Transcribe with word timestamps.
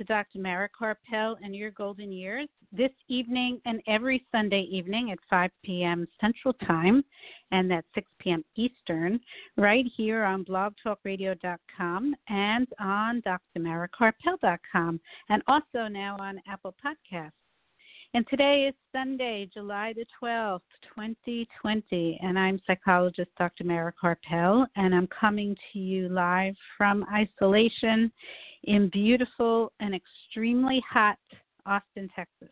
To 0.00 0.04
Dr. 0.04 0.38
Mara 0.38 0.66
Karpel 0.70 1.36
and 1.44 1.54
Your 1.54 1.70
Golden 1.72 2.10
Years 2.10 2.48
this 2.72 2.90
evening 3.08 3.60
and 3.66 3.82
every 3.86 4.24
Sunday 4.32 4.62
evening 4.62 5.10
at 5.10 5.18
5 5.28 5.50
p.m. 5.62 6.08
Central 6.22 6.54
Time 6.54 7.04
and 7.50 7.70
at 7.70 7.84
6 7.94 8.10
p.m. 8.18 8.42
Eastern, 8.56 9.20
right 9.58 9.84
here 9.98 10.24
on 10.24 10.42
blogtalkradio.com 10.46 12.14
and 12.30 12.66
on 12.80 13.22
drmarakarpel.com, 13.22 15.00
and 15.28 15.42
also 15.46 15.86
now 15.86 16.16
on 16.18 16.40
Apple 16.48 16.74
Podcasts. 16.82 17.32
And 18.14 18.26
today 18.28 18.68
is 18.68 18.74
Sunday, 18.92 19.50
July 19.52 19.92
the 19.94 20.06
12th, 20.20 20.60
2020, 20.94 22.18
and 22.22 22.38
I'm 22.38 22.58
psychologist 22.66 23.30
Dr. 23.38 23.64
Mara 23.64 23.92
Karpel, 24.02 24.66
and 24.76 24.94
I'm 24.94 25.08
coming 25.08 25.54
to 25.72 25.78
you 25.78 26.08
live 26.08 26.54
from 26.78 27.04
isolation 27.12 28.10
in 28.64 28.88
beautiful 28.88 29.72
and 29.80 29.94
extremely 29.94 30.82
hot 30.88 31.18
Austin, 31.66 32.08
Texas. 32.14 32.48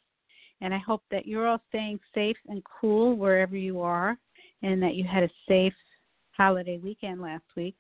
And 0.61 0.75
I 0.75 0.79
hope 0.79 1.03
that 1.11 1.27
you're 1.27 1.47
all 1.47 1.63
staying 1.69 2.01
safe 2.15 2.37
and 2.49 2.63
cool 2.81 3.17
wherever 3.17 3.57
you 3.57 3.81
are 3.81 4.19
and 4.63 4.83
that 4.83 4.95
you 4.95 5.05
had 5.05 5.23
a 5.23 5.31
safe 5.47 5.75
holiday 6.33 6.79
weekend 6.79 7.21
last 7.21 7.45
week. 7.57 7.77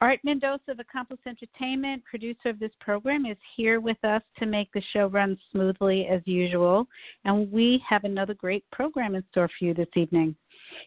Art 0.00 0.18
Mendoza 0.24 0.72
of 0.72 0.80
Accomplice 0.80 1.20
Entertainment, 1.28 2.02
producer 2.04 2.48
of 2.48 2.58
this 2.58 2.72
program, 2.80 3.24
is 3.24 3.36
here 3.56 3.78
with 3.78 4.02
us 4.04 4.22
to 4.38 4.46
make 4.46 4.68
the 4.72 4.82
show 4.92 5.06
run 5.06 5.38
smoothly 5.52 6.08
as 6.08 6.20
usual. 6.24 6.88
And 7.24 7.52
we 7.52 7.80
have 7.88 8.02
another 8.02 8.34
great 8.34 8.64
program 8.72 9.14
in 9.14 9.22
store 9.30 9.48
for 9.56 9.64
you 9.64 9.74
this 9.74 9.86
evening. 9.94 10.34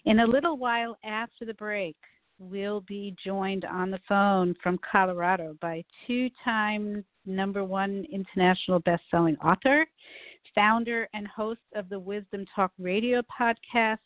In 0.03 0.19
a 0.19 0.27
little 0.27 0.57
while 0.57 0.97
after 1.05 1.45
the 1.45 1.53
break, 1.53 1.95
will 2.39 2.81
be 2.81 3.15
joined 3.23 3.65
on 3.65 3.91
the 3.91 3.99
phone 4.07 4.55
from 4.61 4.79
Colorado 4.89 5.55
by 5.61 5.83
two 6.05 6.29
time 6.43 7.03
number 7.25 7.63
one 7.63 8.05
international 8.11 8.79
best 8.79 9.03
selling 9.09 9.37
author, 9.37 9.85
founder 10.53 11.07
and 11.13 11.27
host 11.27 11.61
of 11.75 11.89
the 11.89 11.99
Wisdom 11.99 12.45
Talk 12.55 12.71
radio 12.79 13.21
podcast, 13.21 13.97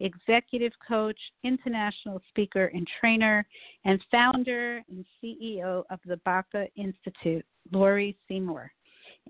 executive 0.00 0.72
coach, 0.86 1.18
international 1.44 2.20
speaker 2.28 2.66
and 2.66 2.86
trainer, 3.00 3.46
and 3.84 4.02
founder 4.10 4.82
and 4.88 5.04
CEO 5.22 5.84
of 5.90 6.00
the 6.06 6.18
Baca 6.18 6.66
Institute, 6.76 7.44
Laurie 7.72 8.16
Seymour. 8.28 8.70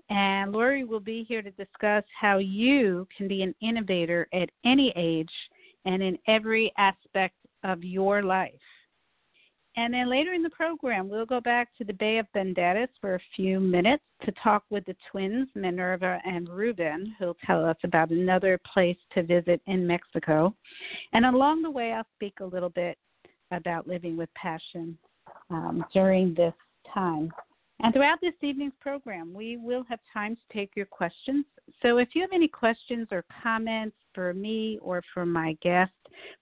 And 0.09 0.51
Laurie 0.51 0.83
will 0.83 0.99
be 0.99 1.25
here 1.27 1.41
to 1.41 1.51
discuss 1.51 2.03
how 2.19 2.37
you 2.37 3.07
can 3.17 3.27
be 3.27 3.41
an 3.41 3.55
innovator 3.61 4.27
at 4.33 4.49
any 4.63 4.93
age 4.95 5.31
and 5.85 6.03
in 6.03 6.17
every 6.27 6.71
aspect 6.77 7.35
of 7.63 7.83
your 7.83 8.23
life. 8.23 8.53
And 9.77 9.93
then 9.93 10.09
later 10.09 10.33
in 10.33 10.41
the 10.41 10.49
program, 10.49 11.07
we'll 11.07 11.27
go 11.27 11.39
back 11.39 11.69
to 11.77 11.83
the 11.83 11.93
Bay 11.93 12.17
of 12.17 12.25
Banderas 12.35 12.87
for 12.99 13.13
a 13.13 13.19
few 13.35 13.59
minutes 13.59 14.03
to 14.25 14.31
talk 14.43 14.63
with 14.71 14.83
the 14.85 14.95
twins, 15.11 15.47
Minerva 15.53 16.19
and 16.25 16.49
Ruben, 16.49 17.15
who'll 17.19 17.37
tell 17.45 17.63
us 17.63 17.77
about 17.83 18.09
another 18.09 18.59
place 18.73 18.97
to 19.13 19.21
visit 19.21 19.61
in 19.67 19.85
Mexico. 19.85 20.55
And 21.13 21.27
along 21.27 21.61
the 21.61 21.69
way, 21.69 21.93
I'll 21.93 22.07
speak 22.15 22.39
a 22.41 22.45
little 22.45 22.71
bit 22.71 22.97
about 23.51 23.87
living 23.87 24.17
with 24.17 24.33
passion 24.33 24.97
um, 25.51 25.85
during 25.93 26.33
this 26.33 26.53
time. 26.91 27.31
And 27.79 27.93
throughout 27.93 28.19
this 28.21 28.33
evening's 28.41 28.73
program, 28.79 29.33
we 29.33 29.57
will 29.57 29.83
have 29.87 29.99
time 30.11 30.35
to 30.35 30.53
take 30.53 30.71
your 30.75 30.87
questions. 30.87 31.45
So 31.81 31.97
if 31.97 32.09
you 32.13 32.21
have 32.21 32.31
any 32.33 32.47
questions 32.47 33.07
or 33.11 33.23
comments 33.43 33.95
for 34.13 34.33
me 34.33 34.79
or 34.81 35.03
for 35.13 35.25
my 35.25 35.55
guest, 35.61 35.91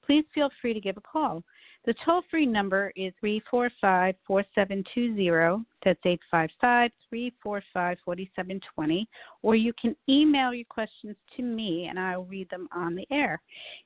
please 0.06 0.24
feel 0.34 0.50
free 0.62 0.74
to 0.74 0.80
give 0.80 0.98
a 0.98 1.02
call. 1.02 1.44
The 1.86 1.94
toll 2.04 2.24
free 2.32 2.48
number 2.48 2.92
is 2.96 3.14
345 3.20 4.16
4720. 4.26 5.66
That's 5.84 6.00
855 6.04 6.90
345 7.10 7.98
4720. 8.04 9.08
Or 9.44 9.56
you 9.56 9.72
can 9.80 9.96
email 10.10 10.52
your 10.52 10.66
questions 10.66 11.16
to 11.36 11.44
me 11.44 11.88
and 11.88 12.00
I'll 12.00 12.24
read 12.24 12.50
them 12.50 12.68
on 12.72 12.96
the 12.96 13.06
air. 13.12 13.40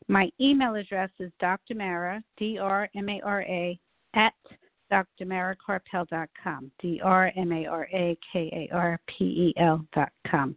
My 0.08 0.32
email 0.40 0.76
address 0.76 1.10
is 1.20 1.32
drmara, 1.42 2.24
D 2.38 2.58
R 2.58 2.90
M 2.96 3.10
A 3.10 3.20
R 3.22 3.42
A, 3.42 3.78
at 4.14 4.34
drmarakarpel.com, 4.92 6.72
D 6.82 7.02
R 7.04 7.32
M 7.36 7.52
A 7.52 7.66
R 7.66 7.88
A 7.94 8.18
K 8.32 8.68
A 8.72 8.76
R 8.76 9.00
P 9.08 9.26
E 9.26 9.54
L.com. 9.58 10.56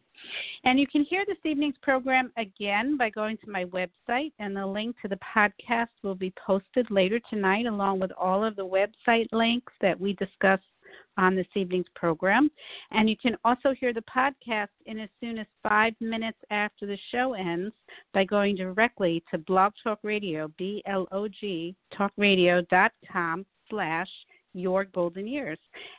And 0.64 0.78
you 0.78 0.86
can 0.86 1.04
hear 1.04 1.24
this 1.26 1.38
evening's 1.44 1.76
program 1.82 2.32
again 2.36 2.96
by 2.96 3.10
going 3.10 3.36
to 3.38 3.50
my 3.50 3.64
website, 3.66 4.32
and 4.38 4.56
the 4.56 4.64
link 4.64 4.96
to 5.02 5.08
the 5.08 5.18
podcast 5.34 5.88
will 6.02 6.14
be 6.14 6.32
posted 6.44 6.90
later 6.90 7.20
tonight, 7.28 7.66
along 7.66 8.00
with 8.00 8.12
all 8.12 8.44
of 8.44 8.56
the 8.56 8.66
website 8.66 9.26
links 9.32 9.72
that 9.80 9.98
we 9.98 10.12
discussed 10.14 10.62
on 11.18 11.34
this 11.34 11.46
evening's 11.54 11.86
program. 11.94 12.50
And 12.90 13.08
you 13.08 13.16
can 13.16 13.36
also 13.44 13.74
hear 13.78 13.92
the 13.92 14.02
podcast 14.02 14.68
in 14.86 14.98
as 14.98 15.08
soon 15.20 15.38
as 15.38 15.46
five 15.62 15.94
minutes 16.00 16.38
after 16.50 16.86
the 16.86 16.98
show 17.10 17.34
ends 17.34 17.74
by 18.14 18.24
going 18.24 18.56
directly 18.56 19.22
to 19.30 19.38
Blog 19.38 19.72
Talk 19.82 19.98
Radio, 20.02 20.50
B 20.56 20.82
L 20.86 21.06
O 21.12 21.28
G, 21.28 21.74
talkradio.com 21.92 23.46
slash 23.72 24.08
your 24.54 24.84
golden 24.84 25.26
years. 25.26 25.58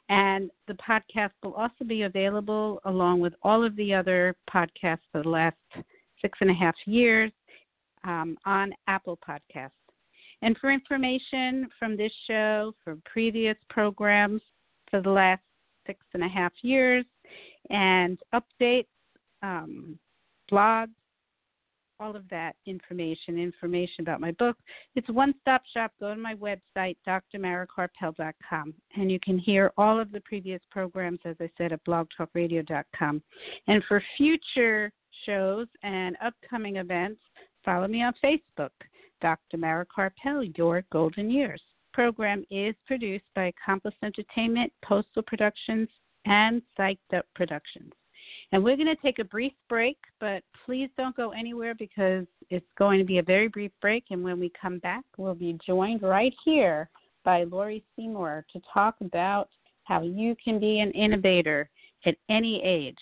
And 0.09 0.51
the 0.67 0.75
podcast 0.75 1.31
will 1.41 1.55
also 1.55 1.83
be 1.85 2.03
available 2.03 2.79
along 2.85 3.19
with 3.19 3.33
all 3.41 3.65
of 3.65 3.75
the 3.75 3.93
other 3.93 4.35
podcasts 4.53 4.99
for 5.11 5.23
the 5.23 5.29
last 5.29 5.57
six 6.21 6.37
and 6.39 6.51
a 6.51 6.53
half 6.53 6.75
years 6.85 7.31
um, 8.03 8.37
on 8.45 8.73
Apple 8.87 9.17
Podcasts. 9.27 9.71
And 10.43 10.55
for 10.59 10.71
information 10.71 11.67
from 11.79 11.97
this 11.97 12.11
show, 12.27 12.75
from 12.83 13.01
previous 13.05 13.57
programs 13.69 14.41
for 14.91 15.01
the 15.01 15.09
last 15.09 15.41
six 15.87 15.99
and 16.13 16.23
a 16.23 16.27
half 16.27 16.51
years, 16.61 17.05
and 17.69 18.19
updates, 18.35 18.87
um, 19.41 19.97
blogs, 20.51 20.89
all 22.03 22.15
of 22.15 22.27
that 22.29 22.55
information, 22.65 23.37
information 23.37 24.01
about 24.01 24.19
my 24.19 24.31
book. 24.33 24.57
It's 24.95 25.09
one 25.09 25.33
stop 25.41 25.63
shop. 25.73 25.91
Go 25.99 26.13
to 26.13 26.19
my 26.19 26.35
website, 26.35 26.97
drmarakarpel.com, 27.07 28.73
and 28.95 29.11
you 29.11 29.19
can 29.19 29.39
hear 29.39 29.71
all 29.77 29.99
of 29.99 30.11
the 30.11 30.19
previous 30.21 30.61
programs, 30.69 31.19
as 31.25 31.35
I 31.39 31.49
said, 31.57 31.71
at 31.71 31.83
blogtalkradio.com. 31.85 33.23
And 33.67 33.83
for 33.87 34.03
future 34.17 34.91
shows 35.25 35.67
and 35.83 36.17
upcoming 36.23 36.77
events, 36.77 37.21
follow 37.63 37.87
me 37.87 38.03
on 38.03 38.13
Facebook, 38.23 38.71
Dr. 39.21 39.57
Mara 39.57 39.85
Karpel, 39.85 40.55
Your 40.57 40.83
Golden 40.91 41.29
Years. 41.29 41.61
Program 41.93 42.43
is 42.49 42.75
produced 42.87 43.25
by 43.35 43.45
Accomplice 43.45 43.93
Entertainment, 44.03 44.73
Postal 44.83 45.21
Productions, 45.21 45.87
and 46.25 46.61
Psyched 46.77 46.97
Up 47.15 47.25
Productions. 47.35 47.93
And 48.53 48.63
we're 48.63 48.75
going 48.75 48.85
to 48.85 48.95
take 49.01 49.17
a 49.17 49.23
brief 49.23 49.51
break, 49.67 49.97
but 50.19 50.43
please 50.63 50.87
don't 50.95 51.17
go 51.17 51.31
anywhere 51.31 51.73
because 51.73 52.27
it's 52.51 52.65
going 52.77 52.99
to 52.99 53.03
be 53.03 53.17
a 53.17 53.23
very 53.23 53.47
brief 53.47 53.71
break. 53.81 54.03
And 54.11 54.23
when 54.23 54.39
we 54.39 54.51
come 54.61 54.77
back, 54.77 55.03
we'll 55.17 55.33
be 55.33 55.57
joined 55.65 56.03
right 56.03 56.33
here 56.45 56.87
by 57.25 57.45
Laurie 57.45 57.83
Seymour 57.95 58.45
to 58.53 58.61
talk 58.71 58.93
about 59.01 59.49
how 59.85 60.03
you 60.03 60.35
can 60.41 60.59
be 60.59 60.81
an 60.81 60.91
innovator 60.91 61.67
at 62.05 62.13
any 62.29 62.61
age. 62.63 62.95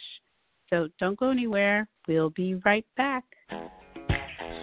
So 0.69 0.87
don't 1.01 1.19
go 1.19 1.31
anywhere. 1.31 1.85
We'll 2.07 2.29
be 2.29 2.55
right 2.63 2.85
back. 2.95 3.25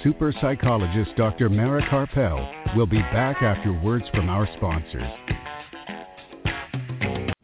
Super 0.02 0.32
psychologist 0.40 1.10
Dr. 1.18 1.50
Mara 1.50 1.82
Karpel 1.90 2.74
will 2.74 2.86
be 2.86 3.02
back 3.12 3.42
after 3.42 3.78
words 3.82 4.06
from 4.14 4.30
our 4.30 4.48
sponsors. 4.56 5.57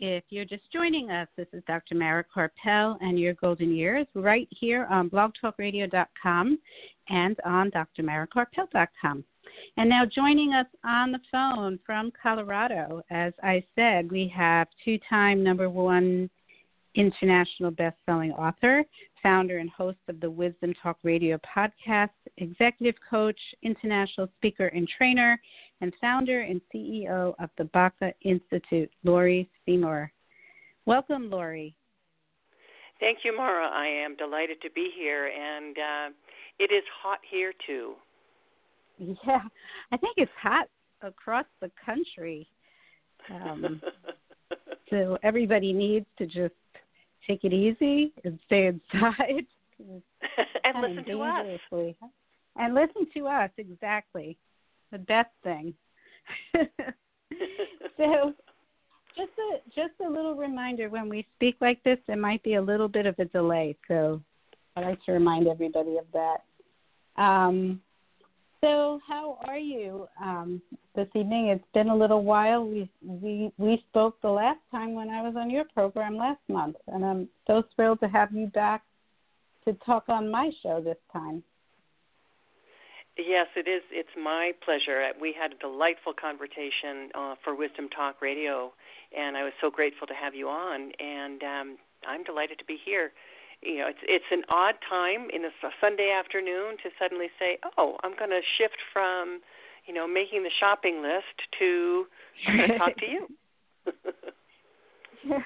If 0.00 0.24
you're 0.30 0.44
just 0.44 0.62
joining 0.72 1.10
us, 1.10 1.26
this 1.36 1.48
is 1.52 1.62
Dr. 1.66 1.96
Mara 1.96 2.24
and 3.00 3.18
Your 3.18 3.34
Golden 3.34 3.74
Years 3.74 4.06
right 4.14 4.46
here 4.50 4.86
on 4.86 5.10
blogtalkradio.com 5.10 6.58
and 7.08 7.36
on 7.44 7.70
drmarakarpel.com. 7.72 9.24
And 9.76 9.88
now 9.88 10.04
joining 10.04 10.52
us 10.52 10.66
on 10.84 11.10
the 11.10 11.18
phone 11.32 11.80
from 11.84 12.12
Colorado, 12.22 13.02
as 13.10 13.32
I 13.42 13.64
said, 13.74 14.08
we 14.08 14.32
have 14.36 14.68
two 14.84 14.98
time 15.10 15.42
number 15.42 15.68
one 15.68 16.30
international 16.94 17.72
best-selling 17.72 18.32
author, 18.32 18.84
founder 19.22 19.58
and 19.58 19.70
host 19.70 19.98
of 20.08 20.20
the 20.20 20.30
Wisdom 20.30 20.74
Talk 20.80 20.98
Radio 21.02 21.38
podcast, 21.38 22.10
executive 22.36 22.94
coach, 23.08 23.38
international 23.62 24.28
speaker 24.36 24.66
and 24.68 24.88
trainer, 24.96 25.40
and 25.80 25.92
founder 26.00 26.40
and 26.40 26.60
CEO 26.74 27.34
of 27.38 27.50
the 27.58 27.64
Baca 27.64 28.12
Institute, 28.22 28.90
Laurie 29.04 29.48
Seymour. 29.64 30.10
Welcome, 30.86 31.30
Laurie. 31.30 31.74
Thank 33.00 33.18
you, 33.24 33.36
Mara. 33.36 33.68
I 33.68 33.86
am 33.86 34.16
delighted 34.16 34.60
to 34.62 34.70
be 34.70 34.90
here, 34.96 35.26
and 35.28 35.76
uh, 35.78 36.08
it 36.58 36.72
is 36.72 36.82
hot 37.02 37.20
here 37.30 37.52
too. 37.66 37.94
Yeah, 38.98 39.42
I 39.92 39.96
think 39.96 40.14
it's 40.16 40.32
hot 40.40 40.68
across 41.02 41.44
the 41.60 41.70
country. 41.84 42.48
Um, 43.30 43.80
so 44.90 45.18
everybody 45.22 45.72
needs 45.72 46.06
to 46.18 46.26
just 46.26 46.54
take 47.26 47.44
it 47.44 47.52
easy 47.52 48.12
and 48.24 48.38
stay 48.46 48.66
inside. 48.66 49.46
and 50.64 50.82
listen 50.82 51.04
to 51.04 51.22
us. 51.22 51.60
And 52.56 52.74
listen 52.74 53.06
to 53.14 53.26
us, 53.28 53.50
exactly. 53.58 54.36
The 54.92 54.98
best 54.98 55.30
thing. 55.42 55.74
so 57.96 58.34
just 59.16 59.30
a 59.38 59.58
just 59.74 59.94
a 60.04 60.08
little 60.08 60.34
reminder 60.34 60.88
when 60.88 61.08
we 61.08 61.26
speak 61.36 61.56
like 61.60 61.82
this 61.84 61.98
there 62.06 62.16
might 62.16 62.42
be 62.42 62.54
a 62.54 62.62
little 62.62 62.88
bit 62.88 63.06
of 63.06 63.18
a 63.18 63.24
delay, 63.26 63.76
so 63.88 64.20
I 64.76 64.80
like 64.80 65.04
to 65.04 65.12
remind 65.12 65.48
everybody 65.48 65.96
of 65.98 66.06
that. 66.12 67.20
Um, 67.20 67.80
so, 68.60 69.00
how 69.06 69.38
are 69.46 69.58
you 69.58 70.08
um, 70.20 70.60
this 70.96 71.08
evening? 71.14 71.48
It's 71.48 71.64
been 71.74 71.88
a 71.88 71.96
little 71.96 72.24
while. 72.24 72.64
We 72.64 72.90
we 73.04 73.52
we 73.56 73.84
spoke 73.88 74.20
the 74.20 74.30
last 74.30 74.60
time 74.70 74.94
when 74.94 75.10
I 75.10 75.22
was 75.22 75.34
on 75.36 75.50
your 75.50 75.64
program 75.74 76.16
last 76.16 76.40
month, 76.48 76.76
and 76.88 77.04
I'm 77.04 77.28
so 77.46 77.62
thrilled 77.74 78.00
to 78.00 78.08
have 78.08 78.32
you 78.32 78.48
back 78.48 78.82
to 79.64 79.74
talk 79.84 80.04
on 80.08 80.30
my 80.30 80.50
show 80.62 80.80
this 80.80 80.96
time. 81.12 81.42
Yes, 83.18 83.48
it 83.56 83.66
is. 83.68 83.82
It's 83.90 84.14
my 84.16 84.52
pleasure. 84.64 85.02
We 85.20 85.34
had 85.38 85.52
a 85.52 85.58
delightful 85.58 86.12
conversation 86.14 87.10
uh, 87.14 87.34
for 87.42 87.54
Wisdom 87.54 87.88
Talk 87.88 88.22
Radio, 88.22 88.72
and 89.16 89.36
I 89.36 89.42
was 89.42 89.52
so 89.60 89.70
grateful 89.70 90.06
to 90.06 90.14
have 90.14 90.34
you 90.34 90.48
on. 90.48 90.92
And 91.00 91.42
um, 91.42 91.78
I'm 92.06 92.22
delighted 92.22 92.58
to 92.60 92.64
be 92.64 92.78
here 92.84 93.10
you 93.62 93.78
know 93.78 93.88
it's 93.88 93.98
it's 94.02 94.24
an 94.30 94.42
odd 94.48 94.74
time 94.88 95.28
in 95.32 95.44
a 95.44 95.50
Sunday 95.80 96.14
afternoon 96.16 96.76
to 96.82 96.90
suddenly 96.98 97.28
say, 97.38 97.58
"Oh, 97.76 97.96
I'm 98.02 98.16
going 98.16 98.30
to 98.30 98.40
shift 98.56 98.76
from, 98.92 99.40
you 99.86 99.94
know, 99.94 100.06
making 100.06 100.42
the 100.42 100.50
shopping 100.60 101.02
list 101.02 101.24
to 101.58 102.06
talk 102.78 102.96
to 102.98 103.06
you." 103.10 103.26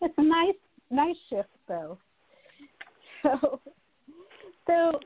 it's 0.00 0.14
a 0.18 0.22
nice 0.22 0.54
nice 0.90 1.16
shift 1.28 1.48
though. 1.68 1.98
So 3.22 3.60
so 4.66 4.98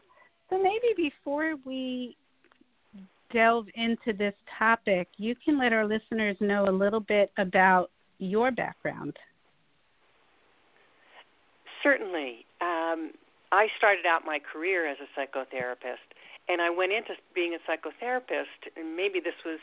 before 0.97 1.55
we 1.65 2.17
delve 3.33 3.67
into 3.75 4.13
this 4.17 4.35
topic, 4.59 5.09
you 5.17 5.35
can 5.45 5.59
let 5.59 5.73
our 5.73 5.87
listeners 5.87 6.37
know 6.41 6.69
a 6.69 6.71
little 6.71 7.01
bit 7.01 7.31
about 7.39 7.91
your 8.19 8.51
background. 8.51 9.17
Certainly. 11.83 12.47
Um, 12.61 13.13
I 13.53 13.69
started 13.77 14.07
out 14.07 14.23
my 14.25 14.39
career 14.41 14.91
as 14.91 14.97
a 14.99 15.21
psychotherapist, 15.21 16.07
and 16.49 16.61
I 16.63 16.71
went 16.71 16.93
into 16.93 17.15
being 17.35 17.55
a 17.55 17.71
psychotherapist, 17.71 18.71
and 18.77 18.97
maybe 18.97 19.21
this 19.21 19.35
was 19.45 19.59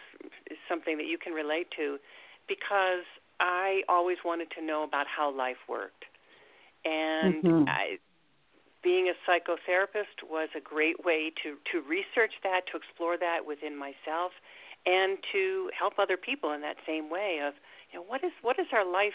something 0.70 0.98
that 0.98 1.08
you 1.08 1.18
can 1.18 1.34
relate 1.34 1.68
to, 1.78 1.98
because 2.48 3.06
I 3.40 3.82
always 3.90 4.18
wanted 4.24 4.50
to 4.58 4.66
know 4.66 4.84
about 4.84 5.08
how 5.08 5.36
life 5.36 5.58
worked. 5.68 6.06
And 6.86 7.44
mm-hmm. 7.44 7.70
I, 7.70 7.98
being 8.84 9.10
a 9.10 9.16
psychotherapist 9.30 10.28
was 10.30 10.50
a 10.56 10.60
great 10.60 11.04
way 11.06 11.32
to, 11.44 11.56
to 11.72 11.88
research 11.88 12.34
that, 12.44 12.62
to 12.72 12.78
explore 12.78 13.18
that 13.18 13.46
within 13.48 13.78
myself, 13.78 14.32
and 14.86 15.18
to 15.32 15.70
help 15.78 15.94
other 15.98 16.18
people 16.18 16.52
in 16.52 16.62
that 16.62 16.76
same 16.86 17.10
way 17.10 17.40
of, 17.46 17.54
you 17.92 18.00
know, 18.00 18.06
what 18.06 18.24
is 18.24 18.32
what 18.42 18.60
is 18.60 18.68
our 18.74 18.86
life 18.86 19.14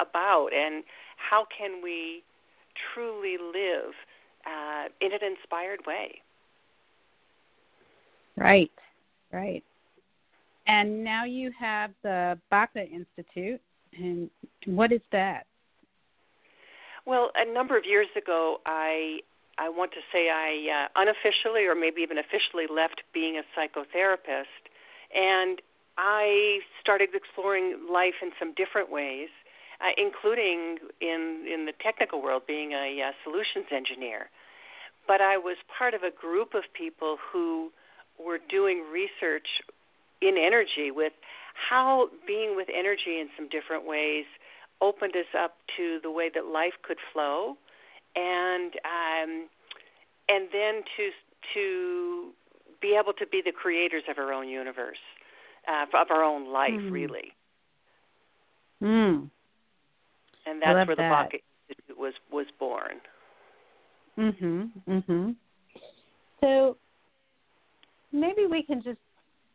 about, 0.00 0.48
and 0.54 0.84
how 1.16 1.46
can 1.56 1.82
we 1.82 2.22
truly 2.94 3.36
live 3.38 3.92
uh, 4.46 4.88
in 5.00 5.12
an 5.12 5.20
inspired 5.22 5.80
way. 5.86 6.20
Right, 8.36 8.72
right. 9.32 9.62
And 10.66 11.04
now 11.04 11.24
you 11.24 11.52
have 11.58 11.90
the 12.02 12.38
Baca 12.50 12.84
Institute, 12.88 13.60
and 13.96 14.30
what 14.66 14.92
is 14.92 15.02
that? 15.12 15.46
Well, 17.06 17.30
a 17.34 17.50
number 17.50 17.76
of 17.76 17.84
years 17.84 18.08
ago, 18.16 18.60
I 18.66 19.20
I 19.58 19.68
want 19.68 19.92
to 19.92 20.00
say 20.12 20.30
I 20.30 20.86
uh, 20.86 21.00
unofficially, 21.00 21.66
or 21.66 21.74
maybe 21.74 22.02
even 22.02 22.18
officially, 22.18 22.66
left 22.68 23.02
being 23.12 23.38
a 23.38 23.44
psychotherapist, 23.54 24.62
and 25.14 25.60
I 25.96 26.60
started 26.80 27.10
exploring 27.14 27.86
life 27.90 28.14
in 28.22 28.32
some 28.38 28.52
different 28.54 28.90
ways 28.90 29.28
uh, 29.80 29.92
including 29.96 30.78
in 31.00 31.46
in 31.50 31.66
the 31.66 31.72
technical 31.82 32.22
world, 32.22 32.42
being 32.46 32.72
a 32.72 33.02
uh, 33.02 33.12
solutions 33.22 33.66
engineer. 33.70 34.30
But 35.06 35.20
I 35.20 35.36
was 35.36 35.56
part 35.76 35.94
of 35.94 36.02
a 36.02 36.10
group 36.10 36.54
of 36.54 36.64
people 36.72 37.18
who 37.20 37.70
were 38.18 38.38
doing 38.48 38.84
research 38.90 39.46
in 40.22 40.36
energy 40.38 40.90
with 40.90 41.12
how 41.54 42.08
being 42.26 42.56
with 42.56 42.68
energy 42.74 43.20
in 43.20 43.28
some 43.36 43.48
different 43.48 43.86
ways 43.86 44.24
opened 44.84 45.14
us 45.16 45.30
up 45.38 45.56
to 45.76 45.98
the 46.02 46.10
way 46.10 46.30
that 46.34 46.44
life 46.46 46.74
could 46.82 46.98
flow, 47.12 47.56
and 48.14 48.72
um, 48.84 49.48
and 50.28 50.48
then 50.52 50.82
to 50.96 51.10
to 51.54 52.30
be 52.80 52.96
able 53.00 53.12
to 53.14 53.26
be 53.26 53.40
the 53.44 53.52
creators 53.52 54.02
of 54.10 54.18
our 54.18 54.32
own 54.32 54.48
universe, 54.48 55.02
uh, 55.66 55.84
of 55.98 56.10
our 56.10 56.22
own 56.22 56.52
life, 56.52 56.72
mm. 56.72 56.92
really. 56.92 57.32
Mm 58.82 59.30
and 60.46 60.60
that's 60.62 60.86
where 60.86 60.96
the 60.96 61.02
Baca 61.02 61.38
Institute 61.68 61.98
was 61.98 62.14
was 62.30 62.46
born. 62.58 63.00
Mhm. 64.18 64.70
Mhm. 64.86 65.36
So 66.40 66.76
maybe 68.12 68.46
we 68.46 68.62
can 68.62 68.82
just 68.82 69.00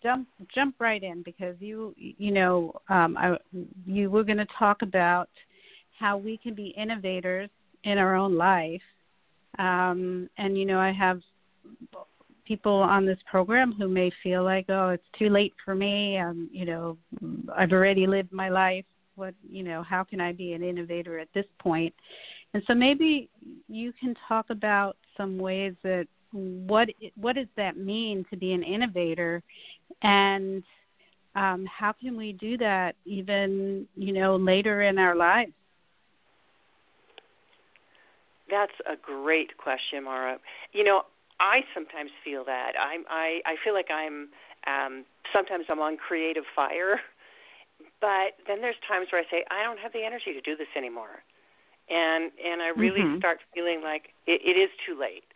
jump 0.01 0.27
jump 0.53 0.75
right 0.79 1.03
in 1.03 1.23
because 1.23 1.55
you 1.59 1.93
you 1.97 2.31
know 2.31 2.73
um, 2.89 3.17
I, 3.17 3.37
you 3.85 4.09
were 4.09 4.23
going 4.23 4.37
to 4.37 4.47
talk 4.57 4.81
about 4.81 5.29
how 5.99 6.17
we 6.17 6.37
can 6.37 6.53
be 6.53 6.73
innovators 6.77 7.49
in 7.83 7.97
our 7.97 8.15
own 8.15 8.35
life, 8.35 8.81
um, 9.57 10.29
and 10.37 10.57
you 10.57 10.65
know 10.65 10.79
I 10.79 10.91
have 10.91 11.21
people 12.45 12.73
on 12.73 13.05
this 13.05 13.19
program 13.29 13.73
who 13.73 13.87
may 13.87 14.11
feel 14.23 14.43
like 14.43 14.65
oh 14.69 14.89
it's 14.89 15.03
too 15.17 15.29
late 15.29 15.53
for 15.63 15.75
me. 15.75 16.17
Um 16.17 16.49
you 16.51 16.65
know 16.65 16.97
I've 17.55 17.71
already 17.71 18.07
lived 18.07 18.31
my 18.31 18.49
life. 18.49 18.85
What 19.15 19.35
you 19.49 19.63
know 19.63 19.83
how 19.83 20.03
can 20.03 20.19
i 20.21 20.31
be 20.31 20.53
an 20.53 20.63
innovator 20.63 21.19
at 21.19 21.27
this 21.33 21.45
point? 21.59 21.93
And 22.53 22.63
so 22.65 22.73
maybe 22.73 23.29
you 23.67 23.93
can 23.99 24.15
talk 24.27 24.47
about 24.49 24.97
some 25.15 25.37
ways 25.37 25.73
that 25.83 26.07
what 26.31 26.89
what 27.15 27.35
does 27.35 27.47
that 27.57 27.77
mean 27.77 28.25
to 28.29 28.37
be 28.37 28.53
an 28.53 28.63
innovator? 28.63 29.41
And 30.01 30.63
um, 31.35 31.65
how 31.65 31.93
can 31.93 32.17
we 32.17 32.33
do 32.33 32.57
that 32.57 32.95
even 33.05 33.87
you 33.95 34.13
know 34.13 34.35
later 34.35 34.83
in 34.83 34.97
our 34.97 35.15
lives? 35.15 35.51
That's 38.49 38.71
a 38.91 38.95
great 38.95 39.57
question 39.57 40.03
mara. 40.05 40.37
You 40.73 40.83
know 40.83 41.03
i 41.39 41.61
sometimes 41.73 42.11
feel 42.23 42.43
that. 42.45 42.73
I'm 42.79 43.05
i 43.09 43.39
i 43.45 43.55
feel 43.63 43.73
like 43.73 43.89
i'm 43.91 44.29
um 44.67 45.05
sometimes 45.33 45.65
i'm 45.69 45.79
on 45.79 45.97
creative 45.97 46.43
fire 46.55 46.99
but 48.01 48.39
then 48.47 48.61
there's 48.61 48.79
times 48.87 49.07
where 49.11 49.21
I 49.21 49.27
say 49.29 49.43
I 49.51 49.63
don't 49.63 49.79
have 49.79 49.93
the 49.93 50.03
energy 50.03 50.33
to 50.33 50.41
do 50.41 50.55
this 50.55 50.71
anymore, 50.75 51.23
and 51.89 52.31
and 52.39 52.61
I 52.61 52.71
really 52.75 53.01
mm-hmm. 53.01 53.19
start 53.19 53.39
feeling 53.53 53.81
like 53.83 54.15
it, 54.27 54.41
it 54.43 54.55
is 54.59 54.71
too 54.87 54.99
late. 54.99 55.27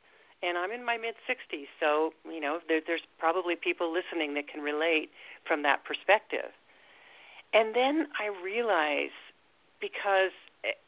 And 0.44 0.58
I'm 0.58 0.72
in 0.72 0.84
my 0.84 0.98
mid 0.98 1.16
60s, 1.24 1.68
so 1.80 2.12
you 2.26 2.42
know 2.42 2.60
there, 2.68 2.82
there's 2.86 3.02
probably 3.18 3.56
people 3.56 3.92
listening 3.92 4.34
that 4.34 4.48
can 4.48 4.62
relate 4.62 5.10
from 5.48 5.64
that 5.64 5.86
perspective. 5.86 6.52
And 7.54 7.76
then 7.76 8.08
I 8.20 8.28
realize 8.44 9.16
because 9.80 10.32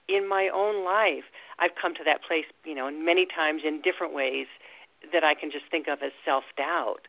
in 0.08 0.28
my 0.28 0.50
own 0.54 0.84
life 0.84 1.26
I've 1.60 1.76
come 1.80 1.94
to 1.96 2.04
that 2.06 2.24
place, 2.28 2.46
you 2.66 2.76
know, 2.76 2.90
many 2.92 3.26
times 3.26 3.62
in 3.66 3.82
different 3.82 4.14
ways 4.14 4.48
that 5.14 5.24
I 5.24 5.36
can 5.36 5.52
just 5.52 5.66
think 5.72 5.88
of 5.88 6.00
as 6.04 6.12
self 6.26 6.44
doubt. 6.58 7.08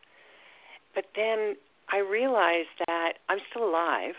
But 0.95 1.05
then 1.15 1.55
I 1.91 1.99
realize 1.99 2.67
that 2.87 3.13
I'm 3.29 3.39
still 3.49 3.67
alive 3.67 4.15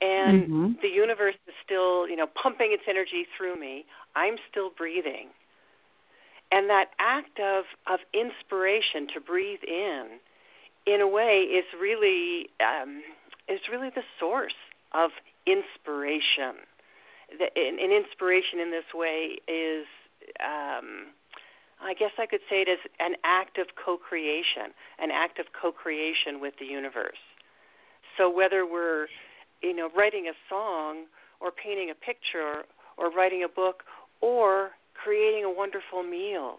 and 0.00 0.42
mm-hmm. 0.42 0.72
the 0.82 0.88
universe 0.88 1.36
is 1.46 1.54
still, 1.64 2.08
you 2.08 2.16
know, 2.16 2.26
pumping 2.26 2.72
its 2.72 2.82
energy 2.88 3.26
through 3.36 3.58
me. 3.58 3.84
I'm 4.16 4.34
still 4.50 4.70
breathing. 4.76 5.28
And 6.52 6.68
that 6.68 6.90
act 6.98 7.40
of 7.40 7.64
of 7.86 8.00
inspiration 8.12 9.08
to 9.14 9.20
breathe 9.20 9.64
in 9.66 10.20
in 10.86 11.00
a 11.00 11.08
way 11.08 11.48
is 11.48 11.64
really 11.80 12.50
um 12.60 13.02
is 13.48 13.60
really 13.70 13.90
the 13.90 14.04
source 14.20 14.60
of 14.92 15.10
inspiration. 15.46 16.60
The, 17.38 17.48
an, 17.56 17.78
an 17.80 17.90
inspiration 17.90 18.60
in 18.60 18.70
this 18.70 18.84
way 18.94 19.38
is 19.48 19.86
um 20.40 21.16
I 21.82 21.94
guess 21.94 22.12
I 22.18 22.26
could 22.26 22.40
say 22.48 22.60
it 22.62 22.68
is 22.68 22.78
an 23.00 23.16
act 23.24 23.58
of 23.58 23.66
co-creation, 23.74 24.70
an 25.00 25.10
act 25.10 25.40
of 25.40 25.46
co-creation 25.60 26.40
with 26.40 26.54
the 26.60 26.66
universe. 26.66 27.18
So 28.16 28.30
whether 28.30 28.64
we're, 28.64 29.08
you 29.62 29.74
know, 29.74 29.88
writing 29.96 30.28
a 30.28 30.36
song 30.48 31.06
or 31.40 31.50
painting 31.50 31.90
a 31.90 31.94
picture 31.94 32.62
or 32.96 33.10
writing 33.10 33.42
a 33.42 33.48
book 33.48 33.82
or 34.20 34.70
creating 35.02 35.44
a 35.44 35.50
wonderful 35.50 36.02
meal 36.02 36.56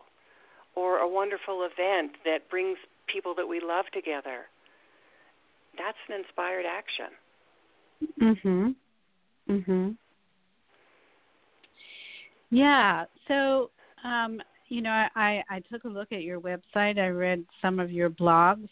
or 0.76 1.00
a 1.00 1.08
wonderful 1.08 1.64
event 1.64 2.12
that 2.26 2.50
brings 2.50 2.78
people 3.08 3.34
that 3.36 3.48
we 3.48 3.60
love 3.60 3.86
together, 3.94 4.46
that's 5.78 5.98
an 6.10 6.16
inspired 6.16 6.66
action. 6.66 7.12
Mhm. 8.20 8.76
Mhm. 9.50 9.98
Yeah. 12.50 13.06
So 13.28 13.72
um, 14.04 14.42
you 14.70 14.82
know, 14.82 15.08
I, 15.16 15.44
I 15.50 15.62
took 15.72 15.84
a 15.84 15.88
look 15.88 16.12
at 16.12 16.24
your 16.24 16.40
website. 16.40 16.98
I 16.98 17.08
read 17.08 17.46
some 17.62 17.80
of 17.80 17.92
your 17.92 18.10
blogs, 18.10 18.70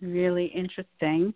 really 0.00 0.46
interesting. 0.46 1.34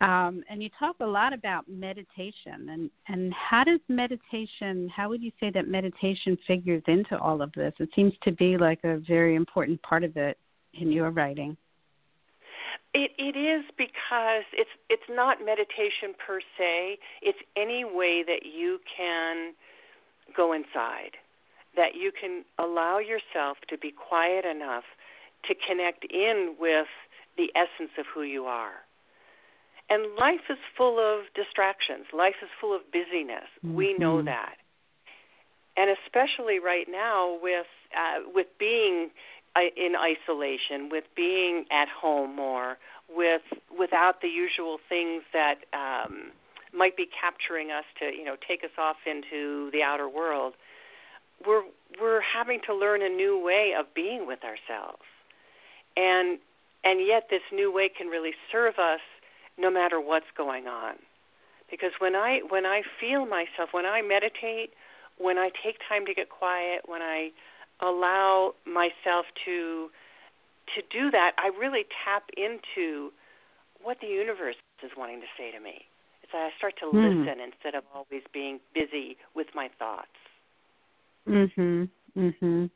Um, 0.00 0.44
and 0.48 0.62
you 0.62 0.70
talk 0.78 0.96
a 1.00 1.06
lot 1.06 1.32
about 1.32 1.68
meditation 1.68 2.68
and, 2.70 2.90
and 3.08 3.32
how 3.32 3.64
does 3.64 3.80
meditation 3.88 4.88
how 4.94 5.08
would 5.08 5.22
you 5.22 5.32
say 5.40 5.50
that 5.50 5.66
meditation 5.66 6.38
figures 6.46 6.82
into 6.86 7.18
all 7.18 7.42
of 7.42 7.50
this? 7.52 7.72
It 7.80 7.88
seems 7.96 8.12
to 8.22 8.32
be 8.32 8.56
like 8.56 8.78
a 8.84 8.98
very 8.98 9.34
important 9.34 9.82
part 9.82 10.04
of 10.04 10.16
it 10.16 10.38
in 10.74 10.92
your 10.92 11.10
writing. 11.10 11.56
It 12.94 13.10
it 13.18 13.36
is 13.36 13.64
because 13.76 14.44
it's 14.52 14.70
it's 14.88 15.02
not 15.10 15.38
meditation 15.44 16.14
per 16.24 16.40
se. 16.56 16.98
It's 17.22 17.38
any 17.56 17.84
way 17.84 18.22
that 18.24 18.46
you 18.46 18.78
can 18.96 19.54
go 20.36 20.52
inside 20.52 21.16
that 21.78 21.94
you 21.94 22.10
can 22.12 22.44
allow 22.58 22.98
yourself 22.98 23.56
to 23.68 23.78
be 23.78 23.92
quiet 23.92 24.44
enough 24.44 24.84
to 25.46 25.54
connect 25.66 26.04
in 26.10 26.56
with 26.58 26.88
the 27.36 27.48
essence 27.54 27.92
of 27.98 28.04
who 28.12 28.22
you 28.22 28.44
are. 28.44 28.82
And 29.90 30.14
life 30.18 30.44
is 30.50 30.58
full 30.76 30.98
of 30.98 31.24
distractions. 31.34 32.06
Life 32.12 32.36
is 32.42 32.48
full 32.60 32.74
of 32.74 32.82
busyness. 32.92 33.48
Mm-hmm. 33.64 33.74
We 33.74 33.96
know 33.98 34.22
that. 34.22 34.56
And 35.76 35.90
especially 36.04 36.58
right 36.58 36.86
now 36.90 37.38
with 37.40 37.66
uh, 37.96 38.28
with 38.34 38.48
being 38.58 39.10
uh, 39.56 39.60
in 39.76 39.94
isolation, 39.96 40.90
with 40.90 41.04
being 41.16 41.64
at 41.70 41.88
home 41.88 42.36
more, 42.36 42.76
with 43.08 43.42
without 43.78 44.20
the 44.20 44.28
usual 44.28 44.78
things 44.88 45.22
that 45.32 45.64
um, 45.72 46.32
might 46.72 46.96
be 46.96 47.08
capturing 47.08 47.70
us 47.70 47.84
to 47.98 48.06
you 48.06 48.24
know 48.24 48.36
take 48.46 48.64
us 48.64 48.70
off 48.78 48.96
into 49.06 49.70
the 49.72 49.82
outer 49.82 50.08
world 50.08 50.54
we're 51.46 51.62
we're 52.00 52.20
having 52.20 52.60
to 52.66 52.74
learn 52.74 53.02
a 53.02 53.08
new 53.08 53.42
way 53.42 53.72
of 53.78 53.86
being 53.94 54.26
with 54.26 54.40
ourselves 54.44 55.02
and 55.96 56.38
and 56.84 57.06
yet 57.06 57.28
this 57.30 57.42
new 57.52 57.72
way 57.72 57.88
can 57.88 58.08
really 58.08 58.32
serve 58.52 58.74
us 58.78 59.00
no 59.58 59.70
matter 59.70 60.00
what's 60.00 60.30
going 60.36 60.66
on 60.66 60.94
because 61.70 61.92
when 61.98 62.14
i 62.14 62.40
when 62.48 62.64
i 62.66 62.82
feel 63.00 63.26
myself 63.26 63.70
when 63.72 63.86
i 63.86 64.00
meditate 64.02 64.70
when 65.18 65.38
i 65.38 65.50
take 65.64 65.76
time 65.88 66.06
to 66.06 66.14
get 66.14 66.28
quiet 66.28 66.82
when 66.86 67.02
i 67.02 67.30
allow 67.80 68.54
myself 68.66 69.26
to 69.44 69.88
to 70.74 70.82
do 70.90 71.10
that 71.10 71.32
i 71.38 71.48
really 71.58 71.84
tap 72.04 72.24
into 72.36 73.10
what 73.82 73.98
the 74.00 74.06
universe 74.06 74.56
is 74.82 74.90
wanting 74.96 75.20
to 75.20 75.26
say 75.36 75.50
to 75.50 75.60
me 75.60 75.84
it's 76.22 76.32
that 76.32 76.38
i 76.38 76.50
start 76.56 76.74
to 76.78 76.86
mm. 76.86 76.94
listen 76.94 77.40
instead 77.40 77.74
of 77.74 77.84
always 77.94 78.22
being 78.32 78.60
busy 78.74 79.16
with 79.34 79.48
my 79.54 79.68
thoughts 79.78 80.08
Mhm. 81.28 81.88
Mhm. 82.16 82.70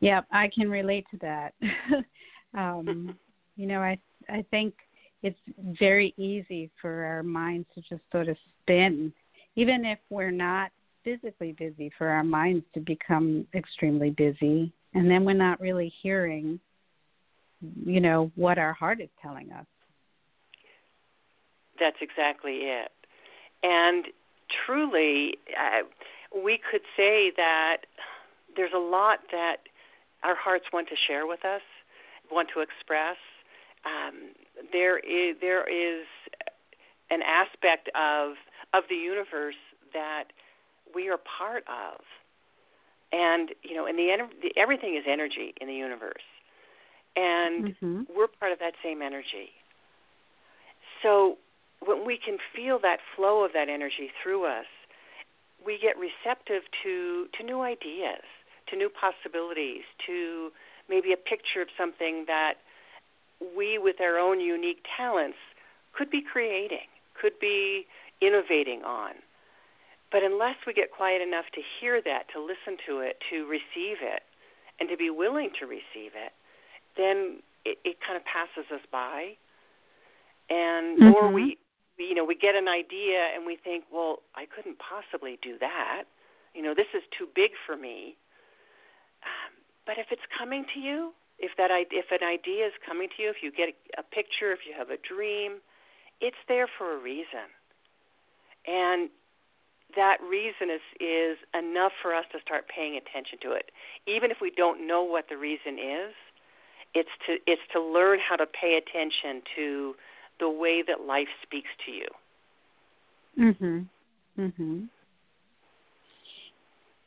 Yeah, 0.00 0.22
I 0.30 0.48
can 0.48 0.70
relate 0.70 1.06
to 1.10 1.18
that. 1.18 1.54
um, 2.54 3.18
you 3.56 3.66
know, 3.66 3.80
I 3.80 3.98
I 4.28 4.42
think 4.50 4.74
it's 5.22 5.38
very 5.78 6.14
easy 6.16 6.70
for 6.80 7.04
our 7.04 7.22
minds 7.22 7.66
to 7.74 7.80
just 7.80 8.02
sort 8.12 8.28
of 8.28 8.36
spin, 8.62 9.12
even 9.56 9.84
if 9.84 9.98
we're 10.10 10.30
not 10.30 10.70
physically 11.04 11.52
busy, 11.52 11.90
for 11.96 12.08
our 12.08 12.24
minds 12.24 12.64
to 12.74 12.80
become 12.80 13.46
extremely 13.54 14.10
busy, 14.10 14.72
and 14.94 15.10
then 15.10 15.24
we're 15.24 15.32
not 15.32 15.60
really 15.60 15.92
hearing, 16.02 16.58
you 17.84 18.00
know, 18.00 18.30
what 18.34 18.58
our 18.58 18.72
heart 18.72 19.00
is 19.00 19.08
telling 19.22 19.52
us. 19.52 19.66
That's 21.78 21.96
exactly 22.00 22.60
it, 22.62 22.90
and 23.62 24.06
truly. 24.66 25.34
Uh, 25.58 25.82
we 26.44 26.58
could 26.70 26.82
say 26.96 27.30
that 27.36 27.78
there's 28.56 28.72
a 28.74 28.78
lot 28.78 29.20
that 29.30 29.56
our 30.22 30.34
hearts 30.34 30.64
want 30.72 30.88
to 30.88 30.96
share 31.06 31.26
with 31.26 31.44
us, 31.44 31.62
want 32.30 32.48
to 32.54 32.60
express. 32.60 33.16
Um, 33.84 34.34
there 34.72 34.98
is 34.98 35.36
there 35.40 35.64
is 35.68 36.06
an 37.10 37.20
aspect 37.22 37.88
of 37.94 38.34
of 38.74 38.84
the 38.88 38.96
universe 38.96 39.56
that 39.92 40.24
we 40.94 41.08
are 41.08 41.18
part 41.18 41.64
of, 41.68 42.00
and 43.12 43.50
you 43.62 43.74
know, 43.74 43.86
and 43.86 43.98
the, 43.98 44.16
the 44.42 44.52
everything 44.60 44.96
is 44.96 45.04
energy 45.08 45.54
in 45.60 45.68
the 45.68 45.74
universe, 45.74 46.26
and 47.14 47.74
mm-hmm. 47.74 48.02
we're 48.14 48.28
part 48.28 48.52
of 48.52 48.58
that 48.58 48.74
same 48.82 49.02
energy. 49.02 49.50
So 51.02 51.38
when 51.84 52.06
we 52.06 52.18
can 52.22 52.38
feel 52.54 52.78
that 52.82 52.98
flow 53.14 53.44
of 53.44 53.52
that 53.52 53.68
energy 53.68 54.10
through 54.22 54.46
us, 54.46 54.66
we 55.64 55.78
get 55.80 55.96
receptive 55.98 56.62
to 56.82 57.26
to 57.38 57.44
new 57.44 57.62
ideas, 57.62 58.24
to 58.68 58.76
new 58.76 58.88
possibilities, 58.88 59.82
to 60.06 60.50
maybe 60.88 61.12
a 61.12 61.16
picture 61.16 61.62
of 61.62 61.68
something 61.76 62.24
that 62.26 62.54
we, 63.40 63.78
with 63.78 64.00
our 64.00 64.18
own 64.18 64.40
unique 64.40 64.84
talents, 64.96 65.38
could 65.92 66.10
be 66.10 66.22
creating, 66.22 66.88
could 67.20 67.38
be 67.40 67.86
innovating 68.20 68.82
on. 68.82 69.12
But 70.12 70.22
unless 70.22 70.56
we 70.66 70.72
get 70.72 70.92
quiet 70.92 71.20
enough 71.20 71.46
to 71.54 71.60
hear 71.80 72.00
that, 72.02 72.24
to 72.32 72.40
listen 72.40 72.78
to 72.86 73.00
it, 73.00 73.18
to 73.30 73.46
receive 73.46 73.98
it, 74.00 74.22
and 74.78 74.88
to 74.88 74.96
be 74.96 75.10
willing 75.10 75.50
to 75.60 75.66
receive 75.66 76.12
it, 76.14 76.32
then 76.96 77.40
it, 77.64 77.78
it 77.84 77.96
kind 78.06 78.16
of 78.16 78.22
passes 78.24 78.70
us 78.72 78.84
by. 78.92 79.36
And 80.48 81.00
mm-hmm. 81.00 81.14
or 81.14 81.32
we 81.32 81.58
you 81.98 82.14
know, 82.14 82.24
we 82.24 82.34
get 82.34 82.54
an 82.54 82.68
idea 82.68 83.32
and 83.34 83.46
we 83.46 83.56
think, 83.56 83.84
well, 83.92 84.20
I 84.34 84.44
couldn't 84.44 84.76
possibly 84.78 85.38
do 85.42 85.56
that. 85.60 86.04
You 86.54 86.62
know, 86.62 86.74
this 86.74 86.88
is 86.94 87.02
too 87.16 87.26
big 87.34 87.52
for 87.66 87.76
me. 87.76 88.16
Um, 89.24 89.52
but 89.86 89.96
if 89.98 90.06
it's 90.10 90.24
coming 90.36 90.64
to 90.74 90.80
you, 90.80 91.12
if 91.38 91.52
that 91.58 91.70
if 91.70 92.06
an 92.10 92.26
idea 92.26 92.66
is 92.66 92.72
coming 92.86 93.08
to 93.16 93.22
you, 93.22 93.30
if 93.30 93.36
you 93.42 93.50
get 93.50 93.68
a 93.98 94.02
picture, 94.02 94.52
if 94.52 94.60
you 94.66 94.74
have 94.76 94.90
a 94.90 94.96
dream, 94.96 95.60
it's 96.20 96.36
there 96.48 96.68
for 96.78 96.96
a 96.96 96.98
reason. 96.98 97.48
And 98.66 99.10
that 99.94 100.18
reason 100.22 100.70
is 100.70 100.80
is 101.00 101.36
enough 101.54 101.92
for 102.02 102.14
us 102.14 102.24
to 102.32 102.40
start 102.40 102.66
paying 102.68 102.96
attention 102.96 103.38
to 103.42 103.52
it. 103.52 103.70
Even 104.06 104.30
if 104.30 104.38
we 104.40 104.50
don't 104.50 104.86
know 104.86 105.02
what 105.02 105.26
the 105.28 105.36
reason 105.36 105.78
is, 105.78 106.14
it's 106.94 107.10
to 107.26 107.36
it's 107.46 107.62
to 107.72 107.80
learn 107.80 108.18
how 108.18 108.36
to 108.36 108.46
pay 108.46 108.80
attention 108.80 109.42
to 109.54 109.94
the 110.40 110.48
way 110.48 110.82
that 110.86 111.02
life 111.02 111.28
speaks 111.42 111.70
to 111.84 111.92
you. 111.92 112.08
Mhm. 113.38 113.86
Mhm. 114.38 114.88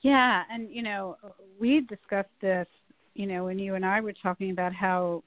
Yeah, 0.01 0.45
and 0.49 0.69
you 0.69 0.81
know, 0.81 1.17
we 1.59 1.81
discussed 1.81 2.39
this, 2.39 2.67
you 3.19 3.25
know, 3.25 3.43
when 3.43 3.59
you 3.59 3.75
and 3.75 3.85
I 3.85 3.99
were 3.99 4.13
talking 4.13 4.51
about 4.51 4.73
how 4.73 5.23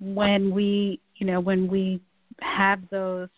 when 0.00 0.52
we, 0.52 0.98
you 1.14 1.24
know, 1.24 1.38
when 1.38 1.68
we 1.68 2.00
have 2.40 2.80
those 2.90 3.28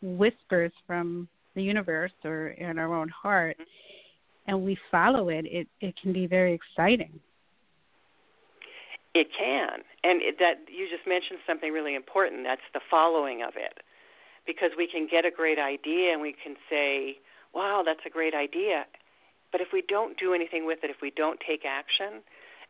whispers 0.00 0.72
from 0.86 1.28
the 1.54 1.62
universe 1.62 2.10
or 2.24 2.48
in 2.48 2.78
our 2.78 2.94
own 2.94 3.10
heart 3.10 3.58
and 4.46 4.64
we 4.64 4.78
follow 4.90 5.28
it, 5.28 5.44
it 5.44 5.68
it 5.82 5.94
can 6.00 6.14
be 6.14 6.26
very 6.26 6.54
exciting. 6.54 7.20
It 9.14 9.26
can, 9.38 9.80
and 10.02 10.22
it, 10.22 10.36
that 10.38 10.54
you 10.66 10.88
just 10.88 11.06
mentioned 11.06 11.40
something 11.46 11.70
really 11.70 11.94
important. 11.94 12.44
That's 12.44 12.68
the 12.72 12.80
following 12.90 13.42
of 13.46 13.52
it, 13.56 13.84
because 14.46 14.70
we 14.78 14.88
can 14.90 15.06
get 15.08 15.26
a 15.26 15.30
great 15.30 15.58
idea 15.58 16.14
and 16.14 16.22
we 16.22 16.34
can 16.42 16.56
say, 16.70 17.18
"Wow, 17.54 17.82
that's 17.84 18.06
a 18.06 18.10
great 18.10 18.32
idea," 18.34 18.86
but 19.52 19.60
if 19.60 19.68
we 19.70 19.82
don't 19.86 20.18
do 20.18 20.32
anything 20.32 20.64
with 20.64 20.78
it, 20.82 20.88
if 20.88 21.02
we 21.02 21.12
don't 21.14 21.38
take 21.46 21.64
action, 21.68 22.22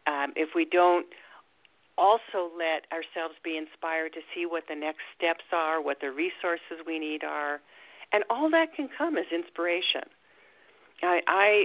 um, 0.07 0.33
if 0.37 0.51
we 0.55 0.65
don't 0.65 1.07
also 1.97 2.51
let 2.59 2.91
ourselves 2.91 3.35
be 3.45 3.57
inspired 3.57 4.13
to 4.13 4.21
see 4.35 4.47
what 4.47 4.65
the 4.69 4.75
next 4.75 5.03
steps 5.17 5.45
are, 5.53 5.81
what 5.81 6.01
the 6.01 6.11
resources 6.11 6.83
we 6.87 6.99
need 6.99 7.23
are, 7.23 7.61
and 8.13 8.25
all 8.29 8.51
that 8.51 8.75
can 8.75 8.89
come 8.97 9.17
as 9.17 9.27
inspiration. 9.33 10.03
I, 11.03 11.21
I 11.27 11.65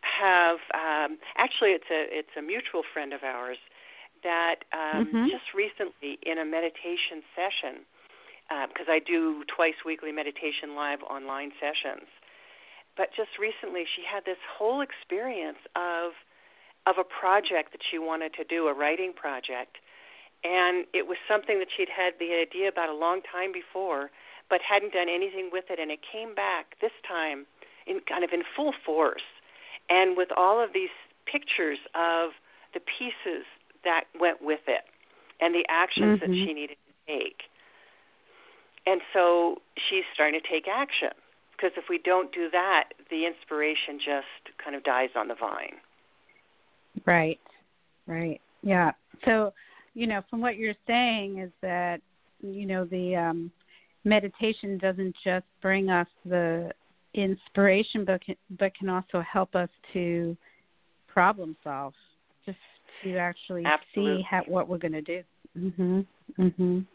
have 0.00 0.58
um, 0.72 1.18
actually 1.36 1.70
it's 1.70 1.90
a 1.90 2.06
it's 2.10 2.34
a 2.38 2.42
mutual 2.42 2.82
friend 2.92 3.12
of 3.12 3.22
ours 3.24 3.58
that 4.22 4.66
um, 4.72 5.06
mm-hmm. 5.06 5.24
just 5.26 5.54
recently 5.54 6.18
in 6.22 6.38
a 6.38 6.44
meditation 6.44 7.22
session 7.34 7.84
because 8.68 8.88
uh, 8.88 8.96
I 8.96 9.00
do 9.04 9.44
twice 9.44 9.76
weekly 9.84 10.12
meditation 10.12 10.74
live 10.74 11.04
online 11.04 11.52
sessions. 11.60 12.08
But 12.96 13.12
just 13.14 13.36
recently, 13.38 13.84
she 13.84 14.02
had 14.02 14.24
this 14.24 14.40
whole 14.56 14.80
experience 14.80 15.60
of 15.76 16.16
of 16.88 16.96
a 16.96 17.04
project 17.04 17.72
that 17.72 17.84
she 17.84 17.98
wanted 17.98 18.32
to 18.34 18.44
do, 18.44 18.66
a 18.68 18.74
writing 18.74 19.12
project, 19.12 19.76
and 20.44 20.86
it 20.94 21.06
was 21.06 21.18
something 21.28 21.58
that 21.58 21.68
she'd 21.76 21.92
had 21.92 22.14
the 22.18 22.32
idea 22.32 22.68
about 22.68 22.88
a 22.88 22.94
long 22.94 23.20
time 23.20 23.52
before, 23.52 24.10
but 24.48 24.60
hadn't 24.64 24.92
done 24.92 25.08
anything 25.12 25.50
with 25.52 25.64
it, 25.68 25.78
and 25.78 25.90
it 25.90 26.00
came 26.00 26.34
back 26.34 26.80
this 26.80 26.94
time 27.06 27.44
in 27.86 28.00
kind 28.08 28.24
of 28.24 28.30
in 28.32 28.42
full 28.56 28.72
force, 28.72 29.26
and 29.90 30.16
with 30.16 30.28
all 30.36 30.62
of 30.62 30.72
these 30.72 30.94
pictures 31.26 31.78
of 31.94 32.32
the 32.72 32.80
pieces 32.80 33.44
that 33.84 34.04
went 34.18 34.40
with 34.40 34.64
it 34.66 34.84
and 35.40 35.54
the 35.54 35.64
actions 35.68 36.20
mm-hmm. 36.20 36.32
that 36.32 36.36
she 36.36 36.52
needed 36.52 36.76
to 36.76 37.18
take. 37.18 37.42
And 38.86 39.00
so 39.12 39.60
she's 39.76 40.04
starting 40.14 40.40
to 40.40 40.46
take 40.46 40.66
action 40.68 41.12
because 41.52 41.72
if 41.76 41.84
we 41.90 41.98
don't 41.98 42.32
do 42.32 42.48
that, 42.50 42.94
the 43.10 43.26
inspiration 43.26 43.98
just 43.98 44.56
kind 44.62 44.76
of 44.76 44.84
dies 44.84 45.10
on 45.16 45.28
the 45.28 45.34
vine. 45.34 45.76
Right. 47.06 47.40
Right. 48.06 48.40
Yeah. 48.62 48.92
So, 49.24 49.52
you 49.94 50.06
know, 50.06 50.22
from 50.30 50.40
what 50.40 50.56
you're 50.56 50.74
saying 50.86 51.38
is 51.38 51.50
that 51.62 52.00
you 52.40 52.66
know 52.66 52.84
the 52.84 53.16
um 53.16 53.50
meditation 54.04 54.78
doesn't 54.78 55.14
just 55.24 55.44
bring 55.60 55.90
us 55.90 56.06
the 56.24 56.70
inspiration, 57.14 58.04
but 58.04 58.24
can, 58.24 58.36
but 58.58 58.74
can 58.76 58.88
also 58.88 59.20
help 59.20 59.54
us 59.54 59.68
to 59.92 60.36
problem 61.06 61.56
solve, 61.64 61.94
just 62.46 62.58
to 63.02 63.16
actually 63.16 63.64
absolutely. 63.66 64.18
see 64.18 64.26
how, 64.28 64.42
what 64.46 64.68
we're 64.68 64.78
going 64.78 64.92
to 64.92 65.02
do. 65.02 65.22
Mhm. 65.58 66.06
Mhm. 66.38 66.86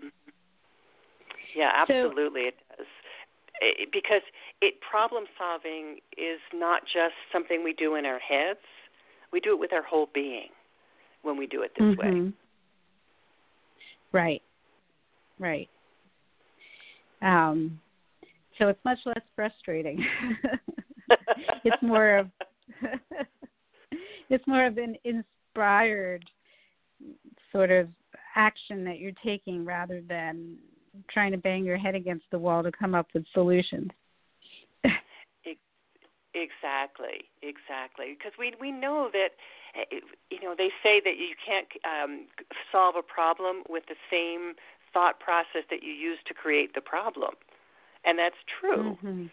Yeah, 1.55 1.71
absolutely, 1.75 2.43
so, 2.43 2.47
it 2.47 2.55
does. 2.77 2.87
It, 3.61 3.89
because 3.91 4.21
it 4.61 4.75
problem 4.81 5.25
solving 5.37 5.99
is 6.17 6.39
not 6.53 6.81
just 6.85 7.13
something 7.31 7.63
we 7.63 7.73
do 7.73 7.95
in 7.95 8.05
our 8.05 8.19
heads; 8.19 8.59
we 9.33 9.39
do 9.41 9.53
it 9.53 9.59
with 9.59 9.73
our 9.73 9.81
whole 9.81 10.07
being 10.13 10.49
when 11.23 11.35
we 11.35 11.47
do 11.47 11.63
it 11.63 11.71
this 11.77 11.83
mm-hmm. 11.83 12.25
way. 12.27 12.33
Right. 14.13 14.41
Right. 15.39 15.69
Um, 17.21 17.79
so 18.59 18.67
it's 18.67 18.79
much 18.85 18.99
less 19.05 19.21
frustrating. 19.35 20.05
it's 21.63 21.81
more 21.81 22.17
of 22.17 22.27
it's 24.29 24.45
more 24.47 24.65
of 24.67 24.77
an 24.77 24.95
inspired 25.03 26.23
sort 27.51 27.71
of 27.71 27.89
action 28.35 28.83
that 28.83 28.99
you're 28.99 29.11
taking 29.23 29.65
rather 29.65 30.01
than 30.07 30.57
trying 31.09 31.31
to 31.31 31.37
bang 31.37 31.63
your 31.63 31.77
head 31.77 31.95
against 31.95 32.25
the 32.31 32.37
wall 32.37 32.61
to 32.61 32.71
come 32.71 32.93
up 32.93 33.07
with 33.13 33.25
solutions. 33.33 33.89
Exactly, 36.33 37.29
exactly. 37.41 38.17
Because 38.17 38.33
we 38.37 38.53
we 38.59 38.71
know 38.71 39.09
that 39.13 39.37
you 40.29 40.41
know 40.41 40.55
they 40.57 40.69
say 40.81 41.01
that 41.03 41.17
you 41.17 41.33
can't 41.39 41.69
um, 41.85 42.27
solve 42.71 42.95
a 42.95 43.01
problem 43.01 43.63
with 43.69 43.83
the 43.87 43.97
same 44.11 44.53
thought 44.93 45.19
process 45.19 45.65
that 45.69 45.81
you 45.81 45.91
use 45.91 46.19
to 46.27 46.33
create 46.33 46.75
the 46.75 46.81
problem 46.81 47.33
and 48.05 48.19
that's 48.19 48.39
true. 48.59 48.97
Mm-hmm. 48.97 49.25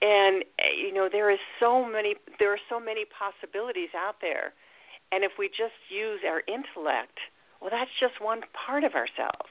And 0.00 0.44
you 0.78 0.94
know 0.94 1.08
there 1.10 1.30
is 1.30 1.40
so 1.58 1.84
many 1.84 2.14
there 2.38 2.52
are 2.52 2.64
so 2.68 2.78
many 2.78 3.04
possibilities 3.04 3.90
out 3.96 4.16
there, 4.20 4.54
and 5.10 5.24
if 5.24 5.32
we 5.38 5.48
just 5.48 5.74
use 5.90 6.20
our 6.22 6.42
intellect, 6.46 7.18
well, 7.60 7.70
that's 7.70 7.90
just 7.98 8.22
one 8.22 8.42
part 8.54 8.84
of 8.84 8.94
ourselves, 8.94 9.50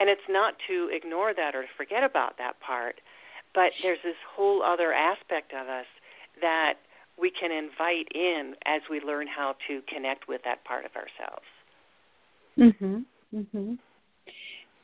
and 0.00 0.08
it's 0.08 0.24
not 0.30 0.54
to 0.68 0.88
ignore 0.90 1.34
that 1.34 1.54
or 1.54 1.62
to 1.62 1.72
forget 1.76 2.02
about 2.02 2.38
that 2.38 2.58
part, 2.60 3.04
but 3.52 3.76
there's 3.82 4.00
this 4.02 4.16
whole 4.24 4.62
other 4.62 4.94
aspect 4.94 5.52
of 5.52 5.68
us 5.68 5.86
that 6.42 6.74
we 7.18 7.30
can 7.30 7.50
invite 7.50 8.08
in 8.14 8.54
as 8.66 8.82
we 8.90 9.00
learn 9.00 9.26
how 9.26 9.54
to 9.68 9.80
connect 9.92 10.28
with 10.28 10.42
that 10.44 10.62
part 10.64 10.84
of 10.84 10.92
ourselves. 10.94 11.46
Mhm. 12.58 13.04
Mhm. 13.32 13.78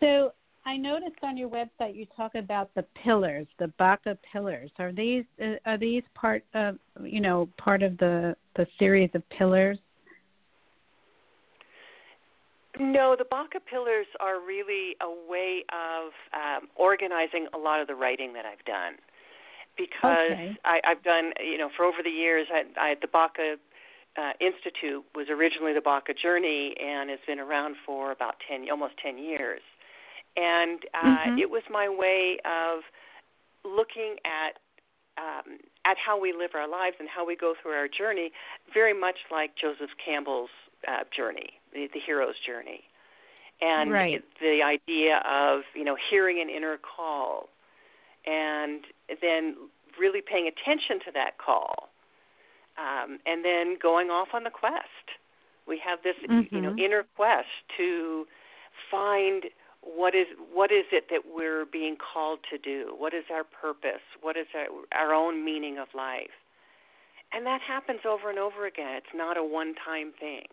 So 0.00 0.32
I 0.64 0.76
noticed 0.76 1.22
on 1.22 1.36
your 1.36 1.48
website 1.48 1.94
you 1.94 2.06
talk 2.06 2.34
about 2.34 2.72
the 2.74 2.82
pillars, 2.94 3.46
the 3.58 3.68
Baca 3.78 4.16
pillars. 4.32 4.70
Are 4.78 4.92
these 4.92 5.24
uh, 5.40 5.56
are 5.66 5.78
these 5.78 6.02
part 6.14 6.44
of 6.54 6.78
you 7.02 7.20
know 7.20 7.48
part 7.56 7.82
of 7.82 7.96
the 7.98 8.36
the 8.54 8.66
series 8.78 9.10
of 9.14 9.28
pillars? 9.30 9.78
No, 12.78 13.16
the 13.18 13.24
Baca 13.24 13.58
pillars 13.60 14.06
are 14.20 14.40
really 14.40 14.94
a 15.00 15.10
way 15.28 15.64
of 15.72 16.12
um, 16.32 16.68
organizing 16.76 17.48
a 17.54 17.58
lot 17.58 17.80
of 17.80 17.88
the 17.88 17.94
writing 17.94 18.32
that 18.34 18.44
I've 18.44 18.64
done. 18.64 18.94
Because 19.78 20.32
okay. 20.32 20.58
I, 20.64 20.80
I've 20.84 21.02
done, 21.04 21.32
you 21.38 21.56
know, 21.56 21.70
for 21.76 21.84
over 21.84 22.02
the 22.02 22.10
years, 22.10 22.48
I, 22.52 22.64
I 22.78 22.94
the 23.00 23.06
Baca 23.06 23.56
uh, 24.18 24.32
Institute 24.40 25.04
was 25.14 25.28
originally 25.30 25.72
the 25.72 25.80
Baca 25.80 26.12
Journey 26.12 26.74
and 26.82 27.08
has 27.08 27.20
been 27.26 27.38
around 27.38 27.76
for 27.86 28.10
about 28.10 28.34
ten, 28.48 28.66
almost 28.70 28.94
ten 29.00 29.18
years 29.18 29.62
and 30.38 30.80
uh, 30.94 31.06
mm-hmm. 31.06 31.38
it 31.38 31.50
was 31.50 31.62
my 31.70 31.88
way 31.88 32.38
of 32.44 32.82
looking 33.64 34.16
at 34.24 34.58
um, 35.18 35.58
at 35.84 35.96
how 35.98 36.20
we 36.20 36.32
live 36.32 36.50
our 36.54 36.68
lives 36.68 36.96
and 37.00 37.08
how 37.08 37.26
we 37.26 37.34
go 37.34 37.54
through 37.60 37.72
our 37.72 37.88
journey, 37.88 38.30
very 38.72 38.94
much 38.94 39.16
like 39.32 39.50
Joseph 39.60 39.90
Campbell's 39.98 40.50
uh, 40.86 41.02
journey, 41.14 41.58
the, 41.72 41.88
the 41.92 41.98
hero's 41.98 42.36
journey, 42.46 42.84
and 43.60 43.90
right. 43.90 44.22
the 44.40 44.60
idea 44.62 45.20
of 45.28 45.62
you 45.74 45.84
know 45.84 45.96
hearing 46.10 46.40
an 46.40 46.48
inner 46.48 46.78
call, 46.78 47.48
and 48.28 48.84
then 49.22 49.56
really 49.98 50.20
paying 50.20 50.46
attention 50.46 51.00
to 51.06 51.12
that 51.14 51.38
call, 51.38 51.88
um, 52.76 53.18
and 53.26 53.44
then 53.44 53.76
going 53.80 54.10
off 54.10 54.28
on 54.34 54.44
the 54.44 54.50
quest. 54.50 55.16
We 55.66 55.80
have 55.84 56.00
this 56.02 56.16
mm-hmm. 56.28 56.54
you 56.54 56.60
know 56.60 56.76
inner 56.76 57.04
quest 57.16 57.48
to 57.76 58.26
find 58.90 59.44
what 59.82 60.14
is 60.14 60.26
what 60.52 60.70
is 60.70 60.84
it 60.92 61.06
that 61.10 61.22
we're 61.34 61.64
being 61.64 61.96
called 61.96 62.40
to 62.50 62.58
do? 62.58 62.94
What 62.96 63.14
is 63.14 63.24
our 63.32 63.44
purpose? 63.44 64.04
What 64.20 64.36
is 64.36 64.46
our, 64.54 65.08
our 65.08 65.14
own 65.14 65.44
meaning 65.44 65.78
of 65.78 65.88
life? 65.94 66.30
And 67.32 67.44
that 67.46 67.60
happens 67.60 68.00
over 68.08 68.30
and 68.30 68.38
over 68.38 68.66
again. 68.66 68.96
It's 68.96 69.14
not 69.14 69.36
a 69.36 69.44
one-time 69.44 70.12
thing. 70.18 70.46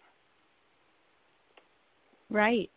Right. 2.29 2.69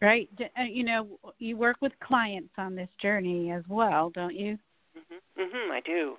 Right. 0.00 0.28
Uh, 0.40 0.62
you 0.62 0.84
know, 0.84 1.18
you 1.38 1.56
work 1.56 1.78
with 1.80 1.92
clients 2.00 2.52
on 2.56 2.74
this 2.74 2.88
journey 3.02 3.50
as 3.50 3.64
well, 3.68 4.10
don't 4.10 4.34
you? 4.34 4.58
Mhm. 4.96 5.20
Mhm, 5.36 5.70
I 5.70 5.80
do. 5.80 6.18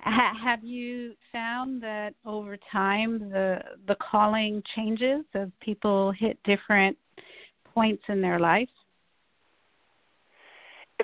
Ha- 0.00 0.34
have 0.34 0.62
you 0.62 1.16
found 1.32 1.82
that 1.82 2.14
over 2.24 2.56
time 2.56 3.30
the 3.30 3.76
the 3.86 3.96
calling 3.96 4.62
changes 4.74 5.24
as 5.34 5.48
people 5.60 6.12
hit 6.12 6.40
different 6.44 6.96
points 7.64 8.04
in 8.08 8.20
their 8.20 8.38
life? 8.38 8.70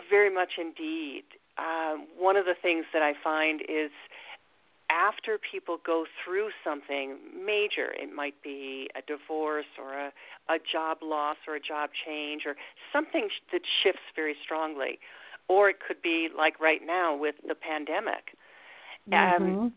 Very 0.08 0.30
much 0.30 0.58
indeed. 0.58 1.24
Um, 1.58 2.06
one 2.16 2.36
of 2.36 2.46
the 2.46 2.54
things 2.62 2.84
that 2.92 3.02
I 3.02 3.14
find 3.22 3.62
is 3.62 3.90
after 4.90 5.38
people 5.38 5.78
go 5.84 6.04
through 6.22 6.50
something 6.62 7.16
major, 7.34 7.92
it 7.92 8.14
might 8.14 8.40
be 8.42 8.88
a 8.96 9.02
divorce 9.02 9.70
or 9.78 9.94
a, 9.94 10.12
a 10.48 10.58
job 10.58 10.98
loss 11.02 11.36
or 11.48 11.56
a 11.56 11.60
job 11.60 11.90
change 12.06 12.42
or 12.46 12.54
something 12.92 13.28
that 13.52 13.62
shifts 13.82 14.02
very 14.14 14.36
strongly, 14.42 14.98
or 15.48 15.70
it 15.70 15.76
could 15.86 16.02
be 16.02 16.28
like 16.36 16.60
right 16.60 16.80
now 16.84 17.16
with 17.16 17.34
the 17.46 17.54
pandemic. 17.54 18.36
Mm-hmm. 19.10 19.44
Um, 19.44 19.72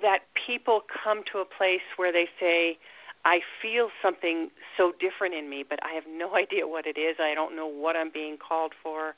that 0.00 0.20
people 0.46 0.80
come 1.04 1.22
to 1.32 1.38
a 1.38 1.44
place 1.44 1.84
where 1.96 2.12
they 2.12 2.26
say, 2.40 2.78
I 3.24 3.38
feel 3.60 3.88
something 4.02 4.50
so 4.76 4.92
different 4.98 5.34
in 5.34 5.48
me, 5.48 5.64
but 5.68 5.78
I 5.84 5.94
have 5.94 6.04
no 6.08 6.34
idea 6.42 6.66
what 6.66 6.86
it 6.86 6.98
is. 6.98 7.16
I 7.20 7.34
don't 7.34 7.54
know 7.54 7.66
what 7.66 7.96
I'm 7.96 8.10
being 8.12 8.36
called 8.36 8.72
for. 8.82 9.14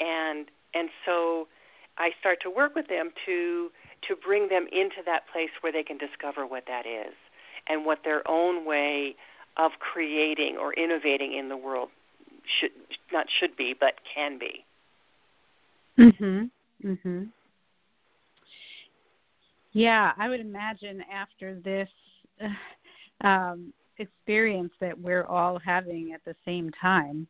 and 0.00 0.46
and 0.74 0.90
so 1.06 1.48
I 1.96 2.10
start 2.20 2.38
to 2.42 2.50
work 2.50 2.74
with 2.74 2.88
them 2.88 3.10
to 3.24 3.70
to 4.08 4.16
bring 4.16 4.48
them 4.48 4.66
into 4.72 5.02
that 5.04 5.22
place 5.32 5.50
where 5.60 5.72
they 5.72 5.82
can 5.82 5.98
discover 5.98 6.46
what 6.46 6.64
that 6.66 6.86
is 6.86 7.14
and 7.68 7.84
what 7.84 7.98
their 8.04 8.26
own 8.28 8.64
way 8.64 9.16
of 9.56 9.72
creating 9.80 10.56
or 10.60 10.72
innovating 10.74 11.34
in 11.34 11.48
the 11.48 11.56
world 11.56 11.88
should 12.60 12.70
not 13.12 13.26
should 13.40 13.56
be 13.56 13.74
but 13.78 13.94
can 14.14 14.38
be. 14.38 14.64
Mhm. 15.98 16.50
Mhm. 16.84 17.32
Yeah, 19.72 20.12
I 20.16 20.28
would 20.28 20.40
imagine 20.40 21.02
after 21.12 21.54
this 21.60 21.88
um, 23.22 23.72
experience 23.98 24.72
that 24.80 24.98
we're 24.98 25.24
all 25.24 25.58
having 25.58 26.12
at 26.12 26.24
the 26.24 26.34
same 26.44 26.70
time, 26.70 27.26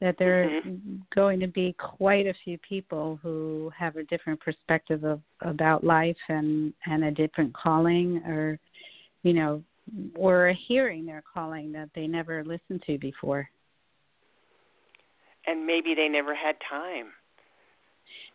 that 0.00 0.16
there 0.18 0.44
are 0.44 0.46
mm-hmm. 0.46 0.96
going 1.14 1.40
to 1.40 1.48
be 1.48 1.74
quite 1.78 2.26
a 2.26 2.34
few 2.44 2.56
people 2.58 3.18
who 3.22 3.72
have 3.76 3.96
a 3.96 4.04
different 4.04 4.40
perspective 4.40 5.04
of 5.04 5.20
about 5.40 5.82
life 5.82 6.16
and 6.28 6.72
and 6.86 7.04
a 7.04 7.10
different 7.10 7.52
calling, 7.54 8.18
or 8.26 8.58
you 9.22 9.32
know, 9.32 9.62
or 10.14 10.54
hearing 10.68 11.04
their 11.04 11.22
calling 11.32 11.72
that 11.72 11.88
they 11.94 12.06
never 12.06 12.44
listened 12.44 12.82
to 12.86 12.98
before. 12.98 13.48
And 15.46 15.66
maybe 15.66 15.94
they 15.94 16.08
never 16.08 16.34
had 16.34 16.56
time. 16.68 17.06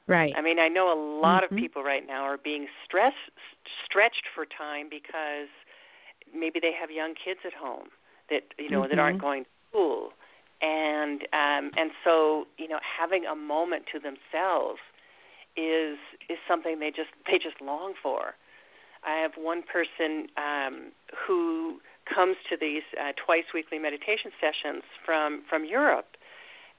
Right. 0.07 0.33
I 0.35 0.41
mean, 0.41 0.59
I 0.59 0.67
know 0.67 0.91
a 0.91 0.99
lot 1.21 1.43
mm-hmm. 1.43 1.55
of 1.55 1.61
people 1.61 1.83
right 1.83 2.05
now 2.05 2.23
are 2.23 2.37
being 2.37 2.67
stressed 2.85 3.15
stretched 3.85 4.25
for 4.35 4.45
time 4.45 4.87
because 4.89 5.47
maybe 6.35 6.59
they 6.59 6.71
have 6.77 6.91
young 6.91 7.13
kids 7.23 7.39
at 7.45 7.53
home 7.53 7.87
that 8.29 8.41
you 8.57 8.69
know 8.69 8.81
mm-hmm. 8.81 8.89
that 8.89 8.99
aren't 8.99 9.21
going 9.21 9.43
to 9.43 9.49
school 9.69 10.09
and 10.63 11.23
um 11.33 11.71
and 11.77 11.91
so 12.03 12.47
you 12.57 12.67
know 12.67 12.79
having 12.81 13.25
a 13.25 13.35
moment 13.35 13.83
to 13.91 13.99
themselves 13.99 14.79
is 15.55 15.99
is 16.29 16.39
something 16.47 16.79
they 16.79 16.89
just 16.89 17.11
they 17.27 17.37
just 17.37 17.61
long 17.61 17.93
for. 18.01 18.33
I 19.05 19.17
have 19.17 19.33
one 19.37 19.61
person 19.61 20.27
um 20.37 20.91
who 21.27 21.81
comes 22.07 22.37
to 22.49 22.57
these 22.59 22.83
uh, 22.99 23.11
twice 23.23 23.45
weekly 23.53 23.77
meditation 23.77 24.31
sessions 24.39 24.83
from 25.05 25.43
from 25.49 25.65
europe. 25.65 26.15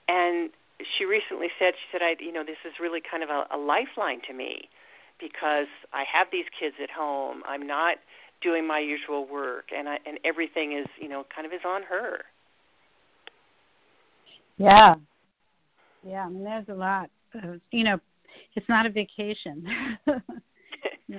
And 0.08 0.50
she 0.98 1.04
recently 1.04 1.48
said 1.58 1.74
she 1.76 1.86
said 1.92 2.02
i 2.02 2.16
you 2.18 2.32
know 2.32 2.44
this 2.44 2.64
is 2.64 2.74
really 2.80 3.00
kind 3.00 3.22
of 3.22 3.28
a, 3.30 3.46
a 3.54 3.58
lifeline 3.58 4.20
to 4.26 4.32
me 4.34 4.68
because 5.20 5.68
i 5.92 6.04
have 6.10 6.28
these 6.32 6.46
kids 6.58 6.76
at 6.82 6.90
home. 6.90 7.42
I'm 7.46 7.66
not 7.66 7.98
doing 8.42 8.66
my 8.66 8.80
usual 8.80 9.26
work 9.26 9.66
and 9.74 9.88
I, 9.88 9.98
and 10.04 10.18
everything 10.24 10.72
is 10.72 10.86
you 11.00 11.08
know 11.08 11.24
kind 11.34 11.46
of 11.46 11.52
is 11.52 11.64
on 11.66 11.82
her 11.84 12.24
yeah 14.58 14.94
yeah 16.06 16.26
i 16.26 16.28
mean 16.28 16.44
there's 16.44 16.68
a 16.68 16.74
lot 16.74 17.10
of, 17.42 17.60
you 17.70 17.84
know 17.84 17.98
it's 18.54 18.68
not 18.68 18.86
a 18.86 18.90
vacation 18.90 19.66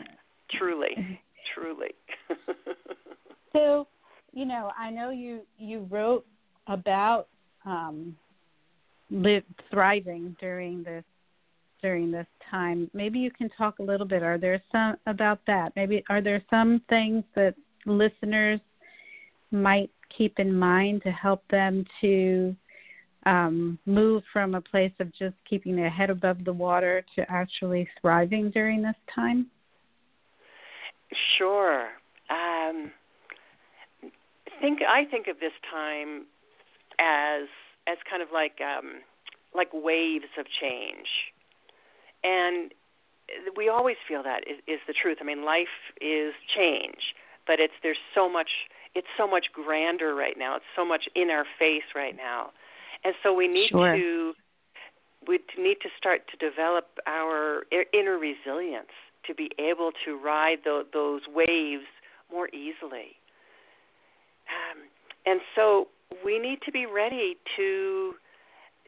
truly 0.51 1.19
truly 1.53 1.93
so 3.53 3.87
you 4.33 4.45
know 4.45 4.71
i 4.77 4.89
know 4.89 5.09
you 5.09 5.41
you 5.57 5.87
wrote 5.89 6.25
about 6.67 7.27
um 7.65 8.15
live 9.11 9.43
thriving 9.69 10.35
during 10.39 10.83
this 10.83 11.03
during 11.81 12.11
this 12.11 12.25
time. 12.49 12.89
Maybe 12.93 13.19
you 13.19 13.29
can 13.29 13.47
talk 13.49 13.77
a 13.77 13.83
little 13.83 14.07
bit. 14.07 14.23
Are 14.23 14.39
there 14.39 14.59
some 14.71 14.95
about 15.05 15.39
that? 15.45 15.71
Maybe 15.75 16.03
are 16.09 16.21
there 16.21 16.41
some 16.49 16.81
things 16.89 17.23
that 17.35 17.53
listeners 17.85 18.59
might 19.51 19.91
keep 20.15 20.39
in 20.39 20.51
mind 20.51 21.03
to 21.03 21.11
help 21.11 21.43
them 21.49 21.85
to 22.01 22.55
um, 23.25 23.79
move 23.85 24.23
from 24.31 24.55
a 24.55 24.61
place 24.61 24.91
of 24.99 25.13
just 25.13 25.35
keeping 25.49 25.75
their 25.75 25.89
head 25.89 26.09
above 26.09 26.43
the 26.45 26.53
water 26.53 27.03
to 27.15 27.25
actually 27.29 27.87
thriving 28.01 28.51
during 28.51 28.81
this 28.81 28.95
time? 29.13 29.47
Sure. 31.37 31.87
Um, 32.29 32.91
think 34.61 34.79
I 34.87 35.05
think 35.05 35.27
of 35.27 35.39
this 35.39 35.53
time 35.71 36.25
as 36.99 37.47
as 37.87 37.97
kind 38.09 38.21
of 38.21 38.29
like 38.33 38.59
um, 38.61 39.01
like 39.53 39.69
waves 39.73 40.25
of 40.39 40.45
change 40.59 41.07
and 42.25 42.73
we 43.55 43.69
always 43.69 43.97
feel 44.07 44.23
that 44.23 44.41
is, 44.47 44.57
is 44.67 44.79
the 44.87 44.93
truth. 44.93 45.17
I 45.21 45.23
mean, 45.23 45.45
life 45.45 45.93
is 46.01 46.33
change, 46.55 47.15
but 47.47 47.59
it's 47.59 47.73
there's 47.83 48.01
so 48.13 48.29
much 48.29 48.49
it's 48.93 49.07
so 49.17 49.27
much 49.27 49.47
grander 49.53 50.15
right 50.15 50.35
now. 50.37 50.55
It's 50.55 50.71
so 50.75 50.85
much 50.85 51.03
in 51.15 51.29
our 51.29 51.45
face 51.59 51.87
right 51.95 52.15
now, 52.15 52.51
and 53.05 53.13
so 53.23 53.33
we 53.33 53.47
need 53.47 53.69
sure. 53.69 53.95
to 53.95 54.33
we 55.27 55.39
need 55.57 55.77
to 55.81 55.89
start 55.97 56.21
to 56.29 56.37
develop 56.37 56.87
our 57.07 57.63
inner 57.93 58.17
resilience 58.17 58.91
to 59.25 59.33
be 59.33 59.49
able 59.57 59.91
to 60.05 60.19
ride 60.19 60.57
the, 60.63 60.85
those 60.93 61.21
waves 61.33 61.85
more 62.31 62.47
easily. 62.49 63.17
Um, 64.49 64.83
and 65.25 65.39
so 65.55 65.87
we 66.23 66.37
need 66.37 66.59
to 66.65 66.71
be 66.71 66.85
ready 66.85 67.37
to 67.57 68.13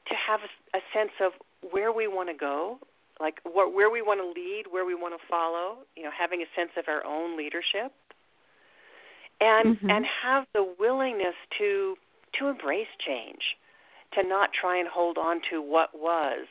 to 0.07 0.13
have 0.15 0.39
a, 0.41 0.77
a 0.77 0.81
sense 0.93 1.11
of 1.21 1.33
where 1.71 1.91
we 1.91 2.07
want 2.07 2.29
to 2.29 2.35
go, 2.35 2.79
like 3.19 3.39
what, 3.43 3.73
where 3.73 3.89
we 3.89 4.01
want 4.01 4.21
to 4.21 4.39
lead, 4.39 4.63
where 4.69 4.85
we 4.85 4.95
want 4.95 5.13
to 5.19 5.27
follow, 5.27 5.79
you 5.97 6.03
know, 6.03 6.11
having 6.17 6.41
a 6.41 6.45
sense 6.55 6.71
of 6.77 6.85
our 6.87 7.05
own 7.05 7.37
leadership, 7.37 7.91
and 9.41 9.75
mm-hmm. 9.75 9.89
and 9.89 10.05
have 10.23 10.45
the 10.53 10.73
willingness 10.79 11.35
to 11.57 11.95
to 12.39 12.47
embrace 12.47 12.87
change, 13.05 13.57
to 14.13 14.27
not 14.27 14.49
try 14.59 14.79
and 14.79 14.87
hold 14.87 15.17
on 15.17 15.41
to 15.51 15.61
what 15.61 15.89
was, 15.93 16.47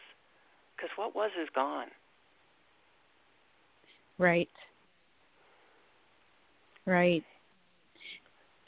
because 0.76 0.90
what 0.96 1.14
was 1.14 1.30
is 1.40 1.48
gone. 1.54 1.88
Right. 4.18 4.48
Right. 6.86 7.24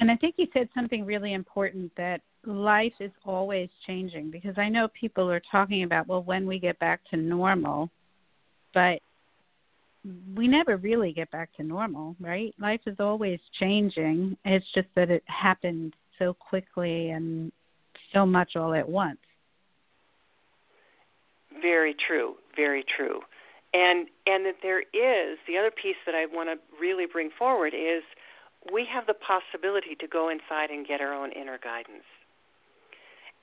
And 0.00 0.10
I 0.10 0.16
think 0.16 0.34
you 0.38 0.46
said 0.52 0.68
something 0.74 1.04
really 1.04 1.32
important 1.32 1.92
that 1.96 2.20
life 2.44 2.92
is 3.00 3.10
always 3.24 3.68
changing 3.86 4.30
because 4.30 4.56
I 4.56 4.68
know 4.68 4.88
people 4.98 5.30
are 5.30 5.42
talking 5.50 5.82
about, 5.82 6.06
well, 6.06 6.22
when 6.22 6.46
we 6.46 6.58
get 6.58 6.78
back 6.78 7.00
to 7.10 7.16
normal, 7.16 7.90
but 8.74 9.00
we 10.36 10.46
never 10.46 10.76
really 10.76 11.12
get 11.12 11.30
back 11.30 11.54
to 11.56 11.62
normal, 11.62 12.14
right? 12.20 12.54
Life 12.60 12.80
is 12.86 12.96
always 13.00 13.40
changing. 13.58 14.36
It's 14.44 14.66
just 14.74 14.88
that 14.94 15.10
it 15.10 15.24
happened 15.26 15.94
so 16.18 16.34
quickly 16.34 17.10
and 17.10 17.52
so 18.12 18.26
much 18.26 18.56
all 18.56 18.74
at 18.74 18.88
once. 18.88 19.18
Very 21.60 21.94
true, 21.94 22.34
very 22.56 22.84
true. 22.96 23.20
And 23.74 24.08
and 24.26 24.46
that 24.46 24.56
there 24.62 24.80
is 24.80 25.38
the 25.46 25.58
other 25.58 25.70
piece 25.70 25.96
that 26.06 26.14
I 26.14 26.26
want 26.26 26.48
to 26.48 26.56
really 26.80 27.06
bring 27.06 27.30
forward 27.36 27.74
is 27.74 28.02
we 28.72 28.86
have 28.92 29.06
the 29.06 29.14
possibility 29.14 29.94
to 30.00 30.06
go 30.06 30.28
inside 30.28 30.70
and 30.70 30.86
get 30.86 31.00
our 31.00 31.12
own 31.12 31.32
inner 31.32 31.58
guidance. 31.58 32.04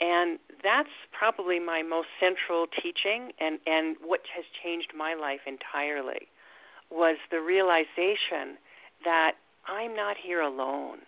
And 0.01 0.39
that's 0.61 0.89
probably 1.17 1.59
my 1.59 1.81
most 1.81 2.07
central 2.19 2.67
teaching 2.67 3.31
and, 3.39 3.59
and 3.65 3.95
what 4.03 4.21
has 4.35 4.43
changed 4.63 4.91
my 4.95 5.13
life 5.13 5.41
entirely 5.47 6.27
was 6.91 7.17
the 7.31 7.39
realization 7.39 8.57
that 9.05 9.33
I'm 9.67 9.95
not 9.95 10.17
here 10.21 10.41
alone. 10.41 10.99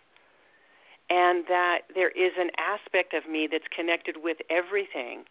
And 1.10 1.46
that 1.48 1.80
there 1.96 2.10
is 2.10 2.34
an 2.38 2.50
aspect 2.58 3.14
of 3.14 3.30
me 3.30 3.48
that's 3.50 3.68
connected 3.74 4.18
with 4.22 4.38
everything. 4.50 5.24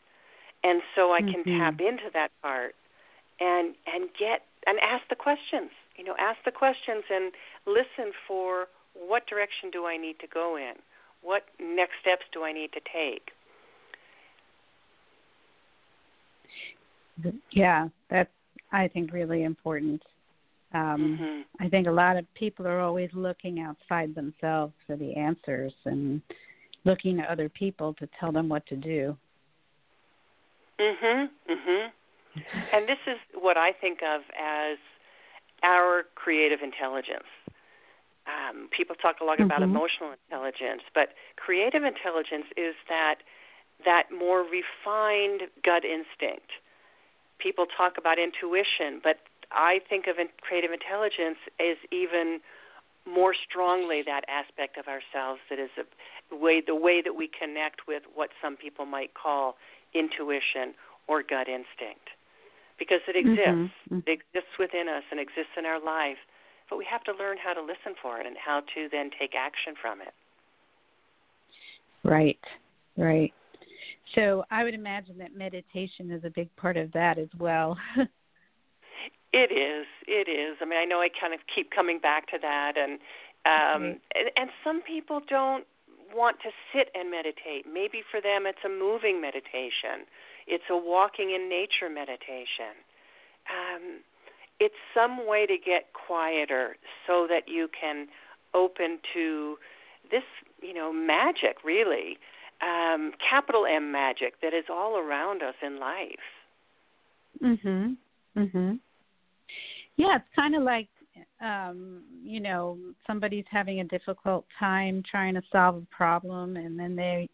And 0.65 0.81
so 0.95 1.13
I 1.13 1.21
can 1.21 1.45
mm-hmm. 1.45 1.59
tap 1.59 1.81
into 1.81 2.09
that 2.15 2.31
part 2.43 2.75
and 3.41 3.75
and 3.87 4.09
get 4.19 4.43
and 4.67 4.79
ask 4.81 5.05
the 5.09 5.17
questions. 5.17 5.71
You 5.97 6.05
know, 6.05 6.15
ask 6.19 6.39
the 6.45 6.51
questions 6.51 7.05
and 7.11 7.33
listen 7.67 8.13
for 8.27 8.69
what 8.95 9.27
direction 9.27 9.71
do 9.71 9.87
I 9.87 9.97
need 9.97 10.19
to 10.21 10.27
go 10.27 10.57
in? 10.57 10.75
What 11.23 11.45
next 11.61 11.95
steps 12.01 12.25
do 12.33 12.45
I 12.45 12.53
need 12.53 12.73
to 12.73 12.81
take? 12.81 13.33
Yeah, 17.51 17.89
that's 18.11 18.31
I 18.73 18.89
think 18.89 19.13
really 19.13 19.43
important. 19.43 20.03
Um, 20.77 21.19
mm-hmm. 21.19 21.65
I 21.65 21.69
think 21.69 21.87
a 21.87 21.91
lot 21.91 22.17
of 22.17 22.25
people 22.35 22.67
are 22.67 22.81
always 22.81 23.11
looking 23.15 23.61
outside 23.61 24.15
themselves 24.15 24.75
for 24.87 24.97
the 24.97 25.15
answers 25.17 25.73
and 25.85 26.21
looking 26.85 27.21
at 27.21 27.29
other 27.29 27.49
people 27.49 27.95
to 27.95 28.09
tell 28.21 28.33
them 28.33 28.49
what 28.49 28.67
to 28.67 28.77
do. 28.77 29.17
Mhm. 30.79 31.31
Mhm. 31.49 31.93
and 32.73 32.87
this 32.87 32.99
is 33.07 33.19
what 33.33 33.57
I 33.57 33.73
think 33.73 34.03
of 34.03 34.23
as 34.39 34.77
our 35.63 36.05
creative 36.15 36.61
intelligence. 36.63 37.29
Um, 38.27 38.69
people 38.69 38.95
talk 38.95 39.21
a 39.21 39.25
lot 39.25 39.41
about 39.41 39.61
mm-hmm. 39.61 39.75
emotional 39.75 40.13
intelligence, 40.13 40.83
but 40.93 41.15
creative 41.37 41.83
intelligence 41.83 42.47
is 42.57 42.75
that 42.89 43.23
that 43.85 44.11
more 44.13 44.43
refined 44.43 45.49
gut 45.63 45.85
instinct 45.85 46.51
people 47.39 47.67
talk 47.67 47.99
about 47.99 48.19
intuition, 48.19 49.01
but 49.03 49.19
I 49.53 49.81
think 49.89 50.07
of 50.07 50.17
creative 50.41 50.73
intelligence 50.73 51.39
as 51.61 51.77
even 51.93 52.41
more 53.07 53.35
strongly 53.49 54.03
that 54.05 54.23
aspect 54.29 54.77
of 54.79 54.87
ourselves 54.89 55.41
that 55.49 55.59
is 55.59 55.71
a 55.79 56.35
way 56.35 56.61
the 56.65 56.75
way 56.75 57.01
that 57.03 57.15
we 57.15 57.31
connect 57.31 57.87
with 57.87 58.03
what 58.15 58.31
some 58.43 58.57
people 58.57 58.85
might 58.85 59.15
call 59.15 59.55
intuition 59.95 60.75
or 61.07 61.23
gut 61.23 61.47
instinct 61.47 62.11
because 62.79 63.01
it 63.09 63.17
Mm-hmm. 63.25 63.67
exists. 63.67 63.73
It 64.07 64.13
exists 64.21 64.55
within 64.59 64.89
us 64.89 65.03
and 65.11 65.19
exists 65.21 65.55
in 65.59 65.67
our 65.67 65.83
life. 65.83 66.19
But 66.69 66.79
we 66.79 66.87
have 66.91 67.05
to 67.05 67.13
learn 67.13 67.39
how 67.43 67.55
to 67.55 67.61
listen 67.61 67.95
for 68.03 68.21
it 68.21 68.27
and 68.27 68.37
how 68.37 68.61
to 68.75 68.89
then 68.91 69.11
take 69.19 69.35
action 69.39 69.75
from 69.81 70.01
it. 70.01 70.15
Right, 72.05 72.39
right. 72.97 73.33
So 74.15 74.45
I 74.51 74.65
would 74.65 74.75
imagine 74.75 75.19
that 75.19 75.35
meditation 75.37 76.11
is 76.11 76.25
a 76.25 76.31
big 76.31 76.55
part 76.57 76.77
of 76.77 76.93
that 76.93 77.19
as 77.19 77.29
well. 77.39 77.77
It 79.37 79.53
is. 79.53 79.87
It 80.09 80.29
is. 80.33 80.57
I 80.63 80.65
mean, 80.65 80.79
I 80.79 80.87
know 80.87 81.01
I 81.03 81.09
kind 81.11 81.35
of 81.35 81.41
keep 81.53 81.71
coming 81.71 81.99
back 81.99 82.27
to 82.29 82.39
that, 82.41 82.73
and 82.79 82.93
um, 83.45 83.83
Right. 83.83 84.01
and, 84.17 84.31
and 84.37 84.51
some 84.65 84.81
people 84.81 85.21
don't 85.29 85.67
want 86.15 86.41
to 86.41 86.51
sit 86.73 86.89
and 86.95 87.11
meditate. 87.11 87.67
Maybe 87.71 88.03
for 88.11 88.21
them, 88.21 88.47
it's 88.47 88.65
a 88.65 88.69
moving 88.69 89.21
meditation. 89.21 90.07
It's 90.47 90.65
a 90.71 90.77
walking 90.77 91.31
in 91.33 91.49
nature 91.51 91.91
meditation. 91.93 92.73
Um, 93.51 94.01
it's 94.59 94.75
some 94.95 95.27
way 95.27 95.45
to 95.47 95.59
get 95.59 95.93
quieter 95.93 96.77
so 97.07 97.27
that 97.29 97.47
you 97.47 97.69
can 97.79 98.09
open 98.55 98.99
to 99.13 99.59
this, 100.11 100.25
you 100.63 100.73
know, 100.73 100.93
magic, 100.93 101.63
really, 101.63 102.17
um, 102.63 103.13
capital 103.29 103.67
M 103.67 103.93
magic 103.93 104.41
that 104.41 104.55
is 104.55 104.65
all 104.71 104.97
around 104.97 105.43
us 105.43 105.57
in 105.63 105.79
life. 105.79 106.25
mhm. 107.43 107.97
Mhm. 108.35 108.81
Yeah, 109.97 110.17
it's 110.17 110.25
kind 110.35 110.55
of 110.55 110.63
like 110.63 110.89
um, 111.41 112.03
you 112.23 112.41
know, 112.41 112.79
somebody's 113.07 113.45
having 113.51 113.81
a 113.81 113.85
difficult 113.85 114.45
time 114.59 115.03
trying 115.11 115.35
to 115.35 115.43
solve 115.51 115.77
a 115.77 115.87
problem 115.95 116.57
and 116.57 116.79
then 116.79 116.95
they 116.97 117.29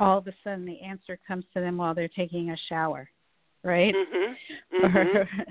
all 0.00 0.18
of 0.18 0.26
a 0.26 0.32
sudden 0.42 0.64
the 0.64 0.80
answer 0.80 1.16
comes 1.26 1.44
to 1.54 1.60
them 1.60 1.76
while 1.76 1.94
they're 1.94 2.08
taking 2.08 2.50
a 2.50 2.56
shower, 2.68 3.08
right? 3.62 3.94
Mhm. 3.94 4.36
Or, 4.82 4.88
Mhm. 4.88 5.46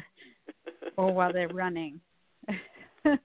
or 0.97 1.13
while 1.13 1.31
they're 1.31 1.47
running. 1.53 2.01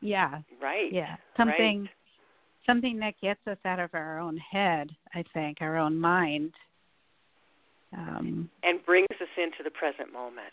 yeah, 0.00 0.40
right. 0.60 0.90
yeah. 0.92 1.16
Something 1.36 1.82
Right. 1.82 1.90
something 2.66 2.98
that 2.98 3.14
gets 3.20 3.46
us 3.46 3.58
out 3.64 3.78
of 3.78 3.94
our 3.94 4.18
own 4.18 4.36
head, 4.38 4.90
I 5.14 5.22
think, 5.34 5.58
our 5.60 5.76
own 5.76 5.96
mind. 5.96 6.54
Um 7.92 8.50
and 8.64 8.84
brings 8.84 9.06
us 9.20 9.28
into 9.36 9.62
the 9.62 9.70
present 9.70 10.12
moment. 10.12 10.52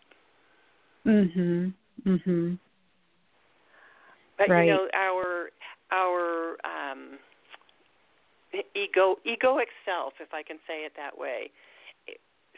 Mhm. 1.05 1.73
Mhm. 2.05 2.59
But 4.37 4.49
Right. 4.49 4.65
you 4.65 4.73
know, 4.73 4.89
our 4.93 5.51
our 5.91 6.57
um, 6.65 7.19
ego 8.75 9.19
egoic 9.25 9.69
self, 9.85 10.13
if 10.19 10.33
I 10.33 10.43
can 10.43 10.57
say 10.67 10.83
it 10.83 10.93
that 10.95 11.17
way, 11.17 11.51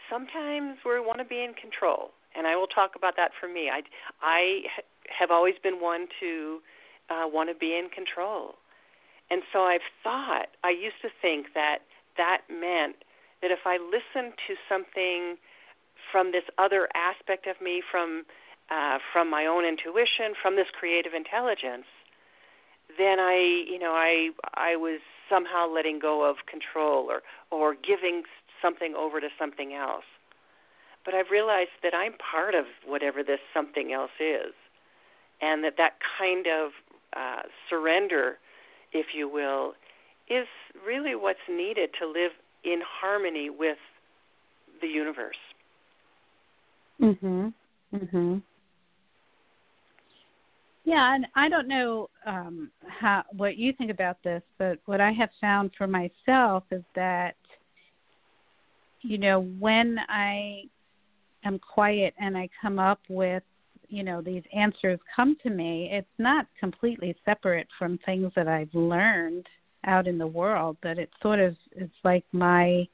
sometimes 0.09 0.77
we 0.85 0.99
want 0.99 1.19
to 1.19 1.25
be 1.25 1.43
in 1.43 1.53
control, 1.53 2.11
and 2.35 2.47
I 2.47 2.55
will 2.55 2.67
talk 2.67 2.95
about 2.95 3.15
that 3.17 3.31
for 3.39 3.47
me. 3.47 3.69
I 3.69 3.81
I 4.21 4.63
have 5.19 5.31
always 5.31 5.55
been 5.61 5.81
one 5.81 6.07
to 6.19 6.59
uh, 7.09 7.27
want 7.27 7.49
to 7.49 7.55
be 7.55 7.75
in 7.75 7.89
control, 7.89 8.55
and 9.29 9.41
so 9.51 9.63
I've 9.63 9.87
thought 10.03 10.47
I 10.63 10.69
used 10.69 11.01
to 11.01 11.09
think 11.21 11.47
that 11.53 11.79
that 12.17 12.41
meant 12.49 13.03
that 13.41 13.51
if 13.51 13.65
I 13.65 13.77
listened 13.77 14.33
to 14.47 14.55
something 14.69 15.35
from 16.13 16.31
this 16.31 16.43
other 16.59 16.87
aspect 16.93 17.47
of 17.47 17.59
me, 17.59 17.81
from 17.91 18.23
uh, 18.71 18.99
from 19.11 19.29
my 19.29 19.45
own 19.45 19.65
intuition, 19.65 20.33
from 20.41 20.55
this 20.55 20.67
creative 20.71 21.13
intelligence, 21.13 21.85
then 22.97 23.19
I, 23.19 23.65
you 23.67 23.79
know, 23.79 23.91
I 23.91 24.29
I 24.53 24.75
was 24.77 25.01
somehow 25.27 25.67
letting 25.67 25.99
go 25.99 26.23
of 26.23 26.37
control 26.45 27.09
or 27.09 27.23
or 27.51 27.73
giving 27.75 28.23
something 28.61 28.93
over 28.95 29.19
to 29.19 29.27
something 29.37 29.73
else. 29.73 30.05
But 31.03 31.15
I've 31.15 31.31
realized 31.31 31.75
that 31.81 31.93
I'm 31.93 32.13
part 32.13 32.55
of 32.55 32.65
whatever 32.85 33.23
this 33.23 33.39
something 33.53 33.91
else 33.91 34.15
is, 34.19 34.53
and 35.41 35.63
that 35.63 35.73
that 35.77 35.97
kind 36.17 36.45
of 36.47 36.71
uh, 37.17 37.41
surrender, 37.69 38.37
if 38.93 39.07
you 39.13 39.27
will, 39.27 39.73
is 40.29 40.47
really 40.85 41.15
what's 41.15 41.47
needed 41.49 41.89
to 41.99 42.07
live 42.07 42.31
in 42.63 42.79
harmony 42.85 43.49
with 43.49 43.77
the 44.79 44.87
universe. 44.87 45.35
Mhm. 46.99 47.53
Mhm. 47.93 48.41
Yeah, 50.85 51.15
and 51.15 51.25
I 51.35 51.47
don't 51.49 51.67
know 51.67 52.09
um 52.25 52.71
how 52.87 53.23
what 53.31 53.57
you 53.57 53.73
think 53.73 53.91
about 53.91 54.21
this, 54.23 54.43
but 54.57 54.79
what 54.85 55.01
I 55.01 55.11
have 55.11 55.29
found 55.39 55.71
for 55.77 55.87
myself 55.87 56.63
is 56.71 56.83
that 56.95 57.35
you 59.03 59.17
know, 59.17 59.41
when 59.59 59.99
I 60.07 60.63
am 61.43 61.59
quiet 61.59 62.13
and 62.19 62.37
I 62.37 62.49
come 62.61 62.79
up 62.79 63.01
with, 63.09 63.43
you 63.89 64.01
know, 64.01 64.21
these 64.21 64.43
answers 64.55 64.99
come 65.13 65.35
to 65.43 65.49
me, 65.49 65.89
it's 65.91 66.07
not 66.17 66.47
completely 66.59 67.15
separate 67.25 67.67
from 67.77 67.99
things 68.05 68.31
that 68.35 68.47
I've 68.47 68.73
learned 68.73 69.45
out 69.85 70.07
in 70.07 70.17
the 70.17 70.25
world, 70.27 70.77
but 70.81 70.97
it's 70.97 71.11
sort 71.21 71.39
of 71.39 71.55
it's 71.73 71.93
like 72.03 72.23
my 72.31 72.87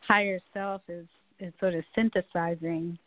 higher 0.00 0.40
self 0.52 0.82
is 0.88 1.06
is 1.42 1.52
sort 1.60 1.74
of 1.74 1.84
synthesizing 1.94 2.98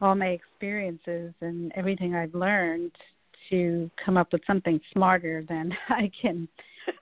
all 0.00 0.14
my 0.14 0.28
experiences 0.28 1.32
and 1.40 1.72
everything 1.76 2.14
I've 2.14 2.34
learned 2.34 2.90
to 3.50 3.90
come 4.04 4.16
up 4.16 4.32
with 4.32 4.42
something 4.46 4.80
smarter 4.92 5.44
than 5.48 5.72
I 5.88 6.10
can 6.20 6.48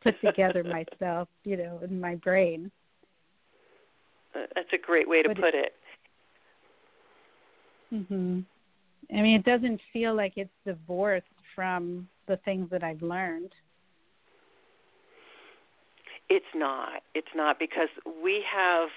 put 0.03 0.21
together 0.21 0.63
myself, 1.01 1.29
you 1.45 1.57
know, 1.57 1.81
in 1.83 2.01
my 2.01 2.17
brain. 2.17 2.71
Uh, 4.35 4.41
That's 4.55 4.69
a 4.73 4.79
great 4.79 5.09
way 5.09 5.23
to 5.23 5.29
But 5.29 5.39
it- 5.39 5.43
put 5.43 5.55
it. 5.55 5.73
Mhm. 7.93 8.45
I 9.13 9.21
mean, 9.21 9.35
it 9.41 9.45
doesn't 9.45 9.81
feel 9.93 10.15
like 10.15 10.35
it's 10.37 10.51
divorced 10.65 11.27
from 11.57 12.09
the 12.29 12.37
things 12.45 12.71
that 12.71 12.85
I've 12.85 13.03
learned. 13.03 13.51
It's 16.29 16.45
not. 16.55 17.03
It's 17.17 17.35
not 17.35 17.59
because 17.59 17.89
we 18.23 18.45
have 18.55 18.89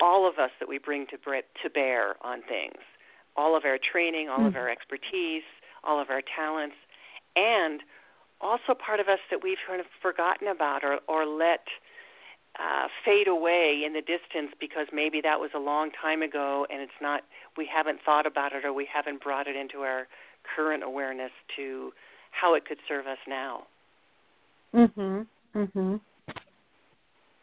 all 0.00 0.28
of 0.28 0.38
us 0.38 0.50
that 0.60 0.68
we 0.68 0.78
bring 0.78 1.06
to 1.06 1.16
to 1.16 1.70
bear 1.70 2.16
on 2.22 2.42
things. 2.42 2.78
All 3.36 3.56
of 3.56 3.64
our 3.64 3.78
training, 3.78 4.28
all 4.28 4.46
of 4.46 4.54
Mhm. 4.54 4.60
our 4.60 4.68
expertise, 4.68 5.44
all 5.84 6.00
of 6.00 6.10
our 6.10 6.22
talents, 6.22 6.76
and 7.36 7.82
also 8.40 8.74
part 8.74 9.00
of 9.00 9.08
us 9.08 9.20
that 9.30 9.42
we've 9.42 9.58
kind 9.66 9.80
of 9.80 9.86
forgotten 10.00 10.48
about 10.48 10.84
or 10.84 11.00
or 11.06 11.26
let 11.26 11.66
uh, 12.58 12.88
fade 13.04 13.28
away 13.28 13.84
in 13.84 13.92
the 13.92 14.00
distance 14.00 14.52
because 14.58 14.88
maybe 14.92 15.20
that 15.20 15.38
was 15.38 15.50
a 15.54 15.58
long 15.58 15.92
time 15.92 16.22
ago 16.22 16.66
and 16.70 16.80
it's 16.82 17.00
not 17.00 17.24
we 17.56 17.66
haven't 17.66 18.00
thought 18.02 18.26
about 18.26 18.52
it 18.52 18.64
or 18.64 18.72
we 18.72 18.84
haven't 18.84 19.22
brought 19.22 19.46
it 19.46 19.54
into 19.54 19.82
our 19.82 20.08
current 20.42 20.82
awareness 20.82 21.30
to 21.54 21.92
how 22.30 22.54
it 22.54 22.64
could 22.64 22.78
serve 22.86 23.06
us 23.06 23.18
now. 23.26 23.66
Mhm. 24.74 25.26
Mhm. 25.54 26.00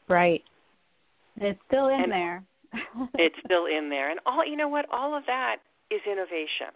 Right. 0.08 0.44
It's 1.38 1.60
still 1.68 1.88
in 1.88 2.02
And 2.04 2.12
there. 2.12 2.44
it's 3.16 3.36
still 3.46 3.66
in 3.66 3.90
there. 3.90 4.10
And 4.10 4.20
all 4.26 4.46
you 4.46 4.56
know 4.56 4.68
what, 4.68 4.86
all 4.92 5.16
of 5.16 5.26
that 5.28 5.58
is 5.92 6.02
innovation. 6.10 6.74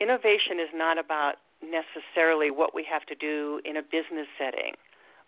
Innovation 0.00 0.60
is 0.60 0.68
not 0.74 0.98
about 0.98 1.34
necessarily 1.62 2.50
what 2.50 2.74
we 2.74 2.84
have 2.90 3.04
to 3.06 3.14
do 3.14 3.60
in 3.64 3.76
a 3.76 3.82
business 3.82 4.28
setting 4.38 4.74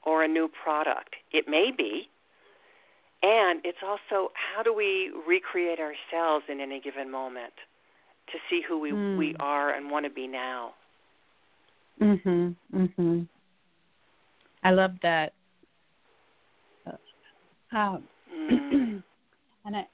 or 0.06 0.22
a 0.22 0.28
new 0.28 0.48
product. 0.48 1.16
It 1.32 1.46
may 1.48 1.70
be. 1.76 2.08
And 3.22 3.60
it's 3.64 3.82
also 3.86 4.32
how 4.34 4.62
do 4.62 4.72
we 4.72 5.10
recreate 5.26 5.78
ourselves 5.78 6.46
in 6.48 6.60
any 6.60 6.80
given 6.80 7.10
moment 7.10 7.52
to 8.32 8.38
see 8.48 8.62
who 8.66 8.78
we 8.78 8.92
Mm. 8.92 9.18
we 9.18 9.34
are 9.40 9.70
and 9.70 9.90
want 9.90 10.04
to 10.04 10.10
be 10.10 10.26
now. 10.26 10.74
Mhm. 12.00 12.56
Mhm. 12.72 13.28
I 14.62 14.70
love 14.70 14.98
that. 15.00 15.34
Um, 17.72 18.08
Mm. 18.34 19.02
and 19.64 19.76
I 19.76 19.86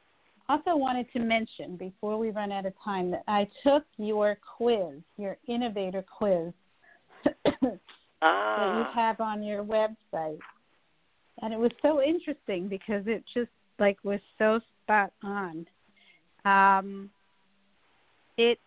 also 0.49 0.77
wanted 0.77 1.11
to 1.13 1.19
mention 1.19 1.77
before 1.77 2.19
we 2.19 2.31
run 2.31 2.53
out 2.53 2.67
of 2.67 2.73
time 2.85 3.11
that 3.11 3.25
I 3.27 3.49
took 3.63 3.85
your 3.99 4.39
quiz, 4.57 5.01
your 5.17 5.37
innovator 5.49 6.05
quiz 6.17 6.53
that 7.25 7.57
you 7.63 7.81
ah. 8.23 8.93
have 8.95 9.21
on 9.21 9.43
your 9.43 9.65
website. 9.65 10.39
And 11.43 11.53
it 11.53 11.59
was 11.59 11.73
so 11.83 12.03
interesting 12.03 12.69
because 12.69 13.03
it 13.07 13.25
just 13.35 13.51
like 13.79 13.99
was 14.05 14.21
so 14.39 14.61
spot 14.83 15.13
on. 15.23 15.67
Um 16.45 17.11
it 18.39 18.59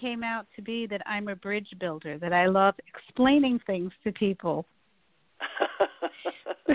came 0.00 0.22
out 0.22 0.46
to 0.56 0.62
be 0.62 0.86
that 0.86 1.02
I'm 1.06 1.28
a 1.28 1.36
bridge 1.36 1.68
builder, 1.80 2.18
that 2.18 2.32
I 2.32 2.46
love 2.46 2.74
explaining 2.86 3.60
things 3.66 3.92
to 4.04 4.12
people. 4.12 4.66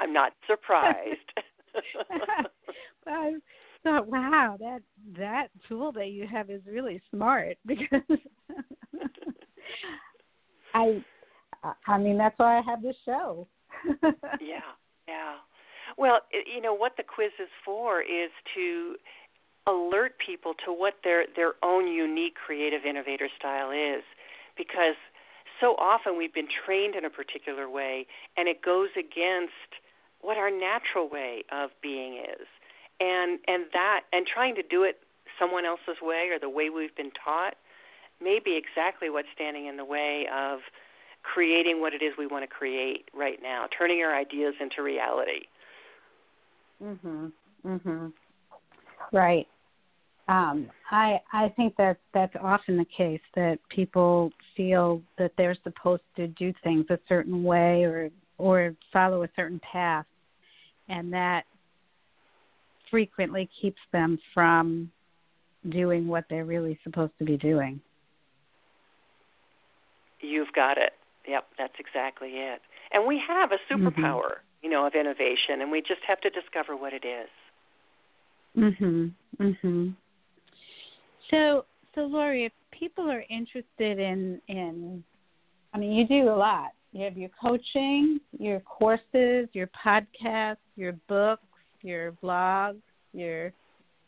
I'm 0.00 0.12
not 0.12 0.32
surprised. 0.46 1.18
I 3.06 3.32
thought, 3.82 4.08
wow, 4.08 4.56
that 4.60 4.80
that 5.18 5.48
tool 5.68 5.92
that 5.92 6.08
you 6.08 6.26
have 6.26 6.50
is 6.50 6.62
really 6.70 7.02
smart 7.10 7.56
because 7.66 8.00
I 10.74 11.02
I 11.86 11.98
mean 11.98 12.18
that's 12.18 12.38
why 12.38 12.58
I 12.58 12.62
have 12.62 12.82
this 12.82 12.96
show. 13.04 13.46
yeah, 14.40 14.72
yeah. 15.08 15.34
Well, 15.98 16.20
you 16.32 16.60
know 16.62 16.74
what 16.74 16.92
the 16.96 17.02
quiz 17.02 17.30
is 17.40 17.48
for 17.64 18.00
is 18.02 18.30
to 18.54 18.96
alert 19.66 20.14
people 20.24 20.54
to 20.64 20.72
what 20.72 20.94
their 21.04 21.24
their 21.36 21.52
own 21.62 21.86
unique 21.86 22.34
creative 22.34 22.84
innovator 22.84 23.28
style 23.38 23.70
is 23.70 24.02
because 24.56 24.96
so 25.60 25.74
often 25.78 26.18
we've 26.18 26.34
been 26.34 26.48
trained 26.66 26.94
in 26.94 27.04
a 27.04 27.10
particular 27.10 27.68
way 27.68 28.06
and 28.36 28.48
it 28.48 28.60
goes 28.62 28.90
against 28.98 29.80
what 30.24 30.38
our 30.38 30.50
natural 30.50 31.08
way 31.08 31.44
of 31.52 31.70
being 31.82 32.16
is. 32.16 32.46
And 33.00 33.38
and 33.46 33.64
that 33.72 34.02
and 34.12 34.26
trying 34.26 34.54
to 34.54 34.62
do 34.62 34.84
it 34.84 35.00
someone 35.38 35.64
else's 35.66 36.00
way 36.00 36.30
or 36.32 36.38
the 36.38 36.48
way 36.48 36.70
we've 36.70 36.94
been 36.96 37.10
taught 37.22 37.54
may 38.22 38.40
be 38.42 38.56
exactly 38.56 39.10
what's 39.10 39.28
standing 39.34 39.66
in 39.66 39.76
the 39.76 39.84
way 39.84 40.26
of 40.34 40.60
creating 41.22 41.80
what 41.80 41.92
it 41.92 42.02
is 42.02 42.12
we 42.16 42.26
want 42.26 42.42
to 42.42 42.46
create 42.46 43.08
right 43.14 43.38
now 43.42 43.66
turning 43.76 44.00
our 44.02 44.14
ideas 44.16 44.54
into 44.60 44.82
reality. 44.82 45.46
Mhm 46.82 47.32
mhm 47.66 48.12
right. 49.12 49.46
Um, 50.28 50.70
I 50.90 51.20
I 51.32 51.48
think 51.50 51.76
that 51.76 51.98
that's 52.14 52.34
often 52.40 52.78
the 52.78 52.86
case 52.86 53.20
that 53.34 53.58
people 53.68 54.30
feel 54.56 55.02
that 55.18 55.32
they're 55.36 55.56
supposed 55.64 56.02
to 56.16 56.28
do 56.28 56.52
things 56.62 56.86
a 56.90 56.98
certain 57.08 57.42
way 57.42 57.84
or 57.84 58.10
or 58.38 58.74
follow 58.92 59.22
a 59.22 59.28
certain 59.36 59.60
path, 59.60 60.06
and 60.88 61.12
that 61.12 61.44
frequently 62.90 63.48
keeps 63.60 63.80
them 63.92 64.18
from 64.32 64.90
doing 65.70 66.06
what 66.06 66.24
they're 66.28 66.44
really 66.44 66.78
supposed 66.84 67.12
to 67.18 67.24
be 67.24 67.36
doing. 67.36 67.80
You've 70.20 70.52
got 70.54 70.78
it. 70.78 70.92
Yep, 71.26 71.44
that's 71.58 71.74
exactly 71.78 72.30
it. 72.30 72.60
And 72.92 73.06
we 73.06 73.20
have 73.26 73.50
a 73.52 73.54
mm-hmm. 73.54 73.86
superpower, 73.86 74.22
mm-hmm. 74.22 74.64
you 74.64 74.70
know, 74.70 74.86
of 74.86 74.94
innovation, 74.94 75.60
and 75.60 75.70
we 75.70 75.80
just 75.80 76.00
have 76.06 76.20
to 76.20 76.30
discover 76.30 76.76
what 76.76 76.92
it 76.92 77.04
is. 77.04 77.28
Mhm. 78.56 79.12
Mhm. 79.38 79.94
So, 81.30 81.64
so 81.94 82.02
Laurie, 82.02 82.44
if 82.44 82.52
people 82.70 83.10
are 83.10 83.24
interested 83.28 83.98
in 83.98 84.40
in, 84.48 85.02
I 85.72 85.78
mean, 85.78 85.92
you 85.92 86.06
do 86.06 86.28
a 86.28 86.36
lot. 86.36 86.72
You 86.94 87.04
have 87.04 87.18
your 87.18 87.30
coaching, 87.42 88.20
your 88.38 88.60
courses, 88.60 89.48
your 89.52 89.68
podcasts, 89.84 90.58
your 90.76 90.92
books, 91.08 91.42
your 91.82 92.12
blogs, 92.22 92.80
your 93.12 93.52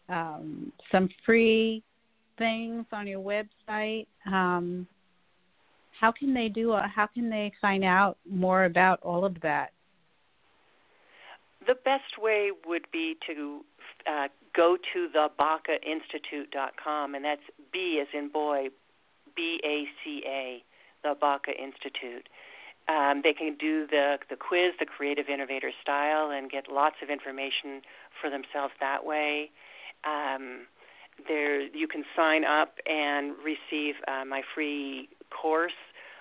um, 0.08 0.72
some 0.92 1.08
free 1.24 1.82
things 2.38 2.86
on 2.92 3.08
your 3.08 3.20
website. 3.20 4.06
Um, 4.24 4.86
how 5.98 6.12
can 6.12 6.32
they 6.32 6.48
do? 6.48 6.74
How 6.74 7.08
can 7.12 7.28
they 7.28 7.50
find 7.60 7.82
out 7.82 8.18
more 8.30 8.66
about 8.66 9.00
all 9.02 9.24
of 9.24 9.34
that? 9.42 9.72
The 11.66 11.74
best 11.84 12.22
way 12.22 12.50
would 12.68 12.86
be 12.92 13.16
to 13.26 13.64
uh, 14.08 14.28
go 14.54 14.76
to 14.94 15.08
the 15.12 15.26
com, 16.84 17.14
and 17.16 17.24
that's 17.24 17.40
B 17.72 18.00
as 18.00 18.06
in 18.16 18.28
boy, 18.28 18.68
B 19.34 19.58
A 19.64 19.86
C 20.04 20.22
A, 20.24 20.62
the 21.02 21.14
Baca 21.20 21.50
Institute. 21.50 22.28
Um, 22.88 23.20
they 23.24 23.32
can 23.32 23.56
do 23.58 23.86
the 23.86 24.18
the 24.30 24.36
quiz, 24.36 24.72
the 24.78 24.86
Creative 24.86 25.28
Innovator 25.28 25.72
Style, 25.82 26.30
and 26.30 26.50
get 26.50 26.70
lots 26.70 26.96
of 27.02 27.10
information 27.10 27.82
for 28.20 28.30
themselves 28.30 28.74
that 28.80 29.04
way. 29.04 29.50
Um, 30.04 30.66
there, 31.26 31.62
you 31.62 31.88
can 31.88 32.04
sign 32.14 32.44
up 32.44 32.78
and 32.86 33.34
receive 33.42 33.94
uh, 34.06 34.24
my 34.24 34.42
free 34.54 35.08
course, 35.30 35.78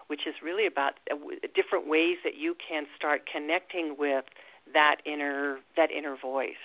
which 0.08 0.22
is 0.26 0.36
really 0.44 0.66
about 0.66 0.94
uh, 1.12 1.16
different 1.54 1.88
ways 1.88 2.18
that 2.24 2.36
you 2.36 2.56
can 2.68 2.86
start 2.96 3.30
connecting 3.32 3.96
with 4.00 4.26
that 4.74 4.98
inner 5.06 5.60
that 5.78 5.92
inner 5.92 6.16
voice. 6.18 6.64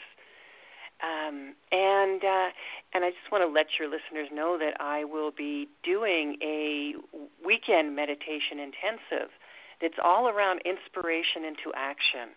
Um, 1.02 1.54
and 1.72 2.22
uh, 2.22 2.48
and 2.92 3.04
I 3.04 3.10
just 3.10 3.30
want 3.32 3.42
to 3.42 3.48
let 3.48 3.66
your 3.78 3.88
listeners 3.88 4.28
know 4.32 4.58
that 4.58 4.80
I 4.80 5.04
will 5.04 5.30
be 5.30 5.68
doing 5.82 6.36
a 6.42 6.94
weekend 7.44 7.96
meditation 7.96 8.58
intensive 8.58 9.30
that's 9.81 9.95
all 10.03 10.29
around 10.29 10.61
inspiration 10.64 11.45
into 11.45 11.73
action, 11.75 12.29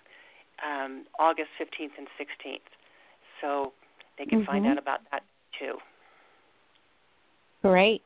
um, 0.66 1.06
August 1.20 1.50
15th 1.60 1.98
and 1.98 2.08
16th. 2.20 2.60
So 3.42 3.74
they 4.18 4.26
can 4.26 4.40
mm-hmm. 4.40 4.52
find 4.52 4.68
out 4.68 4.78
about 4.78 5.00
that 5.12 5.24
too. 5.60 5.76
Great, 7.62 8.04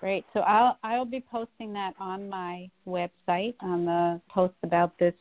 great. 0.00 0.24
So 0.34 0.40
I'll 0.40 0.76
I'll 0.82 1.04
be 1.04 1.24
posting 1.30 1.72
that 1.74 1.94
on 2.00 2.28
my 2.28 2.68
website 2.86 3.54
on 3.60 3.84
the 3.84 4.20
post 4.28 4.54
about 4.62 4.98
this 4.98 5.14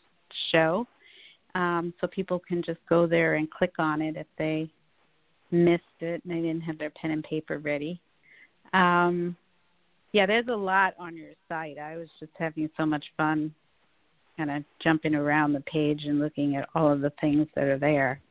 show 0.52 0.88
um, 1.56 1.94
so 2.00 2.08
people 2.08 2.40
can 2.40 2.62
just 2.62 2.80
go 2.90 3.08
there 3.08 3.36
and 3.36 3.50
click 3.50 3.74
on 3.80 4.02
it 4.02 4.18
if 4.18 4.28
they 4.38 4.70
missed 5.52 5.84
it 6.02 6.22
and 6.24 6.34
they 6.34 6.42
didn't 6.42 6.62
have 6.62 6.78
their 6.78 6.90
pen 6.90 7.12
and 7.12 7.24
paper 7.24 7.60
ready. 7.60 8.00
Um, 8.74 9.38
yeah, 10.16 10.26
there's 10.26 10.48
a 10.48 10.56
lot 10.56 10.94
on 10.98 11.18
your 11.18 11.32
site. 11.50 11.78
I 11.78 11.98
was 11.98 12.08
just 12.22 12.32
having 12.40 12.70
so 12.78 12.86
much 12.86 13.04
fun 13.18 13.54
kind 14.38 14.50
of 14.50 14.64
jumping 14.82 15.14
around 15.14 15.52
the 15.52 15.60
page 15.60 16.04
and 16.06 16.20
looking 16.20 16.56
at 16.56 16.70
all 16.74 16.90
of 16.90 17.02
the 17.02 17.12
things 17.20 17.48
that 17.54 17.66
are 17.66 17.78
there. 17.78 18.22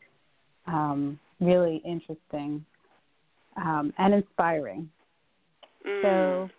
Um, 0.67 1.21
really 1.41 1.83
interesting 1.85 2.65
um, 3.59 3.93
and 3.99 4.15
inspiring. 4.15 4.89
Mm. 5.87 6.03
So, 6.03 6.51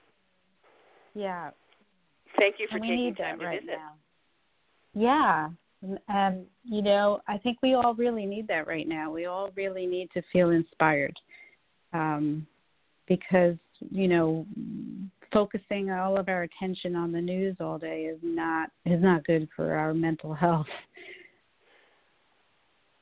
yeah. 1.15 1.49
Thank 2.38 2.57
you 2.59 2.67
for 2.69 2.77
taking 2.77 2.95
need 2.95 3.17
time 3.17 3.39
that 3.39 3.45
right 3.45 3.61
visit. 3.61 3.77
Now. 3.79 3.93
Yeah, 4.93 5.97
and 6.07 6.45
you 6.63 6.83
know, 6.83 7.21
I 7.27 7.39
think 7.39 7.57
we 7.63 7.73
all 7.73 7.95
really 7.95 8.27
need 8.27 8.47
that 8.49 8.67
right 8.67 8.88
now. 8.88 9.11
We 9.11 9.25
all 9.25 9.49
really 9.55 9.88
need 9.88 10.09
to 10.13 10.21
feel 10.31 10.51
inspired, 10.51 11.15
um, 11.93 12.45
because 13.07 13.55
you 13.79 14.07
know, 14.07 14.45
focusing 15.36 15.91
all 15.91 16.17
of 16.17 16.30
our 16.30 16.43
attention 16.43 16.95
on 16.95 17.12
the 17.12 17.19
news 17.19 17.58
all 17.60 17.78
day 17.78 18.04
is 18.04 18.17
not 18.24 18.69
is 18.86 19.04
not 19.04 19.26
good 19.26 19.50
for 19.54 19.74
our 19.74 19.93
mental 19.93 20.34
health. 20.34 20.65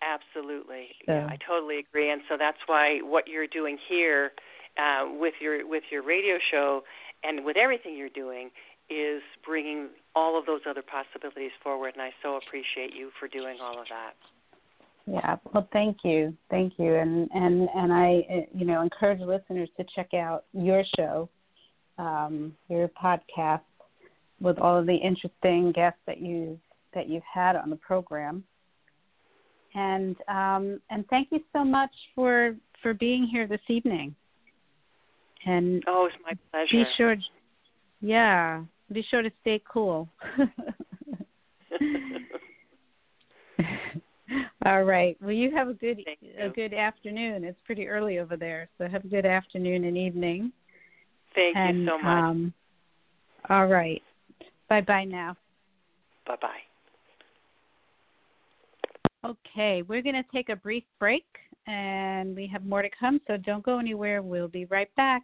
Absolutely, 0.02 0.88
so. 1.06 1.14
yeah, 1.14 1.28
I 1.28 1.38
totally 1.48 1.78
agree, 1.78 2.12
and 2.12 2.22
so 2.28 2.36
that's 2.38 2.58
why 2.66 2.98
what 3.04 3.28
you're 3.28 3.48
doing 3.48 3.78
here 3.88 4.32
uh, 4.80 5.06
with 5.12 5.36
your 5.40 5.68
with 5.68 5.84
your 5.92 6.04
radio 6.04 6.38
show 6.52 6.82
and 7.24 7.46
with 7.46 7.56
everything 7.56 7.96
you're 7.96 8.10
doing 8.10 8.50
is 8.90 9.22
bringing 9.46 9.90
all 10.16 10.38
of 10.38 10.48
those 10.48 10.62
other 10.68 10.82
possibilities 10.82 11.52
forward, 11.62 11.94
and 11.94 12.02
I 12.02 12.10
so 12.24 12.38
appreciate 12.38 12.96
you 12.98 13.12
for 13.20 13.28
doing 13.28 13.58
all 13.62 13.80
of 13.80 13.86
that. 13.90 14.16
Yeah, 15.06 15.36
well, 15.54 15.68
thank 15.72 15.98
you, 16.04 16.36
thank 16.50 16.74
you, 16.80 16.96
and 16.96 17.30
and 17.32 17.70
and 17.76 17.94
I, 17.94 18.48
you 18.56 18.66
know, 18.66 18.82
encourage 18.82 19.22
listeners 19.22 19.70
to 19.78 19.86
check 19.96 20.16
out 20.16 20.46
your 20.52 20.84
show, 20.98 21.30
um, 21.98 22.56
your 22.70 22.88
podcast, 22.90 23.62
with 24.40 24.58
all 24.60 24.78
of 24.78 24.86
the 24.86 24.96
interesting 24.96 25.72
guests 25.72 26.00
that 26.06 26.20
you 26.20 26.60
that 26.94 27.10
you've 27.10 27.24
had 27.32 27.56
on 27.56 27.70
the 27.70 27.76
program. 27.78 28.44
And 29.76 30.16
um, 30.28 30.80
and 30.90 31.08
thank 31.10 31.30
you 31.32 31.40
so 31.52 31.64
much 31.64 31.92
for 32.14 32.56
for 32.82 32.94
being 32.94 33.26
here 33.26 33.48
this 33.48 33.62
evening. 33.70 34.14
And 35.46 35.84
oh, 35.88 36.08
it's 36.08 36.16
my 36.24 36.34
pleasure. 36.52 36.86
Be 36.86 36.90
sure, 36.96 37.16
yeah, 38.02 38.64
be 38.92 39.04
sure 39.10 39.22
to 39.22 39.32
stay 39.42 39.62
cool. 39.72 40.08
All 44.66 44.84
right. 44.84 45.18
Well, 45.22 45.32
you 45.32 45.52
have 45.56 45.68
a 45.68 45.74
good 45.74 46.00
a 46.40 46.50
good 46.50 46.74
afternoon. 46.74 47.44
It's 47.44 47.60
pretty 47.66 47.88
early 47.88 48.20
over 48.20 48.38
there, 48.38 48.70
so 48.78 48.88
have 48.88 49.04
a 49.04 49.10
good 49.10 49.26
afternoon 49.26 49.86
and 49.86 49.98
evening. 49.98 50.52
Thank 51.36 51.58
and, 51.58 51.80
you 51.80 51.88
so 51.88 51.98
much. 51.98 52.24
Um, 52.24 52.54
all 53.50 53.68
right. 53.68 54.02
Bye 54.70 54.82
bye 54.82 55.06
now. 55.06 55.36
Bye 56.26 56.38
bye. 56.42 56.50
Okay, 59.26 59.84
we're 59.84 60.02
going 60.02 60.16
to 60.16 60.26
take 60.34 60.50
a 60.50 60.56
brief 60.56 60.84
break, 61.00 61.26
and 61.66 62.36
we 62.36 62.46
have 62.48 62.66
more 62.66 62.82
to 62.82 62.90
come. 63.00 63.22
So 63.28 63.38
don't 63.38 63.64
go 63.64 63.80
anywhere. 63.80 64.22
We'll 64.22 64.50
be 64.50 64.66
right 64.66 64.94
back. 64.96 65.24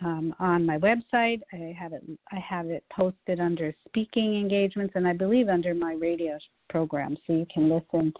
um, 0.00 0.32
on 0.38 0.64
my 0.64 0.78
website. 0.78 1.40
I 1.52 1.74
have 1.76 1.92
it. 1.92 2.04
I 2.30 2.38
have 2.38 2.66
it 2.66 2.84
posted 2.92 3.40
under 3.40 3.74
speaking 3.88 4.36
engagements, 4.36 4.92
and 4.94 5.08
I 5.08 5.12
believe 5.12 5.48
under 5.48 5.74
my 5.74 5.94
radio 5.94 6.38
program, 6.70 7.16
so 7.26 7.32
you 7.32 7.46
can 7.52 7.68
listen 7.68 8.12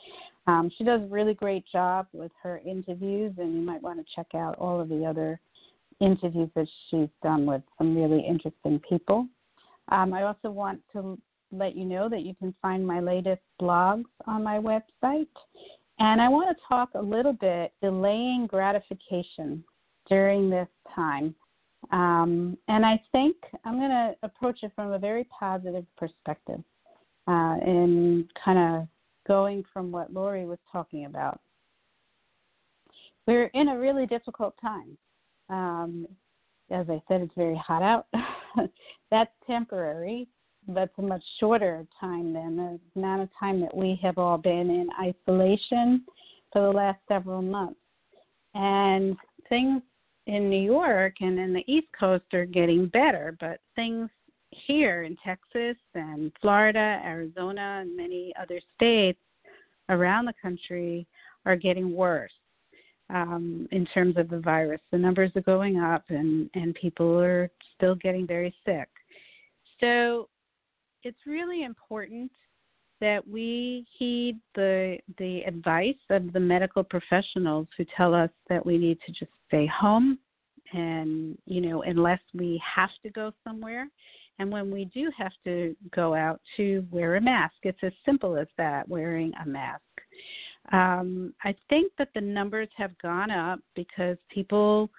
um, 0.48 0.70
she 0.76 0.82
does 0.82 1.02
a 1.02 1.06
really 1.06 1.34
great 1.34 1.64
job 1.70 2.06
with 2.14 2.32
her 2.42 2.62
interviews, 2.64 3.34
and 3.36 3.54
you 3.54 3.60
might 3.60 3.82
want 3.82 3.98
to 3.98 4.14
check 4.16 4.34
out 4.34 4.56
all 4.56 4.80
of 4.80 4.88
the 4.88 5.04
other 5.04 5.38
interviews 6.00 6.48
that 6.54 6.66
she's 6.88 7.10
done 7.22 7.44
with 7.44 7.60
some 7.76 7.94
really 7.94 8.24
interesting 8.26 8.80
people. 8.88 9.26
Um, 9.90 10.14
I 10.14 10.22
also 10.22 10.50
want 10.50 10.80
to 10.94 11.18
let 11.52 11.76
you 11.76 11.84
know 11.84 12.08
that 12.08 12.22
you 12.22 12.34
can 12.34 12.54
find 12.62 12.86
my 12.86 12.98
latest 12.98 13.42
blogs 13.60 14.06
on 14.26 14.42
my 14.42 14.58
website. 14.58 15.26
And 15.98 16.18
I 16.18 16.28
want 16.28 16.56
to 16.56 16.64
talk 16.66 16.90
a 16.94 17.02
little 17.02 17.34
bit 17.34 17.72
delaying 17.82 18.46
gratification 18.46 19.62
during 20.08 20.48
this 20.48 20.68
time. 20.94 21.34
Um, 21.92 22.56
and 22.68 22.86
I 22.86 23.02
think 23.12 23.36
I'm 23.66 23.78
going 23.78 23.90
to 23.90 24.14
approach 24.22 24.60
it 24.62 24.72
from 24.74 24.92
a 24.92 24.98
very 24.98 25.24
positive 25.24 25.84
perspective 25.98 26.62
uh, 27.26 27.56
and 27.60 28.24
kind 28.42 28.58
of 28.58 28.88
going 29.28 29.62
from 29.72 29.92
what 29.92 30.12
Laurie 30.12 30.46
was 30.46 30.58
talking 30.72 31.04
about. 31.04 31.40
We're 33.26 33.50
in 33.54 33.68
a 33.68 33.78
really 33.78 34.06
difficult 34.06 34.54
time. 34.60 34.96
Um, 35.50 36.06
as 36.70 36.86
I 36.88 37.00
said, 37.06 37.20
it's 37.20 37.34
very 37.36 37.56
hot 37.56 37.82
out. 37.82 38.06
That's 39.10 39.30
temporary, 39.46 40.28
That's 40.66 40.92
a 40.98 41.02
much 41.02 41.22
shorter 41.38 41.86
time 42.00 42.32
than 42.32 42.56
the 42.56 42.80
amount 42.96 43.22
of 43.22 43.28
time 43.38 43.60
that 43.60 43.76
we 43.76 43.98
have 44.02 44.18
all 44.18 44.38
been 44.38 44.70
in 44.70 44.88
isolation 45.00 46.04
for 46.52 46.62
the 46.62 46.70
last 46.70 46.98
several 47.06 47.42
months. 47.42 47.80
And 48.54 49.16
things 49.48 49.82
in 50.26 50.50
New 50.50 50.62
York 50.62 51.14
and 51.20 51.38
in 51.38 51.52
the 51.52 51.64
East 51.66 51.88
Coast 51.98 52.24
are 52.34 52.44
getting 52.44 52.86
better, 52.86 53.36
but 53.40 53.60
things 53.76 54.10
here 54.66 55.02
in 55.02 55.16
Texas 55.24 55.76
and 55.94 56.32
Florida, 56.40 57.00
Arizona, 57.04 57.80
and 57.82 57.96
many 57.96 58.32
other 58.40 58.60
states 58.74 59.18
around 59.88 60.26
the 60.26 60.34
country 60.40 61.06
are 61.46 61.56
getting 61.56 61.94
worse 61.94 62.32
um, 63.10 63.68
in 63.72 63.86
terms 63.86 64.16
of 64.16 64.28
the 64.28 64.40
virus. 64.40 64.80
The 64.92 64.98
numbers 64.98 65.30
are 65.34 65.42
going 65.42 65.78
up, 65.78 66.04
and, 66.08 66.50
and 66.54 66.74
people 66.74 67.18
are 67.18 67.50
still 67.76 67.94
getting 67.94 68.26
very 68.26 68.54
sick. 68.64 68.88
So 69.80 70.28
it's 71.04 71.18
really 71.26 71.64
important 71.64 72.30
that 73.00 73.26
we 73.26 73.86
heed 73.96 74.38
the 74.54 74.98
the 75.18 75.42
advice 75.42 75.94
of 76.10 76.32
the 76.32 76.40
medical 76.40 76.82
professionals 76.82 77.68
who 77.76 77.84
tell 77.96 78.14
us 78.14 78.30
that 78.48 78.64
we 78.64 78.76
need 78.76 78.98
to 79.06 79.12
just 79.12 79.30
stay 79.46 79.66
home 79.66 80.18
and 80.72 81.38
you 81.46 81.60
know 81.60 81.82
unless 81.82 82.20
we 82.34 82.60
have 82.74 82.90
to 83.02 83.10
go 83.10 83.32
somewhere 83.44 83.86
and 84.38 84.50
when 84.50 84.70
we 84.70 84.86
do 84.86 85.10
have 85.16 85.32
to 85.44 85.74
go 85.94 86.14
out 86.14 86.40
to 86.56 86.84
wear 86.90 87.16
a 87.16 87.20
mask 87.20 87.54
it's 87.62 87.78
as 87.82 87.92
simple 88.04 88.36
as 88.36 88.46
that 88.56 88.88
wearing 88.88 89.32
a 89.42 89.46
mask 89.46 89.82
um, 90.72 91.32
i 91.44 91.54
think 91.68 91.92
that 91.98 92.08
the 92.14 92.20
numbers 92.20 92.68
have 92.76 92.96
gone 92.98 93.30
up 93.30 93.60
because 93.74 94.16
people 94.30 94.90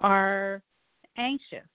are 0.00 0.62
anxious 1.16 1.66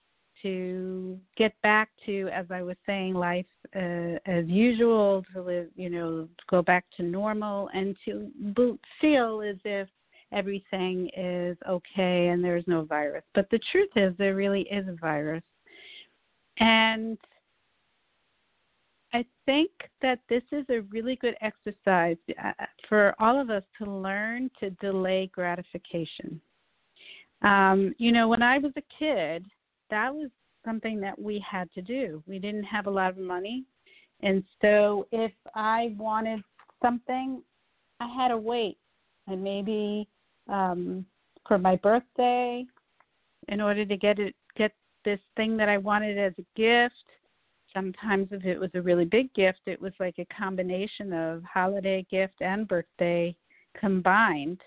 to 0.42 1.18
get 1.38 1.54
back 1.62 1.90
to 2.06 2.30
as 2.34 2.46
i 2.50 2.62
was 2.62 2.76
saying 2.86 3.14
life 3.14 3.46
uh, 3.76 4.18
as 4.26 4.46
usual 4.48 5.24
to 5.34 5.42
live 5.42 5.68
you 5.76 5.90
know 5.90 6.28
go 6.50 6.62
back 6.62 6.86
to 6.96 7.04
normal 7.04 7.70
and 7.74 7.96
to 8.06 8.30
feel 9.00 9.42
as 9.42 9.58
if 9.64 9.88
everything 10.34 11.10
is 11.16 11.58
okay 11.70 12.30
and 12.30 12.44
there's 12.44 12.66
no 12.68 12.84
virus. 12.84 13.24
But 13.34 13.50
the 13.52 13.60
truth 13.72 13.90
is, 13.96 14.14
there 14.18 14.36
really 14.36 14.62
is 14.64 14.88
a 14.88 14.96
virus. 15.00 15.44
And 16.58 17.18
I 19.14 19.26
think 19.46 19.72
that 20.02 20.20
this 20.30 20.44
is 20.52 20.66
a 20.70 20.82
really 20.82 21.16
good 21.18 21.36
exercise 21.42 22.18
uh, 22.44 22.52
for 22.90 23.14
all 23.20 23.40
of 23.40 23.50
us 23.50 23.64
to 23.78 23.90
learn 23.90 24.50
to 24.60 24.72
delay 24.72 25.30
gratification. 25.34 26.42
Um, 27.44 27.94
you 27.98 28.12
know, 28.12 28.28
when 28.28 28.42
I 28.42 28.58
was 28.58 28.72
a 28.78 28.84
kid, 28.98 29.46
that 29.90 30.14
was 30.14 30.30
something 30.66 31.00
that 31.02 31.20
we 31.20 31.44
had 31.48 31.72
to 31.74 31.82
do. 31.82 32.24
We 32.28 32.40
didn't 32.40 32.64
have 32.64 32.88
a 32.88 32.92
lot 32.92 33.12
of 33.12 33.18
money. 33.18 33.66
And 34.22 34.44
so 34.62 35.08
if 35.12 35.34
I 35.54 35.94
wanted 35.98 36.42
something, 36.82 37.44
I 38.00 38.08
had 38.16 38.30
to 38.30 38.38
wait 38.38 38.78
and 39.28 39.44
maybe 39.44 40.08
um, 40.50 41.06
for 41.48 41.58
my 41.58 41.76
birthday 41.78 42.66
in 43.50 43.62
order 43.62 43.86
to 43.86 43.98
get 43.98 44.20
it 44.20 44.36
get 44.56 44.72
this 45.06 45.20
thing 45.36 45.58
that 45.58 45.70
I 45.70 45.78
wanted 45.78 46.18
as 46.18 46.34
a 46.38 46.46
gift. 46.56 46.96
Sometimes 47.74 48.28
if 48.32 48.46
it 48.46 48.60
was 48.60 48.70
a 48.76 48.82
really 48.82 49.06
big 49.06 49.34
gift, 49.34 49.62
it 49.66 49.82
was 49.82 49.94
like 50.00 50.16
a 50.20 50.26
combination 50.26 51.12
of 51.14 51.44
holiday 51.44 52.06
gift 52.10 52.42
and 52.42 52.68
birthday 52.68 53.36
combined. 53.80 54.62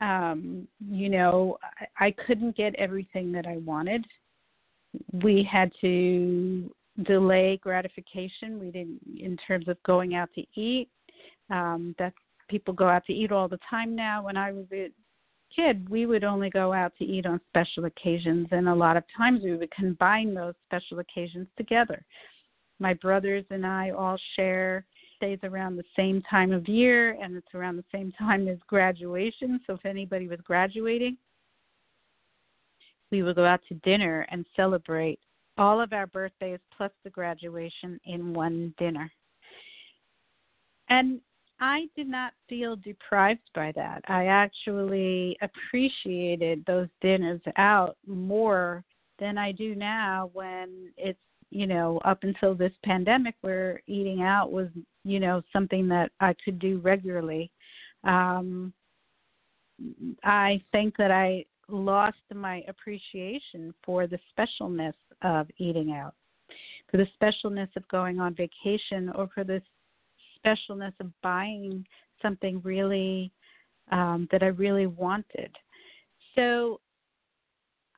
Um, 0.00 0.68
you 0.90 1.08
know, 1.08 1.56
I, 1.98 2.06
I 2.06 2.10
couldn't 2.26 2.56
get 2.56 2.74
everything 2.74 3.32
that 3.32 3.46
I 3.46 3.56
wanted. 3.58 4.04
We 5.22 5.48
had 5.50 5.72
to 5.80 6.70
delay 7.04 7.58
gratification. 7.62 8.58
We 8.58 8.70
didn't, 8.70 9.00
in 9.18 9.36
terms 9.46 9.68
of 9.68 9.82
going 9.84 10.14
out 10.14 10.28
to 10.34 10.44
eat. 10.54 10.88
Um, 11.50 11.94
that's 11.98 12.16
people 12.48 12.74
go 12.74 12.88
out 12.88 13.04
to 13.06 13.12
eat 13.12 13.32
all 13.32 13.48
the 13.48 13.58
time 13.68 13.96
now. 13.96 14.24
When 14.24 14.36
I 14.36 14.52
was 14.52 14.66
kid, 15.56 15.88
we 15.88 16.06
would 16.06 16.22
only 16.22 16.50
go 16.50 16.72
out 16.72 16.92
to 16.98 17.04
eat 17.04 17.26
on 17.26 17.40
special 17.48 17.86
occasions, 17.86 18.46
and 18.50 18.68
a 18.68 18.74
lot 18.74 18.96
of 18.96 19.04
times 19.16 19.40
we 19.42 19.56
would 19.56 19.70
combine 19.70 20.34
those 20.34 20.54
special 20.66 20.98
occasions 20.98 21.48
together. 21.56 22.04
My 22.78 22.94
brothers 22.94 23.44
and 23.50 23.66
I 23.66 23.90
all 23.90 24.18
share 24.36 24.84
days 25.20 25.38
around 25.42 25.76
the 25.76 25.84
same 25.96 26.22
time 26.30 26.52
of 26.52 26.68
year, 26.68 27.16
and 27.22 27.34
it's 27.36 27.54
around 27.54 27.76
the 27.76 27.84
same 27.90 28.12
time 28.12 28.48
as 28.48 28.58
graduation. 28.66 29.60
So 29.66 29.74
if 29.74 29.86
anybody 29.86 30.28
was 30.28 30.40
graduating, 30.44 31.16
we 33.10 33.22
would 33.22 33.36
go 33.36 33.46
out 33.46 33.60
to 33.68 33.74
dinner 33.76 34.26
and 34.30 34.44
celebrate 34.54 35.18
all 35.58 35.80
of 35.80 35.92
our 35.92 36.06
birthdays 36.06 36.58
plus 36.76 36.90
the 37.02 37.10
graduation 37.10 37.98
in 38.04 38.34
one 38.34 38.74
dinner. 38.78 39.10
And 40.90 41.20
I 41.58 41.88
did 41.96 42.08
not 42.08 42.32
feel 42.48 42.76
deprived 42.76 43.48
by 43.54 43.72
that. 43.72 44.02
I 44.08 44.26
actually 44.26 45.36
appreciated 45.40 46.64
those 46.66 46.88
dinners 47.00 47.40
out 47.56 47.96
more 48.06 48.84
than 49.18 49.38
I 49.38 49.52
do 49.52 49.74
now 49.74 50.30
when 50.34 50.92
it's, 50.98 51.18
you 51.50 51.66
know, 51.66 51.98
up 52.04 52.24
until 52.24 52.54
this 52.54 52.72
pandemic 52.84 53.34
where 53.40 53.80
eating 53.86 54.20
out 54.22 54.52
was, 54.52 54.68
you 55.04 55.18
know, 55.20 55.42
something 55.52 55.88
that 55.88 56.10
I 56.20 56.34
could 56.44 56.58
do 56.58 56.78
regularly. 56.80 57.50
Um 58.04 58.72
I 60.24 60.62
think 60.72 60.96
that 60.96 61.10
I 61.10 61.44
lost 61.68 62.18
my 62.34 62.62
appreciation 62.68 63.74
for 63.84 64.06
the 64.06 64.18
specialness 64.32 64.94
of 65.22 65.48
eating 65.58 65.92
out. 65.92 66.14
for 66.90 66.98
the 66.98 67.06
specialness 67.20 67.68
of 67.76 67.86
going 67.88 68.20
on 68.20 68.34
vacation 68.34 69.10
or 69.14 69.28
for 69.34 69.44
the 69.44 69.60
specialness 70.46 70.92
of 71.00 71.10
buying 71.22 71.84
something 72.22 72.60
really 72.62 73.32
um, 73.90 74.28
that 74.30 74.42
I 74.42 74.46
really 74.46 74.86
wanted. 74.86 75.54
So, 76.34 76.80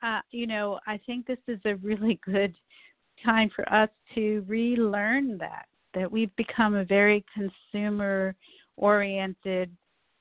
uh, 0.03 0.20
you 0.30 0.46
know, 0.46 0.78
I 0.86 1.01
think 1.07 1.26
this 1.26 1.38
is 1.46 1.61
a 1.64 1.76
really 1.76 2.20
good 2.24 2.55
time 3.24 3.51
for 3.55 3.70
us 3.72 3.90
to 4.14 4.44
relearn 4.46 5.38
that 5.38 5.66
that 5.94 6.11
we've 6.11 6.34
become 6.36 6.74
a 6.76 6.84
very 6.84 7.24
consumer 7.34 8.34
oriented 8.76 9.70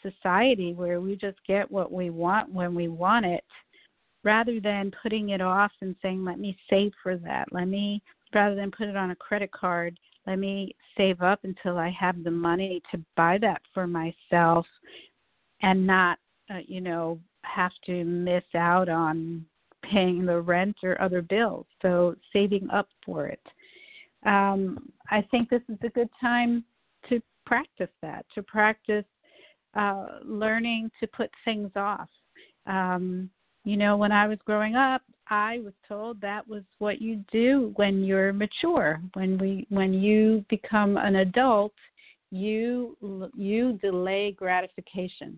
society 0.01 0.73
where 0.73 1.01
we 1.01 1.15
just 1.15 1.37
get 1.45 1.69
what 1.69 1.91
we 1.91 2.09
want 2.09 2.51
when 2.51 2.73
we 2.73 2.87
want 2.87 3.25
it 3.25 3.43
rather 4.23 4.59
than 4.59 4.91
putting 5.03 5.29
it 5.29 5.41
off 5.41 5.71
and 5.81 5.95
saying 6.01 6.23
let 6.23 6.39
me 6.39 6.57
save 6.69 6.91
for 7.03 7.17
that 7.17 7.47
let 7.51 7.67
me 7.67 8.01
rather 8.33 8.55
than 8.55 8.71
put 8.71 8.87
it 8.87 8.95
on 8.95 9.11
a 9.11 9.15
credit 9.15 9.51
card 9.51 9.99
let 10.27 10.37
me 10.39 10.75
save 10.95 11.21
up 11.21 11.39
until 11.43 11.77
i 11.77 11.89
have 11.89 12.23
the 12.23 12.31
money 12.31 12.81
to 12.91 13.01
buy 13.15 13.37
that 13.39 13.61
for 13.73 13.87
myself 13.87 14.65
and 15.61 15.85
not 15.85 16.19
uh, 16.51 16.59
you 16.67 16.81
know 16.81 17.19
have 17.43 17.71
to 17.85 18.03
miss 18.03 18.43
out 18.55 18.89
on 18.89 19.45
paying 19.83 20.25
the 20.25 20.41
rent 20.41 20.75
or 20.83 21.01
other 21.01 21.21
bills 21.21 21.65
so 21.81 22.15
saving 22.33 22.69
up 22.69 22.89
for 23.05 23.27
it 23.27 23.45
um, 24.25 24.91
i 25.09 25.21
think 25.31 25.49
this 25.49 25.61
is 25.69 25.77
a 25.83 25.89
good 25.89 26.09
time 26.19 26.63
to 27.07 27.21
practice 27.45 27.89
that 28.01 28.25
to 28.35 28.43
practice 28.43 29.05
uh, 29.77 30.05
learning 30.23 30.89
to 30.99 31.07
put 31.07 31.29
things 31.45 31.71
off. 31.75 32.09
Um, 32.65 33.29
you 33.67 33.75
know, 33.75 33.97
when 33.97 34.13
I 34.13 34.27
was 34.27 34.37
growing 34.45 34.75
up, 34.75 35.01
I 35.29 35.59
was 35.59 35.73
told 35.89 36.21
that 36.21 36.47
was 36.47 36.63
what 36.79 37.01
you 37.01 37.21
do 37.33 37.73
when 37.75 38.01
you're 38.01 38.31
mature. 38.31 39.01
When 39.13 39.37
we, 39.37 39.67
when 39.67 39.91
you 39.91 40.45
become 40.49 40.95
an 40.95 41.17
adult, 41.17 41.73
you 42.31 42.95
you 43.35 43.73
delay 43.81 44.31
gratification. 44.31 45.37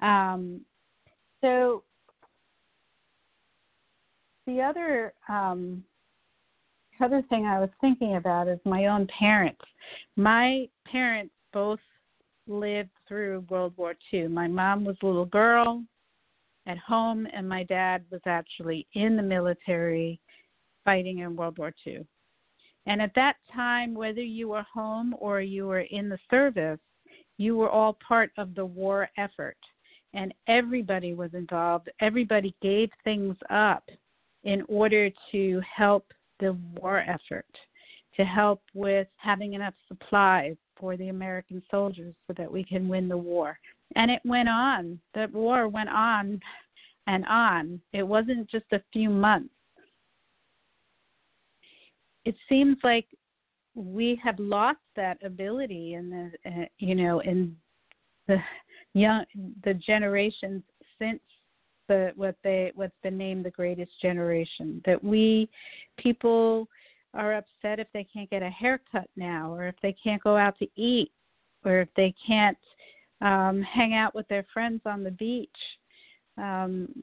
Um, 0.00 0.62
so 1.42 1.82
the 4.46 4.62
other 4.62 5.12
um, 5.28 5.84
other 7.02 7.22
thing 7.28 7.44
I 7.44 7.60
was 7.60 7.70
thinking 7.82 8.16
about 8.16 8.48
is 8.48 8.60
my 8.64 8.86
own 8.86 9.06
parents. 9.08 9.60
My 10.16 10.70
parents 10.90 11.34
both 11.52 11.80
lived 12.46 12.88
through 13.06 13.44
World 13.50 13.74
War 13.76 13.94
II. 14.10 14.28
My 14.28 14.48
mom 14.48 14.86
was 14.86 14.96
a 15.02 15.06
little 15.06 15.26
girl 15.26 15.84
at 16.66 16.78
home, 16.78 17.26
and 17.32 17.48
my 17.48 17.62
dad 17.64 18.04
was 18.10 18.20
actually 18.26 18.86
in 18.94 19.16
the 19.16 19.22
military 19.22 20.20
fighting 20.84 21.18
in 21.18 21.36
World 21.36 21.58
War 21.58 21.72
II. 21.86 22.06
And 22.86 23.02
at 23.02 23.14
that 23.14 23.36
time, 23.54 23.94
whether 23.94 24.22
you 24.22 24.48
were 24.48 24.66
home 24.72 25.14
or 25.18 25.40
you 25.40 25.66
were 25.66 25.80
in 25.80 26.08
the 26.08 26.18
service, 26.30 26.78
you 27.38 27.56
were 27.56 27.70
all 27.70 27.98
part 28.06 28.30
of 28.38 28.54
the 28.54 28.64
war 28.64 29.08
effort. 29.18 29.56
And 30.14 30.32
everybody 30.48 31.12
was 31.12 31.34
involved. 31.34 31.90
Everybody 32.00 32.54
gave 32.62 32.90
things 33.04 33.36
up 33.50 33.84
in 34.44 34.62
order 34.68 35.10
to 35.32 35.60
help 35.76 36.06
the 36.38 36.56
war 36.80 37.00
effort, 37.00 37.46
to 38.16 38.24
help 38.24 38.62
with 38.72 39.08
having 39.16 39.54
enough 39.54 39.74
supplies, 39.88 40.56
for 40.78 40.96
the 40.96 41.08
American 41.08 41.62
soldiers 41.70 42.14
so 42.26 42.34
that 42.36 42.50
we 42.50 42.62
can 42.62 42.88
win 42.88 43.08
the 43.08 43.16
war. 43.16 43.58
And 43.94 44.10
it 44.10 44.20
went 44.24 44.48
on. 44.48 44.98
The 45.14 45.28
war 45.32 45.68
went 45.68 45.88
on 45.88 46.40
and 47.06 47.24
on. 47.26 47.80
It 47.92 48.02
wasn't 48.02 48.50
just 48.50 48.66
a 48.72 48.82
few 48.92 49.08
months. 49.08 49.50
It 52.24 52.34
seems 52.48 52.76
like 52.82 53.06
we 53.74 54.20
have 54.22 54.38
lost 54.38 54.80
that 54.96 55.18
ability 55.24 55.94
in 55.94 56.10
the 56.10 56.50
uh, 56.50 56.64
you 56.78 56.94
know 56.94 57.20
in 57.20 57.54
the 58.26 58.38
young 58.94 59.24
the 59.64 59.74
generations 59.74 60.62
since 60.98 61.20
the 61.86 62.10
what 62.16 62.34
they 62.42 62.72
what's 62.74 62.96
been 63.02 63.18
named 63.18 63.44
the 63.44 63.50
greatest 63.50 63.92
generation 64.00 64.82
that 64.86 65.02
we 65.04 65.48
people 65.98 66.66
are 67.16 67.34
upset 67.34 67.80
if 67.80 67.88
they 67.92 68.04
can't 68.04 68.30
get 68.30 68.42
a 68.42 68.50
haircut 68.50 69.08
now, 69.16 69.52
or 69.52 69.66
if 69.66 69.74
they 69.82 69.94
can't 70.02 70.22
go 70.22 70.36
out 70.36 70.58
to 70.58 70.68
eat, 70.76 71.10
or 71.64 71.80
if 71.80 71.88
they 71.96 72.14
can't 72.26 72.58
um, 73.20 73.62
hang 73.62 73.94
out 73.94 74.14
with 74.14 74.28
their 74.28 74.46
friends 74.52 74.80
on 74.86 75.02
the 75.02 75.10
beach. 75.10 75.48
Um, 76.38 77.02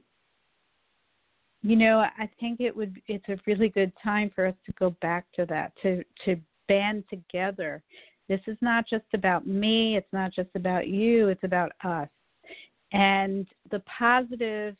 you 1.64 1.76
know, 1.76 2.00
I 2.00 2.30
think 2.40 2.60
it 2.60 2.76
would 2.76 3.02
it's 3.08 3.28
a 3.30 3.38
really 3.48 3.70
good 3.70 3.92
time 4.04 4.32
for 4.36 4.46
us 4.46 4.56
to 4.66 4.74
go 4.74 4.92
back 5.02 5.26
to 5.36 5.46
that, 5.48 5.72
to 5.82 6.04
to 6.26 6.36
band 6.68 7.06
together. 7.10 7.82
This 8.30 8.42
is 8.48 8.58
not 8.62 8.88
just 8.88 9.06
about 9.14 9.48
me, 9.48 9.98
it's 9.98 10.12
not 10.14 10.34
just 10.34 10.50
about 10.56 10.88
you, 10.88 11.30
it's 11.30 11.44
about 11.44 11.72
us. 11.84 12.10
And 12.92 13.48
the 13.72 13.82
positive 13.82 14.76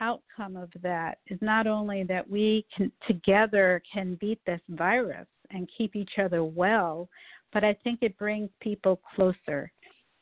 outcome 0.00 0.56
of 0.56 0.70
that 0.82 1.18
is 1.28 1.38
not 1.40 1.66
only 1.66 2.02
that 2.04 2.28
we 2.28 2.66
can 2.76 2.90
together 3.06 3.80
can 3.92 4.16
beat 4.20 4.40
this 4.44 4.60
virus 4.70 5.26
and 5.50 5.70
keep 5.76 5.96
each 5.96 6.18
other 6.18 6.44
well, 6.44 7.08
but 7.52 7.64
I 7.64 7.74
think 7.84 8.00
it 8.02 8.18
brings 8.18 8.50
people 8.60 9.00
closer 9.14 9.70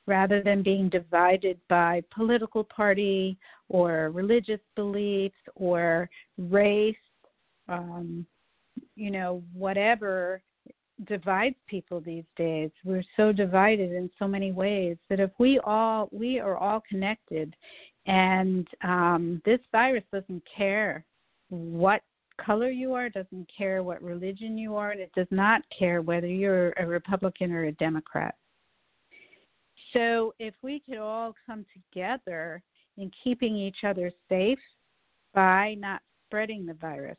rather 0.07 0.42
than 0.42 0.62
being 0.62 0.88
divided 0.88 1.59
by 1.68 2.03
political 2.14 2.64
party 2.64 3.38
or 3.68 4.11
religious 4.11 4.61
beliefs 4.74 5.36
or 5.55 6.09
race, 6.38 6.96
um, 7.68 8.26
you 8.96 9.11
know, 9.11 9.42
whatever 9.53 10.42
divides 11.07 11.57
people 11.66 12.00
these 12.00 12.24
days. 12.36 12.70
We're 12.84 13.05
so 13.16 13.32
divided 13.32 13.92
in 13.92 14.11
so 14.18 14.28
many 14.28 14.53
ways 14.53 14.96
that 15.09 15.20
if 15.20 15.30
we 15.38 15.59
all 15.64 16.09
we 16.12 16.38
are 16.38 16.57
all 16.57 16.82
connected 16.88 17.55
and 18.07 18.66
um, 18.82 19.40
this 19.44 19.61
virus 19.70 20.05
doesn't 20.12 20.42
care 20.57 21.05
what 21.48 22.03
color 22.44 22.70
you 22.70 22.94
are, 22.94 23.09
doesn't 23.09 23.48
care 23.57 23.82
what 23.82 24.03
religion 24.03 24.59
you 24.59 24.74
are, 24.76 24.90
and 24.90 25.00
it 25.00 25.12
does 25.14 25.28
not 25.30 25.62
care 25.76 26.03
whether 26.03 26.26
you're 26.26 26.72
a 26.78 26.86
Republican 26.86 27.53
or 27.53 27.64
a 27.64 27.72
Democrat. 27.72 28.34
So 29.93 30.34
if 30.38 30.55
we 30.62 30.80
could 30.80 30.99
all 30.99 31.34
come 31.47 31.66
together 31.74 32.62
in 32.97 33.11
keeping 33.22 33.57
each 33.57 33.84
other 33.84 34.11
safe 34.28 34.59
by 35.34 35.74
not 35.74 36.03
spreading 36.26 36.66
the 36.66 36.74
virus, 36.74 37.16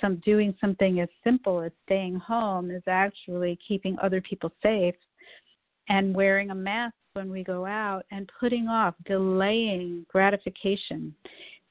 some 0.00 0.16
doing 0.24 0.54
something 0.60 1.00
as 1.00 1.08
simple 1.24 1.60
as 1.60 1.72
staying 1.86 2.16
home 2.16 2.70
is 2.70 2.82
actually 2.86 3.58
keeping 3.66 3.96
other 4.00 4.20
people 4.20 4.52
safe 4.62 4.94
and 5.88 6.14
wearing 6.14 6.50
a 6.50 6.54
mask 6.54 6.94
when 7.14 7.30
we 7.30 7.42
go 7.42 7.66
out 7.66 8.04
and 8.10 8.30
putting 8.38 8.68
off, 8.68 8.94
delaying 9.06 10.06
gratification. 10.08 11.14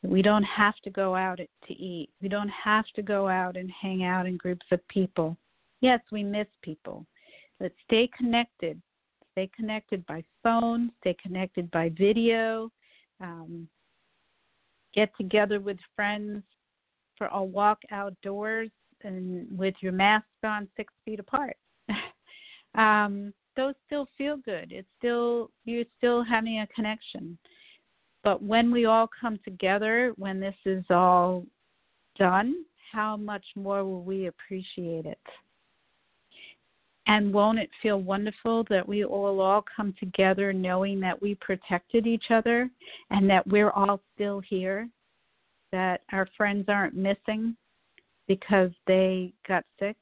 We 0.04 0.22
don't 0.22 0.44
have 0.44 0.76
to 0.84 0.90
go 0.90 1.16
out 1.16 1.38
to 1.38 1.74
eat. 1.74 2.10
We 2.22 2.28
don't 2.28 2.50
have 2.50 2.86
to 2.96 3.02
go 3.02 3.28
out 3.28 3.56
and 3.56 3.70
hang 3.70 4.04
out 4.04 4.26
in 4.26 4.38
groups 4.38 4.66
of 4.72 4.86
people. 4.88 5.38
Yes, 5.82 6.00
we 6.12 6.24
miss 6.24 6.48
people. 6.62 7.06
But 7.60 7.72
stay 7.86 8.10
connected. 8.18 8.82
Stay 9.34 9.50
connected 9.56 10.06
by 10.06 10.24
phone, 10.44 10.92
stay 11.00 11.16
connected 11.22 11.70
by 11.72 11.90
video. 11.98 12.72
Um, 13.20 13.68
get 14.94 15.10
together 15.18 15.60
with 15.60 15.78
friends 15.96 16.44
for 17.18 17.28
a 17.28 17.44
walk 17.44 17.80
outdoors 17.92 18.70
and 19.04 19.48
with 19.58 19.76
your 19.82 19.92
mask 19.92 20.26
on 20.44 20.68
six 20.76 20.94
feet 21.06 21.20
apart. 21.20 21.56
um, 22.76 23.34
those 23.56 23.74
still 23.86 24.08
feel 24.18 24.38
good. 24.38 24.72
It's 24.72 24.88
still 24.98 25.52
you're 25.66 25.86
still 25.98 26.24
having 26.24 26.60
a 26.60 26.68
connection. 26.68 27.38
But 28.24 28.42
when 28.42 28.72
we 28.72 28.86
all 28.86 29.10
come 29.20 29.40
together, 29.44 30.14
when 30.18 30.40
this 30.40 30.56
is 30.66 30.84
all 30.90 31.46
done, 32.18 32.66
how 32.92 33.18
much 33.18 33.46
more 33.56 33.84
will 33.84 34.04
we 34.04 34.28
appreciate 34.28 35.06
it? 35.06 35.20
And 37.08 37.34
won't 37.34 37.60
it 37.60 37.70
feel 37.82 38.00
wonderful 38.00 38.64
that 38.70 38.88
we 38.88 39.04
all 39.04 39.42
all 39.42 39.66
come 39.76 39.94
together 40.00 40.54
knowing 40.54 41.00
that 41.02 41.20
we 41.22 41.36
protected 41.36 42.06
each 42.06 42.26
other 42.30 42.70
and 43.10 43.30
that 43.30 43.46
we're 43.48 43.72
all 43.72 44.00
still 44.14 44.40
here, 44.40 44.88
that 45.72 46.02
our 46.12 46.28
friends 46.38 46.66
aren't 46.68 46.96
missing 46.96 47.56
because 48.28 48.72
they 48.88 49.34
got 49.48 49.66
sick? 49.80 49.98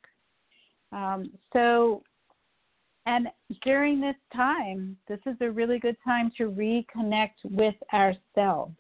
Um, 0.92 1.32
so 1.54 2.04
and 3.10 3.28
during 3.64 4.00
this 4.00 4.16
time, 4.36 4.96
this 5.08 5.20
is 5.26 5.36
a 5.42 5.50
really 5.50 5.80
good 5.80 5.98
time 6.06 6.32
to 6.38 6.52
reconnect 6.52 7.44
with 7.44 7.74
ourselves. 7.92 8.76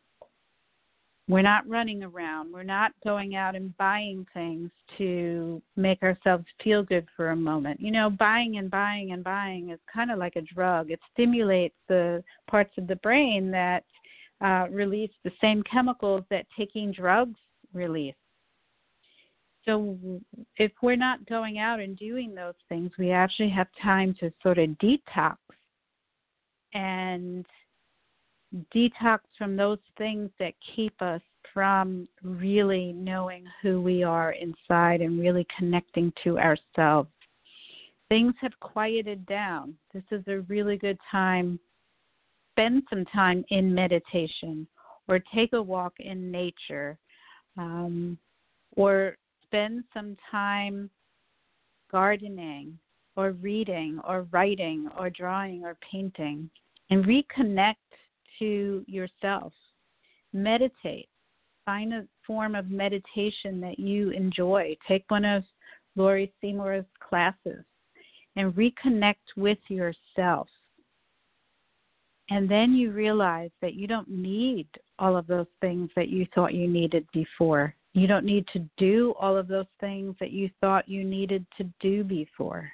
We're 1.30 1.43
not 1.43 1.69
running 1.69 2.01
around. 2.01 2.51
We're 2.51 2.63
not 2.63 2.91
going 3.03 3.36
out 3.36 3.55
and 3.55 3.77
buying 3.77 4.25
things 4.34 4.71
to 4.97 5.61
make 5.75 6.01
ourselves 6.01 6.45
feel 6.63 6.82
good 6.82 7.07
for 7.15 7.30
a 7.30 7.36
moment. 7.36 7.80
You 7.80 7.91
know, 7.91 8.09
buying 8.09 8.57
and 8.57 8.69
buying 8.71 9.11
and 9.11 9.23
buying 9.23 9.69
is 9.69 9.80
kind 9.93 10.09
of 10.09 10.17
like 10.17 10.38
a 10.38 10.41
drug. 10.41 10.89
It 10.89 10.99
stimulates 11.13 11.75
the 11.88 12.23
parts 12.49 12.73
of 12.80 12.88
the 12.88 12.95
brain 12.95 13.51
that 13.51 13.84
uh, 14.41 14.65
release 14.71 15.11
the 15.23 15.32
same 15.39 15.61
chemicals 15.71 16.23
that 16.32 16.47
taking 16.57 16.91
drugs 16.91 17.39
release. 17.75 18.15
So 19.65 19.99
if 20.57 20.71
we're 20.82 20.95
not 20.95 21.23
going 21.27 21.59
out 21.59 21.80
and 21.80 21.95
doing 21.95 22.34
those 22.34 22.55
things, 22.69 22.89
we 22.97 23.11
actually 23.11 23.49
have 23.49 23.67
time 23.84 24.15
to 24.19 24.34
sort 24.41 24.57
of 24.57 24.69
detox 24.82 25.38
and 26.73 27.45
detox 28.73 29.19
from 29.37 29.55
those 29.55 29.79
things 29.97 30.29
that 30.39 30.53
keep 30.75 30.99
us 31.01 31.21
from 31.53 32.07
really 32.23 32.93
knowing 32.93 33.45
who 33.61 33.81
we 33.81 34.03
are 34.03 34.31
inside 34.33 35.01
and 35.01 35.19
really 35.19 35.45
connecting 35.57 36.11
to 36.23 36.37
ourselves. 36.39 37.09
Things 38.09 38.33
have 38.41 38.59
quieted 38.59 39.25
down. 39.25 39.75
This 39.93 40.03
is 40.11 40.23
a 40.27 40.39
really 40.41 40.77
good 40.77 40.97
time. 41.11 41.59
Spend 42.53 42.83
some 42.89 43.05
time 43.05 43.45
in 43.49 43.73
meditation 43.73 44.67
or 45.07 45.19
take 45.33 45.53
a 45.53 45.61
walk 45.61 45.93
in 45.99 46.31
nature 46.31 46.97
um, 47.57 48.17
or 48.75 49.15
spend 49.43 49.83
some 49.93 50.15
time 50.29 50.89
gardening 51.91 52.77
or 53.15 53.31
reading 53.31 53.99
or 54.07 54.27
writing 54.31 54.89
or 54.97 55.09
drawing 55.09 55.63
or 55.63 55.77
painting 55.91 56.49
and 56.89 57.05
reconnect 57.05 57.75
to 58.39 58.83
yourself. 58.87 59.53
Meditate. 60.33 61.09
Find 61.65 61.93
a 61.93 62.07
form 62.25 62.55
of 62.55 62.69
meditation 62.69 63.61
that 63.61 63.79
you 63.79 64.09
enjoy. 64.11 64.75
Take 64.87 65.05
one 65.09 65.25
of 65.25 65.43
Laurie 65.95 66.33
Seymour's 66.41 66.85
classes 66.99 67.63
and 68.35 68.53
reconnect 68.53 69.15
with 69.35 69.57
yourself. 69.67 70.47
And 72.31 72.49
then 72.49 72.73
you 72.73 72.91
realize 72.91 73.49
that 73.61 73.73
you 73.73 73.87
don't 73.87 74.09
need 74.09 74.67
all 74.99 75.17
of 75.17 75.27
those 75.27 75.47
things 75.61 75.89
that 75.95 76.09
you 76.09 76.27
thought 76.33 76.53
you 76.53 76.67
needed 76.67 77.07
before. 77.11 77.73
You 77.93 78.05
don't 78.05 78.25
need 78.25 78.45
to 78.53 78.67
do 78.77 79.15
all 79.19 79.35
of 79.35 79.47
those 79.47 79.65
things 79.79 80.15
that 80.19 80.31
you 80.31 80.49
thought 80.61 80.87
you 80.87 81.03
needed 81.03 81.45
to 81.57 81.67
do 81.79 82.03
before. 82.03 82.71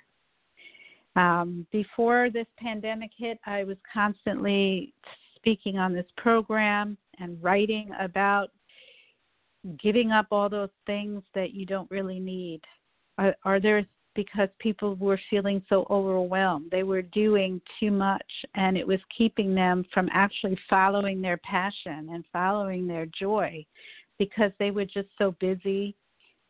Um, 1.16 1.66
before 1.72 2.30
this 2.30 2.48
pandemic 2.58 3.12
hit, 3.18 3.40
I 3.46 3.64
was 3.64 3.78
constantly 3.92 4.94
speaking 5.46 5.78
on 5.78 5.94
this 5.94 6.08
program 6.18 6.98
and 7.20 7.42
writing 7.42 7.92
about 8.00 8.50
giving 9.82 10.12
up 10.12 10.26
all 10.32 10.50
those 10.50 10.70
things 10.88 11.22
that 11.36 11.54
you 11.54 11.68
don't 11.68 11.90
really 11.92 12.20
need. 12.20 12.62
Are, 13.20 13.36
are 13.44 13.60
there 13.60 13.86
because 14.16 14.50
people 14.60 14.96
were 14.96 15.20
feeling 15.30 15.62
so 15.70 15.86
overwhelmed. 15.90 16.72
They 16.72 16.84
were 16.84 17.02
doing 17.02 17.62
too 17.80 17.92
much, 17.92 18.26
and 18.56 18.76
it 18.78 18.88
was 18.88 19.00
keeping 19.16 19.54
them 19.54 19.86
from 19.94 20.10
actually 20.14 20.58
following 20.70 21.22
their 21.22 21.38
passion 21.38 22.10
and 22.12 22.24
following 22.34 22.88
their 22.88 23.06
joy 23.08 23.64
because 24.18 24.52
they 24.58 24.72
were 24.72 24.86
just 24.86 25.10
so 25.18 25.36
busy 25.40 25.96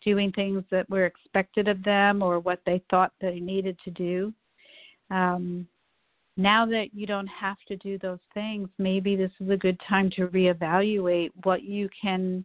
doing 0.03 0.31
things 0.33 0.63
that 0.71 0.89
were 0.89 1.05
expected 1.05 1.67
of 1.67 1.83
them 1.83 2.21
or 2.21 2.39
what 2.39 2.61
they 2.65 2.81
thought 2.89 3.11
they 3.19 3.39
needed 3.39 3.77
to 3.83 3.91
do. 3.91 4.33
Um, 5.09 5.67
now 6.37 6.65
that 6.65 6.87
you 6.93 7.05
don't 7.07 7.27
have 7.27 7.57
to 7.67 7.77
do 7.77 7.97
those 7.97 8.19
things, 8.33 8.67
maybe 8.77 9.15
this 9.15 9.31
is 9.39 9.49
a 9.49 9.57
good 9.57 9.79
time 9.87 10.09
to 10.11 10.27
reevaluate 10.27 11.31
what 11.43 11.63
you 11.63 11.89
can 11.99 12.43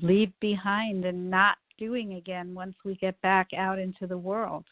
leave 0.00 0.32
behind 0.40 1.04
and 1.04 1.30
not 1.30 1.56
doing 1.78 2.14
again 2.14 2.54
once 2.54 2.74
we 2.84 2.94
get 2.96 3.20
back 3.20 3.48
out 3.56 3.78
into 3.78 4.06
the 4.06 4.18
world. 4.18 4.64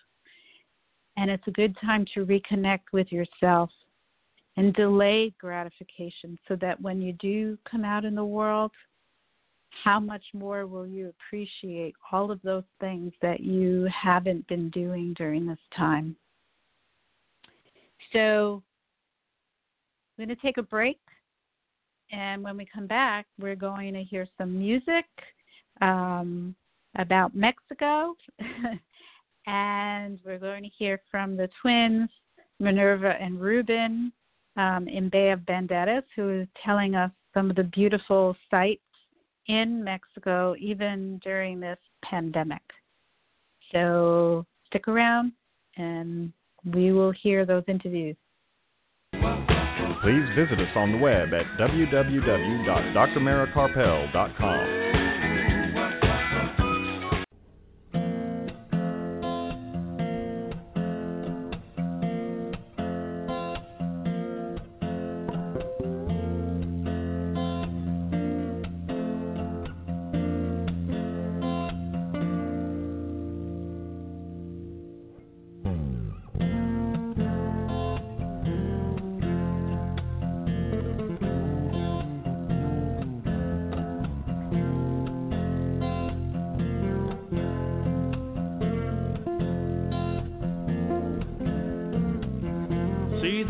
And 1.17 1.31
it's 1.31 1.47
a 1.47 1.53
good 1.53 1.77
time 1.81 2.05
to 2.15 2.27
reconnect 2.27 2.93
with 2.93 3.11
yourself 3.11 3.71
and 4.57 4.73
delay 4.75 5.33
gratification 5.39 6.39
so 6.47 6.57
that 6.57 6.81
when 6.81 7.01
you 7.01 7.13
do 7.15 7.59
come 7.71 7.85
out 7.85 8.05
in 8.05 8.15
the 8.15 8.25
world, 8.25 8.71
how 9.85 10.01
much 10.01 10.25
more 10.33 10.67
will 10.67 10.87
you 10.87 11.09
appreciate 11.09 11.95
all 12.11 12.31
of 12.31 12.41
those 12.43 12.65
things 12.81 13.13
that 13.21 13.41
you 13.41 13.89
haven't 13.93 14.47
been 14.47 14.71
doing 14.71 15.15
during 15.17 15.47
this 15.47 15.59
time? 15.77 16.17
So, 18.13 18.63
I'm 20.19 20.27
going 20.27 20.37
to 20.37 20.43
take 20.43 20.59
a 20.59 20.63
break. 20.63 20.99
And 22.13 22.43
when 22.43 22.57
we 22.57 22.67
come 22.73 22.87
back, 22.87 23.27
we're 23.39 23.57
going 23.57 23.93
to 23.95 24.03
hear 24.03 24.27
some 24.39 24.59
music 24.59 25.07
um, 25.81 26.55
about 26.97 27.35
Mexico. 27.35 28.15
and 29.47 30.19
we're 30.25 30.39
going 30.39 30.63
to 30.63 30.71
hear 30.79 31.01
from 31.11 31.37
the 31.37 31.49
twins, 31.61 32.09
Minerva 32.61 33.15
and 33.21 33.41
Ruben, 33.41 34.13
um, 34.57 34.89
in 34.89 35.09
Bay 35.09 35.31
of 35.31 35.41
Banderas, 35.41 36.05
who 36.15 36.41
is 36.41 36.49
telling 36.65 36.95
us 36.95 37.11
some 37.35 37.51
of 37.51 37.57
the 37.57 37.65
beautiful 37.65 38.35
sights 38.51 38.81
in 39.49 39.85
Mexico, 39.85 40.55
even 40.59 41.21
during 41.23 41.61
this 41.61 41.79
pandemic. 42.03 42.63
So 43.73 44.47
stick 44.67 44.89
around 44.89 45.33
and 45.77 46.33
we 46.75 46.93
will 46.93 47.13
hear 47.13 47.47
those 47.47 47.65
interviews. 47.69 48.17
Please 50.03 50.29
visit 50.37 50.61
us 50.61 50.77
on 50.77 50.93
the 50.93 50.99
web 50.99 51.31
at 51.35 51.47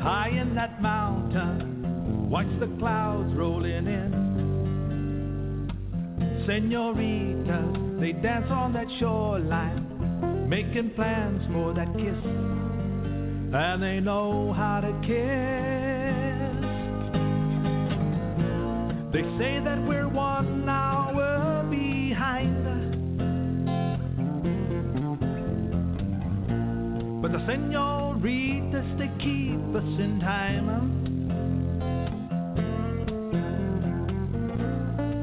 high 0.00 0.30
in 0.30 0.54
that 0.54 0.80
mountain. 0.80 2.30
Watch 2.30 2.46
the 2.60 2.66
clouds 2.78 3.34
rolling 3.36 3.86
in. 3.86 4.28
Senoritas, 6.46 8.00
they 8.00 8.12
dance 8.12 8.46
on 8.50 8.72
that 8.74 8.86
shoreline, 9.00 10.48
making 10.48 10.90
plans 10.94 11.42
for 11.52 11.74
that 11.74 11.92
kiss. 11.94 12.24
And 13.54 13.82
they 13.82 14.00
know 14.00 14.52
how 14.54 14.80
to 14.80 14.92
kiss. 15.02 15.68
They 19.12 19.22
say 19.38 19.60
that 19.64 19.84
we're 19.86 20.08
one 20.08 20.68
hour 20.68 21.66
behind. 21.68 22.64
But 27.22 27.32
the 27.32 27.44
they 27.46 27.97
keep 29.28 29.76
us 29.76 29.82
in 30.00 30.20
time. 30.20 30.68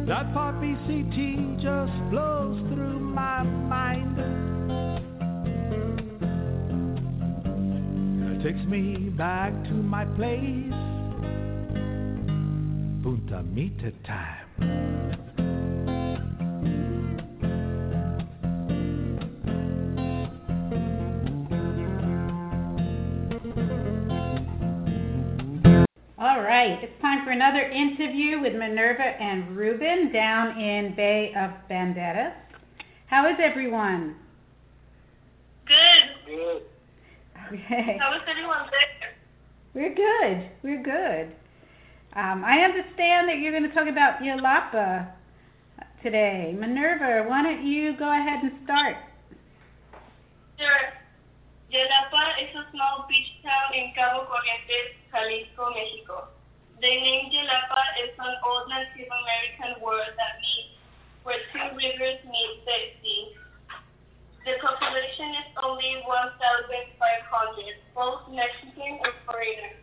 That 0.08 0.32
poppy 0.34 0.76
CT 0.86 1.58
just 1.58 2.12
blows 2.12 2.60
through 2.72 2.99
my 2.99 3.41
mind. 3.43 4.20
It 8.32 8.43
takes 8.43 8.66
me 8.68 9.10
back 9.10 9.51
to 9.64 9.74
my 9.74 10.06
place, 10.06 10.80
Punta 13.01 13.41
Mita 13.43 13.91
time. 14.06 14.45
Right, 26.56 26.82
it's 26.82 27.01
time 27.01 27.26
for 27.26 27.32
another 27.32 27.64
interview 27.64 28.39
with 28.39 28.53
Minerva 28.53 29.03
and 29.03 29.58
Ruben 29.58 30.14
down 30.14 30.58
in 30.58 30.95
Bay 30.95 31.34
of 31.36 31.51
Banderas. 31.70 32.32
How 33.08 33.28
is 33.28 33.36
everyone? 33.43 34.16
Good. 35.68 35.76
Good. 36.26 36.62
Okay. 37.51 37.97
How 37.99 38.16
is 38.16 38.22
everyone 38.26 38.70
there? 38.72 39.12
We're 39.74 39.93
good. 39.93 40.49
We're 40.64 40.82
good. 40.82 41.36
Um, 42.16 42.45
I 42.45 42.64
understand 42.64 43.28
that 43.28 43.39
you're 43.39 43.51
going 43.51 43.68
to 43.68 43.76
talk 43.76 43.89
about 43.89 44.22
Yelapa 44.22 45.12
today. 46.01 46.56
Minerva, 46.58 47.28
why 47.28 47.43
don't 47.43 47.68
you 47.68 47.97
go 47.97 48.10
ahead 48.10 48.43
and 48.43 48.53
start? 48.64 48.95
Sure. 50.58 50.88
Yelapa 51.70 52.47
is 52.47 52.56
a 52.56 52.64
small 52.72 53.06
beach 53.10 53.43
town 53.43 53.76
in 53.76 53.91
Cabo 53.93 54.24
Corrientes, 54.24 54.95
Jalisco, 55.12 55.74
Mexico. 55.76 56.30
The 56.76 56.91
name 56.91 57.32
Yelapa 57.32 57.84
is 58.03 58.11
an 58.19 58.36
old 58.43 58.67
Native 58.67 59.07
American 59.07 59.80
word 59.80 60.11
that 60.19 60.36
means 60.43 60.76
where 61.23 61.39
two 61.55 61.71
rivers 61.71 62.19
meet 62.28 62.53
the 62.67 62.80
sea. 62.99 63.32
The 64.43 64.59
population 64.59 65.39
is 65.41 65.49
only 65.63 66.03
1,500, 66.03 66.36
both 67.95 68.28
Mexican 68.30 69.01
and 69.01 69.15
foreigners. 69.23 69.82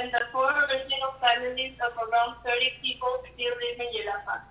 And 0.00 0.08
the 0.10 0.32
four 0.32 0.48
original 0.48 1.12
families 1.20 1.76
of 1.84 1.92
around 1.94 2.40
30 2.40 2.56
people 2.82 3.22
still 3.28 3.54
live 3.54 3.78
in 3.78 3.90
Yelapa. 3.92 4.48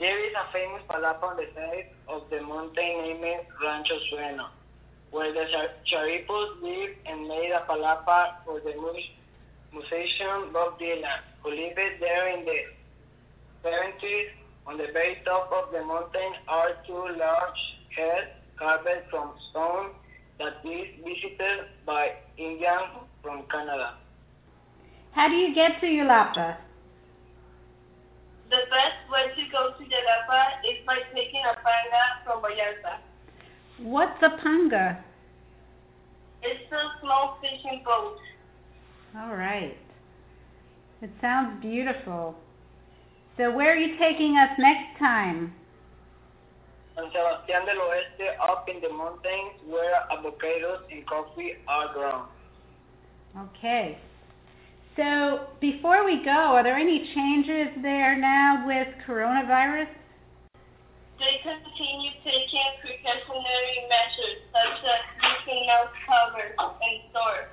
There 0.00 0.18
is 0.24 0.32
a 0.34 0.50
famous 0.56 0.82
palapa 0.88 1.22
on 1.22 1.36
the 1.36 1.52
side 1.54 1.92
of 2.08 2.26
the 2.32 2.40
mountain 2.42 3.20
named 3.20 3.46
Rancho 3.62 4.00
Sueno, 4.10 4.48
where 5.12 5.30
the 5.30 5.44
Char- 5.52 5.78
Charipos 5.86 6.58
lived 6.64 6.96
and 7.06 7.28
made 7.28 7.52
a 7.52 7.62
palapa 7.68 8.42
for 8.42 8.58
the 8.58 8.74
mu- 8.74 8.98
musician 9.72 10.52
Bob 10.52 10.78
Dylan, 10.78 11.20
who 11.42 11.50
lived 11.50 11.78
there 12.00 12.38
in 12.38 12.44
the 12.44 12.60
70s. 13.64 14.30
On 14.66 14.78
the 14.78 14.86
very 14.92 15.18
top 15.24 15.50
of 15.50 15.72
the 15.72 15.82
mountain 15.84 16.32
are 16.46 16.78
two 16.86 17.02
large 17.18 17.62
heads 17.96 18.30
carved 18.58 19.10
from 19.10 19.32
stone 19.50 19.90
that 20.38 20.62
is 20.64 20.86
visited 21.02 21.66
by 21.84 22.12
Indians 22.38 23.02
from 23.22 23.42
Canada. 23.50 23.98
How 25.12 25.28
do 25.28 25.34
you 25.34 25.54
get 25.54 25.80
to 25.80 25.86
Yelapa? 25.86 26.56
The 28.50 28.62
best 28.70 29.02
way 29.10 29.34
to 29.34 29.42
go 29.50 29.72
to 29.78 29.82
Yelapa 29.82 30.40
is 30.70 30.86
by 30.86 30.98
taking 31.14 31.42
a 31.42 31.54
panga 31.56 32.04
from 32.24 32.42
Vallarta. 32.42 33.00
What's 33.78 34.22
a 34.22 34.30
panga? 34.42 35.02
It's 36.42 36.72
a 36.72 37.00
small 37.00 37.38
fishing 37.40 37.82
boat. 37.84 38.18
All 39.16 39.36
right. 39.36 39.76
It 41.02 41.10
sounds 41.20 41.60
beautiful. 41.60 42.36
So, 43.36 43.50
where 43.50 43.72
are 43.72 43.76
you 43.76 43.98
taking 43.98 44.36
us 44.36 44.56
next 44.58 44.98
time? 44.98 45.52
San 46.94 47.04
Sebastián 47.10 47.64
del 47.64 47.80
Oeste, 47.80 48.36
up 48.40 48.68
in 48.68 48.80
the 48.80 48.88
mountains 48.92 49.56
where 49.66 50.04
avocados 50.12 50.84
and 50.90 51.06
coffee 51.06 51.56
are 51.66 51.92
grown. 51.92 52.24
Okay. 53.36 53.98
So, 54.96 55.48
before 55.60 56.04
we 56.04 56.20
go, 56.24 56.52
are 56.52 56.62
there 56.62 56.76
any 56.76 57.08
changes 57.14 57.72
there 57.80 58.18
now 58.18 58.64
with 58.66 58.88
coronavirus? 59.08 59.88
They 61.16 61.40
continue 61.40 62.12
taking 62.20 62.68
precautionary 62.84 63.88
measures 63.88 64.38
such 64.52 64.84
as 64.84 65.02
using 65.22 65.64
mouth 65.64 65.96
covers 66.04 66.52
in 66.60 67.08
stores. 67.08 67.48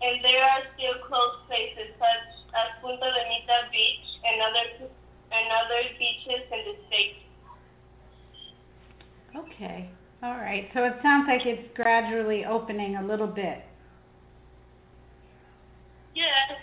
And 0.00 0.24
there 0.24 0.40
are 0.40 0.62
still 0.72 0.96
closed 1.04 1.44
places 1.44 1.92
such 2.00 2.26
as 2.56 2.68
Punta 2.80 3.04
de 3.04 3.22
Mita 3.28 3.68
Beach 3.68 4.08
and 4.24 4.36
other, 4.48 4.66
and 5.28 5.46
other 5.60 5.82
beaches 6.00 6.42
in 6.48 6.60
the 6.72 6.76
state. 6.88 7.20
Okay. 9.36 9.90
All 10.22 10.36
right. 10.36 10.68
So, 10.74 10.84
it 10.84 10.94
sounds 11.02 11.26
like 11.28 11.46
it's 11.46 11.68
gradually 11.74 12.44
opening 12.44 12.96
a 12.96 13.04
little 13.04 13.26
bit. 13.26 13.64
Yes. 16.14 16.58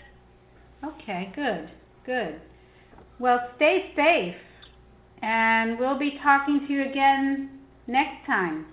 Okay, 0.84 1.32
good, 1.36 1.70
good. 2.06 2.40
Well, 3.20 3.40
stay 3.58 3.92
safe, 3.96 4.36
and 5.22 5.78
we'll 5.78 6.00
be 6.00 6.18
talking 6.24 6.66
to 6.68 6.74
you 6.74 6.90
again 6.90 7.60
next 7.88 8.26
time. 8.26 8.66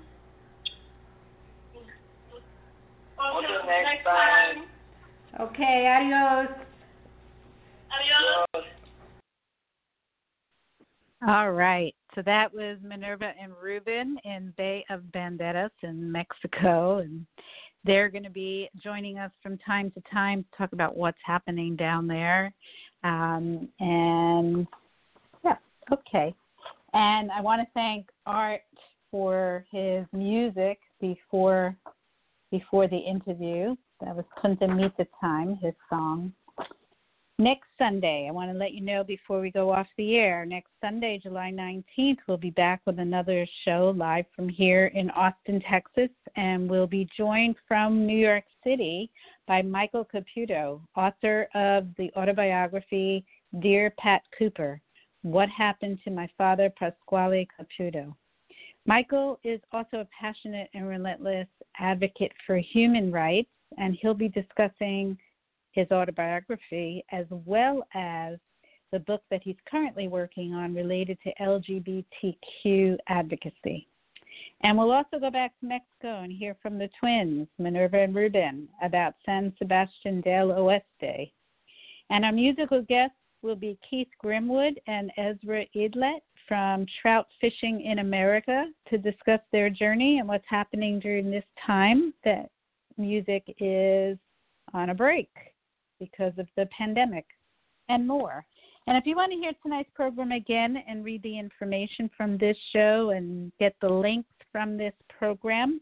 Until 3.18 3.39
Until 3.39 3.66
next 3.66 3.84
next 3.84 4.05
time. 4.05 4.66
time. 5.39 5.49
Okay, 5.49 5.87
adios. 5.89 6.55
Adios. 7.91 8.66
All 11.26 11.51
right. 11.51 11.96
So 12.17 12.23
that 12.23 12.53
was 12.53 12.79
Minerva 12.83 13.33
and 13.39 13.53
Ruben 13.62 14.19
in 14.25 14.55
Bay 14.57 14.87
of 14.89 15.03
Banderas 15.14 15.69
in 15.83 16.11
Mexico, 16.11 17.01
and 17.01 17.27
they're 17.85 18.09
going 18.09 18.25
to 18.25 18.31
be 18.31 18.71
joining 18.83 19.19
us 19.19 19.31
from 19.43 19.59
time 19.59 19.91
to 19.91 20.03
time 20.11 20.43
to 20.43 20.57
talk 20.57 20.73
about 20.73 20.97
what's 20.97 21.19
happening 21.23 21.77
down 21.77 22.07
there. 22.07 22.55
Um, 23.05 23.69
and 23.81 24.67
yeah, 25.45 25.57
okay. 25.93 26.35
And 26.95 27.31
I 27.31 27.43
want 27.43 27.61
to 27.61 27.69
thank 27.75 28.07
Art 28.25 28.62
for 29.11 29.67
his 29.71 30.07
music 30.14 30.79
before 31.03 31.77
before 32.51 32.89
the 32.89 32.97
interview. 32.97 33.77
That 34.01 34.17
was 34.17 34.25
Punta 34.41 34.67
Mita 34.67 35.07
Time, 35.21 35.59
his 35.62 35.75
song. 35.91 36.33
Next 37.39 37.68
Sunday, 37.76 38.26
I 38.26 38.32
want 38.32 38.51
to 38.51 38.57
let 38.57 38.72
you 38.72 38.80
know 38.80 39.05
before 39.05 39.43
we 39.43 39.51
go 39.51 39.70
off 39.70 39.87
the 39.99 40.16
air. 40.16 40.47
Next 40.47 40.70
Sunday, 40.82 41.20
July 41.22 41.53
19th, 41.53 42.16
we'll 42.26 42.39
be 42.39 42.49
back 42.49 42.80
with 42.87 42.99
another 42.99 43.47
show 43.62 43.93
live 43.95 44.24
from 44.34 44.49
here 44.49 44.87
in 44.95 45.11
Austin, 45.11 45.61
Texas, 45.68 46.09
and 46.37 46.66
we'll 46.66 46.87
be 46.87 47.07
joined 47.14 47.57
from 47.68 48.07
New 48.07 48.16
York 48.16 48.45
City 48.64 49.11
by 49.47 49.61
Michael 49.61 50.07
Caputo, 50.07 50.80
author 50.97 51.47
of 51.55 51.89
the 51.99 52.11
autobiography 52.16 53.22
Dear 53.61 53.93
Pat 53.99 54.22
Cooper 54.39 54.80
What 55.20 55.51
Happened 55.51 55.99
to 56.05 56.11
My 56.11 56.30
Father, 56.39 56.72
Pasquale 56.74 57.47
Caputo. 57.61 58.14
Michael 58.87 59.39
is 59.45 59.61
also 59.72 59.99
a 59.99 60.09
passionate 60.18 60.70
and 60.72 60.89
relentless 60.89 61.49
advocate 61.78 62.32
for 62.47 62.57
human 62.57 63.12
rights, 63.12 63.51
and 63.76 63.95
he'll 64.01 64.14
be 64.14 64.30
discussing 64.30 65.18
his 65.77 65.87
autobiography 65.93 67.05
as 67.12 67.27
well 67.31 67.87
as 67.95 68.39
the 68.93 68.99
book 69.01 69.22
that 69.31 69.43
he's 69.45 69.57
currently 69.70 70.09
working 70.09 70.55
on 70.55 70.74
related 70.74 71.18
to 71.22 71.33
LGBTQ 71.41 72.97
advocacy. 73.09 73.87
And 74.62 74.79
we'll 74.79 74.91
also 74.91 75.18
go 75.20 75.31
back 75.31 75.53
to 75.61 75.66
Mexico 75.66 76.22
and 76.22 76.33
hear 76.33 76.57
from 76.62 76.79
the 76.79 76.89
twins, 76.99 77.47
Minerva 77.59 78.01
and 78.01 78.14
Ruben, 78.14 78.68
about 78.83 79.14
San 79.24 79.53
Sebastian 79.59 80.22
del 80.22 80.49
Oeste. 80.49 81.31
And 82.11 82.24
our 82.24 82.33
musical 82.33 82.81
guests 82.83 83.16
will 83.43 83.57
be 83.57 83.79
Keith 83.89 84.09
Grimwood 84.24 84.77
and 84.87 85.12
Ezra 85.18 85.66
Idlet 85.77 86.20
from 86.49 86.87
Trout 87.03 87.27
Fishing 87.41 87.83
in 87.83 87.99
America 87.99 88.66
to 88.89 88.99
discuss 88.99 89.41
their 89.53 89.68
journey 89.68 90.20
and 90.20 90.29
what's 90.29 90.45
happening 90.49 91.01
during 91.01 91.31
this 91.31 91.45
time 91.66 92.14
that 92.24 92.51
music 92.97 93.45
is 93.59 94.16
on 94.72 94.91
a 94.91 94.95
break 94.95 95.29
because 95.99 96.33
of 96.39 96.47
the 96.57 96.67
pandemic 96.77 97.27
and 97.89 98.07
more. 98.07 98.45
And 98.87 98.97
if 98.97 99.05
you 99.05 99.17
want 99.17 99.33
to 99.33 99.39
hear 99.39 99.53
tonight's 99.63 99.91
program 99.95 100.33
again 100.33 100.77
and 100.89 101.05
read 101.05 101.23
the 101.23 101.39
information 101.39 102.09
from 102.17 102.39
this 102.39 102.57
show 102.73 103.11
and 103.11 103.53
get 103.59 103.75
the 103.81 103.89
links 103.89 104.31
from 104.53 104.77
this 104.77 104.95
program, 105.09 105.81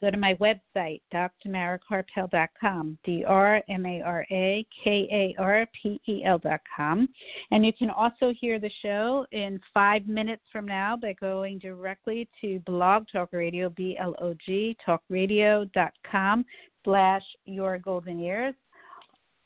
go 0.00 0.10
to 0.10 0.16
my 0.16 0.34
website, 0.34 1.02
drmarakarpel.com, 1.12 2.98
D 3.04 3.24
R 3.26 3.62
M 3.68 3.84
A 3.84 4.00
R 4.00 4.26
A 4.30 4.66
K 4.82 5.06
A 5.12 5.40
R 5.40 5.66
P 5.82 6.00
E 6.08 6.24
L.com. 6.24 7.08
And 7.50 7.66
you 7.66 7.74
can 7.74 7.90
also 7.90 8.32
hear 8.40 8.58
the 8.58 8.70
show 8.80 9.26
in 9.32 9.60
five 9.74 10.06
minutes 10.06 10.42
from 10.50 10.66
now 10.66 10.96
by 10.96 11.12
going 11.12 11.58
directly 11.58 12.26
to 12.40 12.58
Blog 12.60 13.04
Talk 13.12 13.34
Radio, 13.34 13.68
B 13.68 13.98
L 14.00 14.14
O 14.20 14.34
G, 14.46 14.74
talkradio.com 14.86 16.46
slash 16.84 17.22
your 17.44 17.78
golden 17.78 18.18
years, 18.18 18.54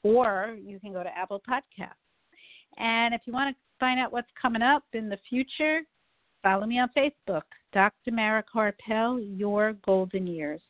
or 0.03 0.57
you 0.61 0.78
can 0.80 0.93
go 0.93 1.03
to 1.03 1.16
Apple 1.16 1.43
Podcasts. 1.49 1.93
And 2.76 3.14
if 3.14 3.22
you 3.24 3.32
want 3.32 3.55
to 3.55 3.62
find 3.80 3.99
out 3.99 4.12
what's 4.12 4.28
coming 4.41 4.62
up 4.62 4.84
in 4.93 5.09
the 5.09 5.18
future, 5.28 5.80
follow 6.43 6.66
me 6.66 6.78
on 6.78 6.91
Facebook, 6.97 7.43
Dr. 7.72 8.12
Mara 8.12 8.45
Karpel, 8.55 9.18
Your 9.39 9.74
Golden 9.84 10.26
Years. 10.26 10.61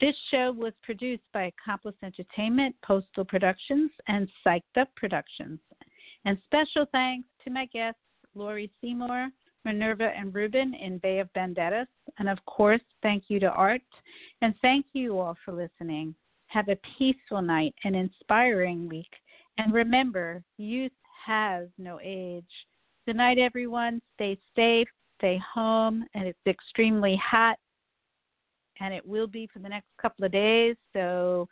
This 0.00 0.14
show 0.30 0.52
was 0.52 0.72
produced 0.82 1.24
by 1.32 1.52
Accomplice 1.60 1.96
Entertainment, 2.02 2.74
Postal 2.84 3.24
Productions, 3.24 3.90
and 4.08 4.28
Psyched 4.44 4.62
Up 4.80 4.88
Productions. 4.96 5.58
And 6.24 6.38
special 6.46 6.86
thanks 6.92 7.28
to 7.44 7.50
my 7.50 7.66
guests, 7.66 8.00
Laurie 8.34 8.70
Seymour, 8.80 9.28
Minerva 9.66 10.12
and 10.16 10.34
Ruben 10.34 10.74
in 10.74 10.98
Bay 10.98 11.18
of 11.18 11.30
Banderas. 11.34 11.88
And 12.18 12.28
of 12.28 12.38
course, 12.46 12.80
thank 13.02 13.24
you 13.28 13.38
to 13.40 13.50
Art. 13.50 13.82
And 14.40 14.54
thank 14.62 14.86
you 14.92 15.18
all 15.18 15.36
for 15.44 15.52
listening. 15.52 16.14
Have 16.46 16.68
a 16.68 16.78
peaceful 16.96 17.42
night, 17.42 17.74
an 17.84 17.94
inspiring 17.94 18.88
week. 18.88 19.10
And 19.58 19.74
remember, 19.74 20.42
youth 20.56 20.92
has 21.26 21.66
no 21.76 21.98
age. 22.02 22.44
Good 23.06 23.16
night, 23.16 23.38
everyone. 23.38 24.00
Stay 24.14 24.38
safe, 24.54 24.88
stay 25.18 25.40
home, 25.54 26.04
and 26.14 26.28
it's 26.28 26.38
extremely 26.46 27.16
hot, 27.16 27.58
and 28.80 28.94
it 28.94 29.04
will 29.04 29.26
be 29.26 29.48
for 29.52 29.58
the 29.58 29.68
next 29.68 29.88
couple 30.00 30.24
of 30.24 30.32
days. 30.32 30.76
So 30.92 31.48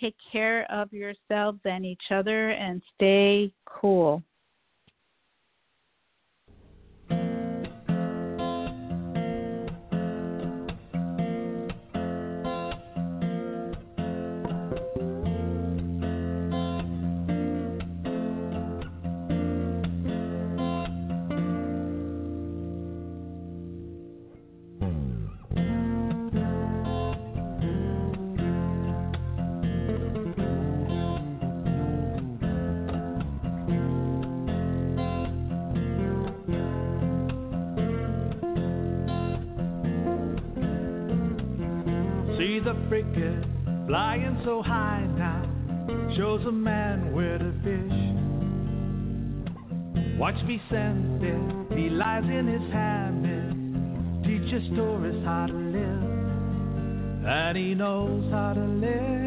take 0.00 0.16
care 0.30 0.70
of 0.70 0.92
yourselves 0.92 1.60
and 1.64 1.86
each 1.86 2.10
other 2.10 2.50
and 2.50 2.82
stay 2.94 3.52
cool. 3.64 4.22
So 44.48 44.62
high 44.62 45.06
now, 45.18 45.42
shows 46.16 46.40
a 46.46 46.50
man 46.50 47.12
where 47.12 47.36
to 47.36 47.52
fish. 47.62 47.92
Watch 50.18 50.36
Vicente, 50.46 51.34
he 51.76 51.90
lies 51.90 52.24
in 52.24 52.46
his 52.46 52.72
hammock, 52.72 54.24
teaches 54.24 54.66
tourists 54.74 55.20
how 55.26 55.48
to 55.48 55.52
live, 55.52 57.26
and 57.26 57.58
he 57.58 57.74
knows 57.74 58.32
how 58.32 58.54
to 58.54 58.64
live. 58.64 59.17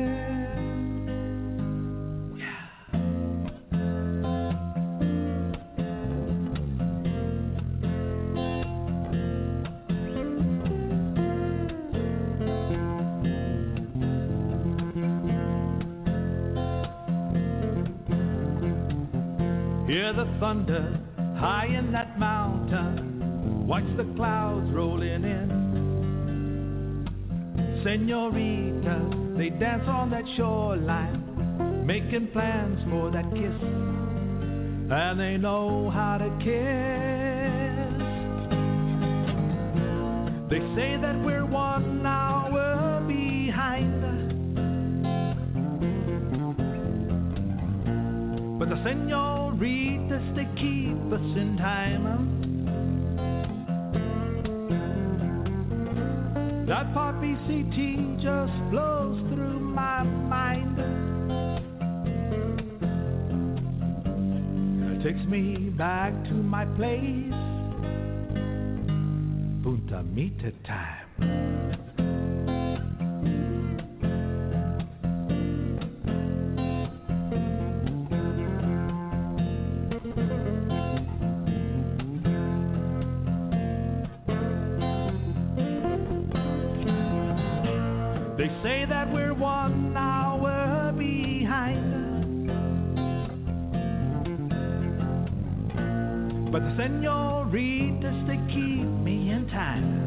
High 20.52 21.66
in 21.66 21.94
that 21.94 22.20
mountain. 22.20 23.66
Watch 23.66 23.86
the 23.96 24.04
clouds 24.18 24.68
rolling 24.74 25.24
in. 25.24 25.50
Senoritas, 27.86 29.38
they 29.38 29.50
dance 29.50 29.84
on 29.88 30.10
that 30.12 30.26
shoreline, 30.36 31.86
making 31.88 32.32
plans 32.34 32.80
for 32.90 33.10
that 33.12 33.24
kiss. 33.32 33.62
And 34.92 35.18
they 35.18 35.38
know 35.38 35.90
how 35.90 36.18
to 36.18 36.30
kiss. 36.44 37.92
They 40.50 40.60
say 40.76 40.98
that 41.02 41.16
we're 41.24 41.46
one 41.46 42.06
hour 42.06 43.02
behind. 43.08 44.02
But 48.60 48.68
the 48.68 48.76
senoritas, 48.84 49.52
they 49.62 49.91
keep 50.62 51.12
us 51.12 51.38
in 51.38 51.58
time. 51.58 52.06
That 56.68 56.94
poppy 56.94 57.34
CT 57.48 58.22
just 58.22 58.54
blows 58.70 59.20
through 59.34 59.60
my 59.60 60.04
mind. 60.04 60.78
It 64.92 65.04
takes 65.04 65.26
me 65.28 65.70
back 65.72 66.14
to 66.26 66.34
my 66.34 66.66
place. 66.78 67.34
Punta 69.64 70.04
Mita 70.04 70.52
time. 70.66 72.01
Senoritas, 96.78 98.16
they 98.28 98.38
keep 98.48 98.88
me 99.04 99.32
in 99.32 99.48
time. 99.52 100.02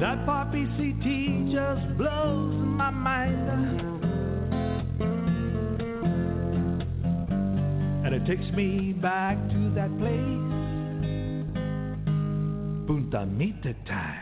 That 0.00 0.26
poppy 0.26 0.64
CT 0.76 1.52
just 1.52 1.96
blows 1.96 2.54
my 2.64 2.90
mind. 2.90 3.48
And 8.04 8.14
it 8.14 8.26
takes 8.26 8.52
me 8.56 8.92
back 8.92 9.36
to 9.50 9.70
that 9.76 9.96
place. 9.98 10.52
Punta 12.86 13.26
Mita 13.26 13.74
time. 13.86 14.21